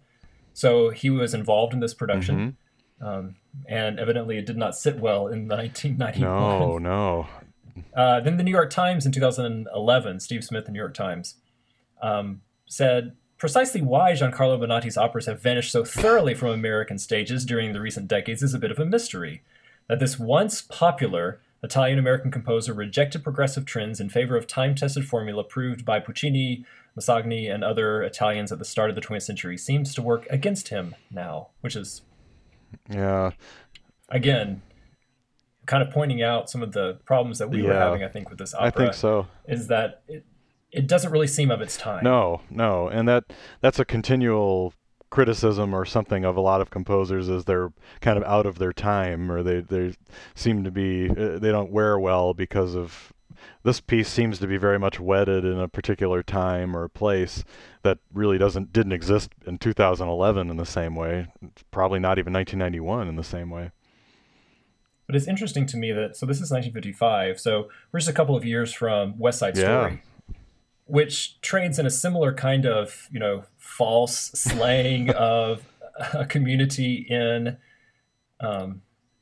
so 0.54 0.90
he 0.90 1.10
was 1.10 1.34
involved 1.34 1.74
in 1.74 1.80
this 1.80 1.94
production, 1.94 2.58
Mm-hmm. 3.02 3.08
um, 3.08 3.36
and 3.68 4.00
evidently 4.00 4.38
it 4.38 4.46
did 4.46 4.58
not 4.58 4.76
sit 4.76 5.00
well 5.00 5.28
in 5.28 5.48
1991. 5.48 6.20
No, 6.20 6.78
no. 6.78 7.28
Uh, 7.96 8.20
then 8.20 8.38
the 8.38 8.44
New 8.44 8.52
York 8.52 8.70
Times 8.70 9.06
in 9.06 9.12
2011, 9.12 10.20
Steve 10.20 10.44
Smith, 10.44 10.66
the 10.66 10.72
New 10.72 10.80
York 10.80 10.94
Times, 10.94 11.36
um, 12.02 12.42
said 12.66 13.16
precisely 13.38 13.82
why 13.82 14.12
Giancarlo 14.12 14.60
Menotti's 14.60 14.98
operas 14.98 15.28
have 15.28 15.42
vanished 15.42 15.72
so 15.72 15.86
thoroughly 15.86 16.34
from 16.34 16.50
American 16.50 16.98
stages 16.98 17.46
during 17.46 17.72
the 17.72 17.80
recent 17.80 18.08
decades 18.08 18.44
is 18.44 18.54
a 18.54 18.60
bit 18.60 18.72
of 18.72 18.80
a 18.80 18.86
mystery. 18.86 19.44
That 19.88 20.00
this 20.00 20.20
once 20.20 20.62
popular 20.62 21.40
Italian 21.64 22.00
American 22.00 22.32
composer 22.32 22.74
rejected 22.74 23.24
progressive 23.24 23.66
trends 23.66 24.00
in 24.00 24.10
favor 24.10 24.38
of 24.38 24.48
time 24.48 24.76
tested 24.76 25.08
formula 25.08 25.44
proved 25.44 25.84
by 25.86 26.00
Puccini, 26.00 26.66
Mascagni, 26.98 27.54
and 27.54 27.64
other 27.64 28.02
Italians 28.02 28.52
at 28.52 28.60
the 28.60 28.66
start 28.66 28.90
of 28.90 28.96
the 28.96 29.02
20th 29.02 29.24
century 29.24 29.58
seems 29.58 29.94
to 29.96 30.02
work 30.02 30.26
against 30.30 30.70
him 30.70 30.96
now, 31.12 31.50
which 31.62 31.76
is 31.76 32.02
Yeah, 32.90 33.32
again 34.10 34.62
kind 35.66 35.84
of 35.84 35.92
pointing 35.92 36.24
out 36.24 36.50
some 36.50 36.64
of 36.64 36.72
the 36.72 36.98
problems 37.06 37.38
that 37.38 37.48
we 37.48 37.62
were 37.62 37.72
having 37.72 38.04
i 38.04 38.08
think 38.08 38.28
with 38.28 38.40
this 38.40 38.56
opera 38.56 38.68
I 38.68 38.72
think 38.72 38.94
so. 38.96 39.28
is 39.48 39.68
that 39.68 40.02
it, 40.08 40.26
it 40.72 40.88
doesn't 40.88 41.12
really 41.12 41.28
seem 41.28 41.52
of 41.52 41.62
its 41.62 41.78
time. 41.78 42.04
No, 42.04 42.42
no, 42.50 42.88
and 42.90 43.08
that 43.08 43.26
that's 43.62 43.80
a 43.80 43.86
continual 43.86 44.74
criticism 45.10 45.74
or 45.74 45.86
something 45.86 46.24
of 46.24 46.38
a 46.38 46.42
lot 46.42 46.62
of 46.62 46.70
composers 46.70 47.30
is 47.30 47.46
they're 47.46 47.72
kind 48.02 48.18
of 48.18 48.24
out 48.24 48.46
of 48.46 48.60
their 48.60 48.74
time 48.74 49.32
or 49.32 49.42
they 49.42 49.60
they 49.62 49.94
seem 50.36 50.64
to 50.64 50.72
be 50.72 51.10
uh, 51.10 51.40
they 51.40 51.52
don't 51.52 51.72
wear 51.72 51.98
well 52.00 52.34
because 52.34 52.76
of 52.76 53.12
this 53.64 53.80
piece 53.80 54.08
seems 54.10 54.38
to 54.40 54.48
be 54.48 54.58
very 54.58 54.78
much 54.78 55.00
wedded 55.00 55.46
in 55.46 55.58
a 55.60 55.68
particular 55.68 56.22
time 56.22 56.76
or 56.76 56.88
place 56.88 57.44
that 57.84 57.98
really 58.14 58.38
doesn't 58.38 58.72
didn't 58.72 58.92
exist 58.92 59.32
in 59.48 59.58
2011 59.58 60.50
in 60.50 60.58
the 60.58 60.66
same 60.66 60.96
way 60.96 61.28
It's 61.42 61.64
probably 61.72 62.00
not 62.00 62.20
even 62.20 62.34
1991 62.34 63.08
in 63.08 63.16
the 63.16 63.24
same 63.24 63.50
way 63.50 63.72
but 65.08 65.16
it's 65.16 65.28
interesting 65.28 65.66
to 65.66 65.78
me 65.78 65.92
that 65.92 66.16
so 66.18 66.26
this 66.28 66.38
is 66.38 66.52
1955 66.52 67.40
so 67.40 67.68
we're 67.92 68.00
just 68.00 68.10
a 68.10 68.14
couple 68.14 68.36
of 68.36 68.46
years 68.46 68.72
from 68.74 69.18
west 69.18 69.40
side 69.40 69.58
Yeah. 69.58 69.64
story 69.88 70.02
which 70.86 71.40
trades 71.42 71.78
in 71.80 71.86
a 71.86 71.90
similar 71.92 72.34
kind 72.34 72.66
of 72.66 73.08
you 73.12 73.20
know 73.20 73.44
false 73.80 74.32
slang 74.34 75.10
of 75.16 75.64
a 76.14 76.26
community 76.26 77.08
in 77.10 77.58
um, 78.42 78.82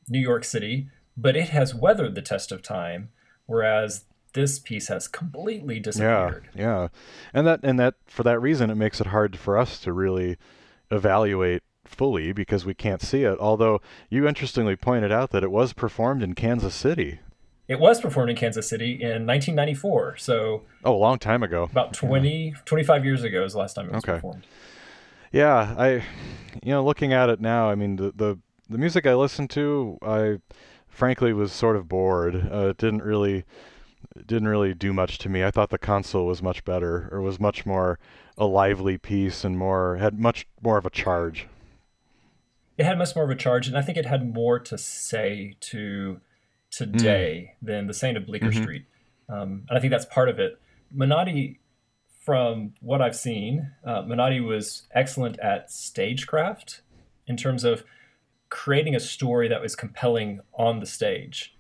new 0.10 0.20
york 0.20 0.44
city 0.44 0.90
but 1.16 1.38
it 1.38 1.50
has 1.50 1.74
weathered 1.74 2.16
the 2.16 2.22
test 2.22 2.52
of 2.52 2.62
time 2.62 3.10
whereas 3.46 4.06
this 4.34 4.60
piece 4.60 4.88
has 4.88 5.08
completely 5.08 5.80
disappeared. 5.80 6.50
Yeah, 6.54 6.60
disappeared 6.60 6.60
yeah, 6.62 6.88
and 7.34 7.48
that 7.48 7.60
and 7.64 7.80
that 7.80 7.96
for 8.06 8.24
that 8.24 8.40
reason 8.40 8.70
it 8.70 8.76
makes 8.76 9.02
it 9.02 9.08
hard 9.08 9.40
for 9.40 9.58
us 9.58 9.80
to 9.80 9.92
really 9.92 10.38
evaluate 10.92 11.64
fully 11.86 12.32
because 12.32 12.66
we 12.66 12.74
can't 12.74 13.02
see 13.02 13.24
it. 13.24 13.38
Although 13.40 13.82
you 14.10 14.28
interestingly 14.28 14.76
pointed 14.76 15.12
out 15.12 15.32
that 15.32 15.44
it 15.44 15.52
was 15.52 15.74
performed 15.74 16.22
in 16.22 16.36
Kansas 16.36 16.76
City. 16.76 17.20
It 17.68 17.80
was 17.80 18.00
performed 18.00 18.30
in 18.30 18.36
Kansas 18.38 18.68
City 18.68 18.94
in 18.94 19.26
1994, 19.26 20.18
so 20.18 20.64
Oh, 20.86 20.96
a 20.96 20.98
long 20.98 21.20
time 21.20 21.44
ago. 21.44 21.64
about 21.64 21.94
20, 21.94 22.54
25 22.66 23.04
years 23.04 23.24
ago 23.24 23.44
is 23.44 23.54
the 23.54 23.60
last 23.60 23.74
time 23.74 23.88
it 23.88 23.94
was 23.94 24.04
Okay. 24.04 24.14
performed. 24.14 24.48
Yeah, 25.34 25.76
I, 25.78 25.90
you 26.64 26.72
know, 26.72 26.84
looking 26.84 27.12
at 27.12 27.30
it 27.30 27.42
now, 27.42 27.70
I 27.70 27.76
mean, 27.76 27.98
the 27.98 28.14
the, 28.16 28.40
the 28.70 28.78
music 28.78 29.06
I 29.06 29.14
listened 29.16 29.50
to, 29.52 29.98
I 30.02 30.38
frankly 30.88 31.34
was 31.34 31.52
sort 31.52 31.76
of 31.76 31.90
bored. 31.90 32.36
Uh, 32.50 32.70
it 32.70 32.78
didn't 32.78 33.04
really 33.04 33.44
it 34.16 34.26
didn't 34.26 34.48
really 34.48 34.74
do 34.74 34.94
much 34.94 35.18
to 35.20 35.30
me. 35.30 35.44
I 35.44 35.52
thought 35.52 35.70
the 35.70 35.78
Consul 35.78 36.26
was 36.26 36.42
much 36.42 36.64
better, 36.64 37.10
or 37.12 37.22
was 37.22 37.40
much 37.40 37.66
more 37.66 38.00
a 38.38 38.46
lively 38.46 38.98
piece 38.98 39.44
and 39.44 39.58
more 39.58 39.98
had 39.98 40.18
much 40.18 40.48
more 40.62 40.78
of 40.78 40.86
a 40.86 40.90
charge. 40.90 41.48
It 42.78 42.86
had 42.86 42.98
much 42.98 43.14
more 43.16 43.26
of 43.26 43.32
a 43.32 43.36
charge, 43.36 43.68
and 43.68 43.78
I 43.78 43.82
think 43.82 43.98
it 43.98 44.06
had 44.06 44.34
more 44.34 44.60
to 44.60 44.78
say 44.78 45.56
to 45.62 46.22
today 46.72 47.56
than 47.62 47.88
the 47.88 47.94
Saint 47.94 48.18
of 48.18 48.26
Bleecker 48.26 48.48
Mhm. 48.52 48.62
Street. 48.62 48.86
Um, 49.30 49.66
and 49.70 49.78
I 49.78 49.80
think 49.82 49.92
that's 49.92 50.06
part 50.06 50.30
of 50.30 50.40
it. 50.40 50.60
Menotti, 50.96 51.58
from 52.22 52.74
what 52.82 53.02
I've 53.02 53.16
seen, 53.16 53.72
uh, 53.86 54.04
Menotti 54.04 54.44
was 54.44 54.88
excellent 54.92 55.40
at 55.40 55.72
stagecraft 55.72 56.82
in 57.26 57.38
terms 57.38 57.64
of 57.64 57.84
creating 58.50 58.96
a 58.96 59.00
story 59.00 59.48
that 59.48 59.62
was 59.62 59.76
compelling 59.76 60.40
on 60.54 60.80
the 60.80 60.86
stage, 60.86 61.56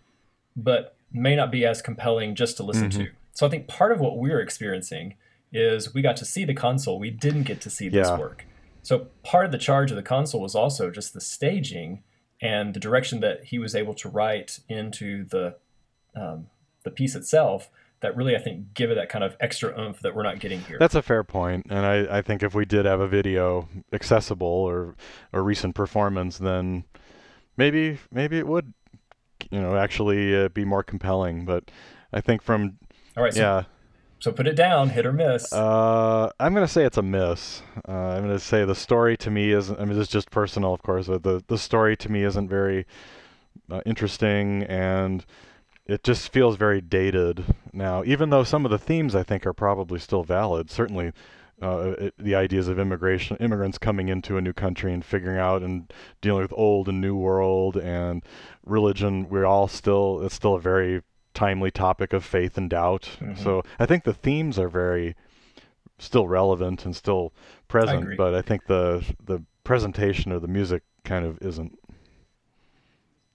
but 0.55 0.95
may 1.11 1.35
not 1.35 1.51
be 1.51 1.65
as 1.65 1.81
compelling 1.81 2.35
just 2.35 2.57
to 2.57 2.63
listen 2.63 2.89
to. 2.89 3.07
So 3.33 3.45
I 3.45 3.49
think 3.49 3.67
part 3.67 3.91
of 3.91 3.99
what 3.99 4.17
we're 4.17 4.39
experiencing 4.41 5.15
is 5.51 5.93
we 5.93 6.01
got 6.01 6.17
to 6.17 6.25
see 6.25 6.43
the 6.43 6.53
Consul. 6.53 6.99
We 6.99 7.09
didn't 7.11 7.43
get 7.43 7.61
to 7.61 7.69
see 7.69 7.87
this 7.89 8.07
Yeah. 8.07 8.17
work. 8.17 8.45
So 8.83 9.07
part 9.23 9.45
of 9.45 9.51
the 9.51 9.57
charge 9.57 9.91
of 9.91 9.97
the 9.97 10.03
Consul 10.03 10.41
was 10.41 10.55
also 10.55 10.89
just 10.91 11.13
the 11.13 11.21
staging 11.21 12.03
and 12.41 12.73
the 12.73 12.79
direction 12.79 13.19
that 13.21 13.45
he 13.45 13.59
was 13.59 13.75
able 13.75 13.93
to 13.95 14.09
write 14.09 14.59
into 14.69 15.25
the 15.25 15.55
um, 16.15 16.47
the 16.83 16.91
piece 16.91 17.15
itself 17.15 17.69
that 17.99 18.15
really 18.15 18.35
I 18.35 18.39
think 18.39 18.73
give 18.73 18.91
it 18.91 18.95
that 18.95 19.09
kind 19.09 19.23
of 19.23 19.35
extra 19.39 19.77
oomph 19.79 19.99
that 20.01 20.15
we're 20.15 20.23
not 20.23 20.39
getting 20.39 20.61
here. 20.61 20.77
That's 20.79 20.95
a 20.95 21.01
fair 21.01 21.23
point, 21.23 21.67
and 21.69 21.85
I, 21.85 22.17
I 22.17 22.21
think 22.21 22.43
if 22.43 22.53
we 22.53 22.65
did 22.65 22.85
have 22.85 22.99
a 22.99 23.07
video 23.07 23.67
accessible 23.91 24.47
or 24.47 24.95
a 25.33 25.41
recent 25.41 25.75
performance, 25.75 26.37
then 26.37 26.83
maybe 27.55 27.97
maybe 28.11 28.37
it 28.37 28.47
would, 28.47 28.73
you 29.49 29.59
know, 29.59 29.75
actually 29.75 30.35
uh, 30.35 30.49
be 30.49 30.63
more 30.63 30.83
compelling. 30.83 31.45
But 31.45 31.71
I 32.13 32.21
think 32.21 32.41
from 32.41 32.77
all 33.15 33.23
right, 33.23 33.33
so, 33.33 33.41
yeah. 33.41 33.63
So 34.19 34.31
put 34.31 34.47
it 34.47 34.55
down, 34.55 34.89
hit 34.89 35.05
or 35.05 35.13
miss. 35.13 35.53
Uh, 35.53 36.31
I'm 36.39 36.53
gonna 36.53 36.67
say 36.67 36.83
it's 36.83 36.97
a 36.97 37.03
miss. 37.03 37.61
Uh, 37.87 37.91
I'm 37.91 38.23
gonna 38.23 38.39
say 38.39 38.65
the 38.65 38.75
story 38.75 39.15
to 39.17 39.29
me 39.29 39.51
isn't. 39.51 39.79
I 39.79 39.85
mean, 39.85 39.99
it's 39.99 40.09
just 40.09 40.31
personal, 40.31 40.73
of 40.73 40.81
course, 40.81 41.07
but 41.07 41.23
the 41.23 41.43
the 41.47 41.57
story 41.57 41.95
to 41.97 42.11
me 42.11 42.23
isn't 42.23 42.49
very 42.49 42.85
uh, 43.71 43.81
interesting 43.85 44.63
and 44.63 45.25
it 45.85 46.03
just 46.03 46.33
feels 46.33 46.57
very 46.57 46.81
dated 46.81 47.55
now, 47.71 48.03
even 48.05 48.29
though 48.29 48.43
some 48.43 48.65
of 48.65 48.71
the 48.71 48.77
themes 48.77 49.15
I 49.15 49.23
think 49.23 49.45
are 49.45 49.53
probably 49.53 49.99
still 49.99 50.23
valid. 50.23 50.69
Certainly, 50.69 51.13
uh, 51.61 51.93
it, 51.97 52.13
the 52.17 52.35
ideas 52.35 52.67
of 52.67 52.77
immigration, 52.77 53.37
immigrants 53.37 53.77
coming 53.77 54.09
into 54.09 54.37
a 54.37 54.41
new 54.41 54.53
country 54.53 54.93
and 54.93 55.03
figuring 55.05 55.37
out 55.37 55.63
and 55.63 55.91
dealing 56.21 56.41
with 56.41 56.53
old 56.53 56.89
and 56.89 56.99
new 56.99 57.15
world 57.15 57.77
and 57.77 58.23
religion. 58.65 59.29
We're 59.29 59.45
all 59.45 59.67
still 59.67 60.21
it's 60.23 60.35
still 60.35 60.55
a 60.55 60.61
very 60.61 61.03
timely 61.37 61.69
topic 61.69 62.13
of 62.13 62.25
faith 62.25 62.57
and 62.57 62.67
doubt. 62.67 63.03
Mm-hmm. 63.21 63.41
So 63.43 63.61
I 63.77 63.85
think 63.85 64.03
the 64.05 64.13
themes 64.13 64.57
are 64.57 64.69
very 64.69 65.15
still 65.99 66.27
relevant 66.27 66.83
and 66.83 66.95
still 66.95 67.31
present, 67.67 68.13
I 68.13 68.15
but 68.15 68.33
I 68.33 68.41
think 68.41 68.65
the 68.65 69.05
the 69.23 69.43
presentation 69.63 70.31
of 70.31 70.41
the 70.41 70.47
music 70.47 70.81
kind 71.03 71.25
of 71.25 71.37
isn't. 71.41 71.77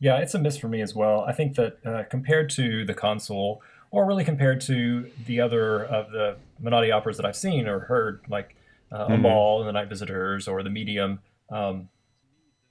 Yeah, 0.01 0.17
it's 0.17 0.35
a 0.35 0.41
miss 0.41 0.59
for 0.59 0.67
me 0.67 0.81
as 0.81 0.97
well. 0.97 1.21
I 1.21 1.33
think 1.33 1.55
that 1.55 1.79
uh, 1.87 2.03
compared 2.11 2.51
to 2.51 2.85
the 2.85 2.95
Consul, 2.95 3.63
or 3.93 4.05
really 4.05 4.25
compared 4.25 4.61
to 4.63 5.09
the 5.27 5.41
other 5.41 5.85
of 5.85 6.11
the 6.11 6.39
Menotti 6.61 6.91
operas 6.93 7.17
that 7.19 7.27
I've 7.27 7.37
seen 7.37 7.69
or 7.69 7.81
heard, 7.81 8.23
like 8.29 8.57
uh, 8.91 9.07
mm-hmm. 9.09 9.25
And 9.25 9.69
the 9.69 9.73
Night 9.73 9.89
Visitors 9.89 10.49
or 10.49 10.63
The 10.65 10.71
Medium, 10.71 11.21
um, 11.51 11.89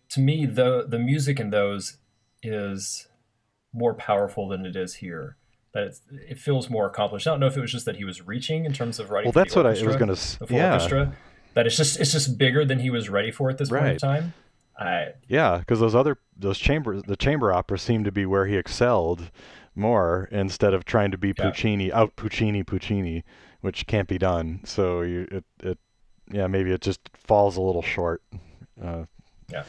to 0.10 0.20
me, 0.20 0.46
the 0.46 0.86
the 0.86 1.00
music 1.00 1.40
in 1.40 1.52
those 1.52 1.98
is 2.44 3.08
more 3.74 3.94
powerful 3.94 4.48
than 4.48 4.66
it 4.66 4.76
is 4.76 4.96
here. 4.96 5.38
That 5.74 5.94
it 6.12 6.38
feels 6.38 6.70
more 6.70 6.86
accomplished. 6.86 7.28
I 7.28 7.32
don't 7.32 7.40
know 7.40 7.48
if 7.48 7.56
it 7.56 7.62
was 7.62 7.72
just 7.72 7.86
that 7.86 7.96
he 7.96 8.04
was 8.04 8.22
reaching 8.28 8.66
in 8.66 8.74
terms 8.74 9.00
of 9.00 9.10
writing. 9.10 9.32
Well, 9.34 9.44
that's 9.44 9.56
what 9.56 9.66
I 9.66 9.70
was 9.70 9.82
going 9.96 10.14
to. 10.14 10.54
Yeah. 10.54 10.74
orchestra. 10.74 11.14
That 11.54 11.66
it's 11.66 11.78
just 11.78 12.00
it's 12.00 12.12
just 12.12 12.38
bigger 12.38 12.66
than 12.66 12.80
he 12.80 12.90
was 12.90 13.10
ready 13.10 13.32
for 13.32 13.50
at 13.50 13.58
this 13.58 13.72
right. 13.72 13.82
point 13.82 13.94
in 13.94 14.00
time. 14.00 14.34
I, 14.78 15.14
yeah, 15.28 15.60
because 15.60 15.80
those 15.80 15.96
other 15.96 16.18
those 16.36 16.58
chambers, 16.58 17.04
the 17.04 17.16
chamber 17.16 17.54
opera 17.54 17.78
seemed 17.78 18.06
to 18.06 18.12
be 18.12 18.26
where 18.26 18.48
he 18.48 18.58
excelled 18.58 19.30
more 19.76 20.28
instead 20.32 20.74
of 20.74 20.86
trying 20.86 21.12
to 21.12 21.18
be 21.18 21.30
yeah. 21.30 21.46
Puccini 21.46 21.92
out 21.92 22.16
Puccini 22.16 22.64
Puccini, 22.64 23.24
which 23.62 23.86
can't 23.88 24.08
be 24.08 24.18
done. 24.18 24.62
So 24.66 25.02
you 25.02 25.28
it 25.32 25.46
it 25.62 25.78
yeah 26.32 26.48
maybe 26.48 26.72
it 26.72 26.82
just 26.82 27.02
falls 27.14 27.58
a 27.58 27.62
little 27.62 27.82
short. 27.82 28.24
Uh, 28.82 29.06
yeah. 29.50 29.64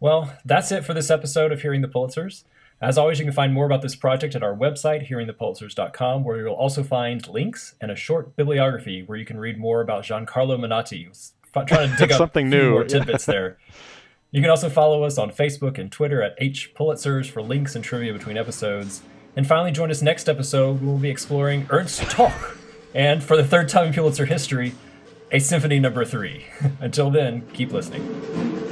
Well, 0.00 0.32
that's 0.44 0.70
it 0.70 0.84
for 0.84 0.94
this 0.94 1.10
episode 1.10 1.50
of 1.50 1.62
Hearing 1.62 1.82
the 1.82 1.88
Pulitzers. 1.88 2.44
As 2.80 2.96
always, 2.96 3.18
you 3.18 3.24
can 3.24 3.34
find 3.34 3.52
more 3.52 3.66
about 3.66 3.82
this 3.82 3.96
project 3.96 4.36
at 4.36 4.42
our 4.42 4.54
website, 4.54 5.08
hearingthepulitzers.com, 5.08 6.22
where 6.22 6.36
you'll 6.38 6.54
also 6.54 6.84
find 6.84 7.26
links 7.28 7.74
and 7.80 7.90
a 7.90 7.96
short 7.96 8.36
bibliography 8.36 9.02
where 9.02 9.18
you 9.18 9.24
can 9.24 9.38
read 9.38 9.58
more 9.58 9.80
about 9.80 10.04
Giancarlo 10.04 10.58
Menotti, 10.58 11.08
trying 11.66 11.90
to 11.90 11.96
dig 11.98 12.12
up 12.12 12.18
something 12.18 12.48
new 12.48 12.70
more 12.70 12.84
tidbits 12.84 13.26
there. 13.26 13.58
You 14.30 14.40
can 14.40 14.50
also 14.50 14.68
follow 14.68 15.02
us 15.02 15.18
on 15.18 15.30
Facebook 15.30 15.78
and 15.78 15.90
Twitter 15.90 16.22
at 16.22 16.34
H 16.38 16.72
Pulitzers 16.74 17.28
for 17.28 17.42
links 17.42 17.74
and 17.74 17.84
trivia 17.84 18.12
between 18.12 18.36
episodes. 18.36 19.02
And 19.34 19.46
finally, 19.46 19.72
join 19.72 19.90
us 19.90 20.02
next 20.02 20.28
episode. 20.28 20.80
We'll 20.80 20.98
be 20.98 21.10
exploring 21.10 21.66
Ernst 21.70 22.02
Toch, 22.02 22.58
and 22.94 23.22
for 23.22 23.36
the 23.36 23.44
third 23.44 23.68
time 23.68 23.88
in 23.88 23.92
Pulitzer 23.94 24.26
history, 24.26 24.74
a 25.32 25.38
Symphony 25.38 25.78
Number 25.78 26.04
Three. 26.04 26.46
Until 26.80 27.10
then, 27.10 27.46
keep 27.52 27.72
listening. 27.72 28.67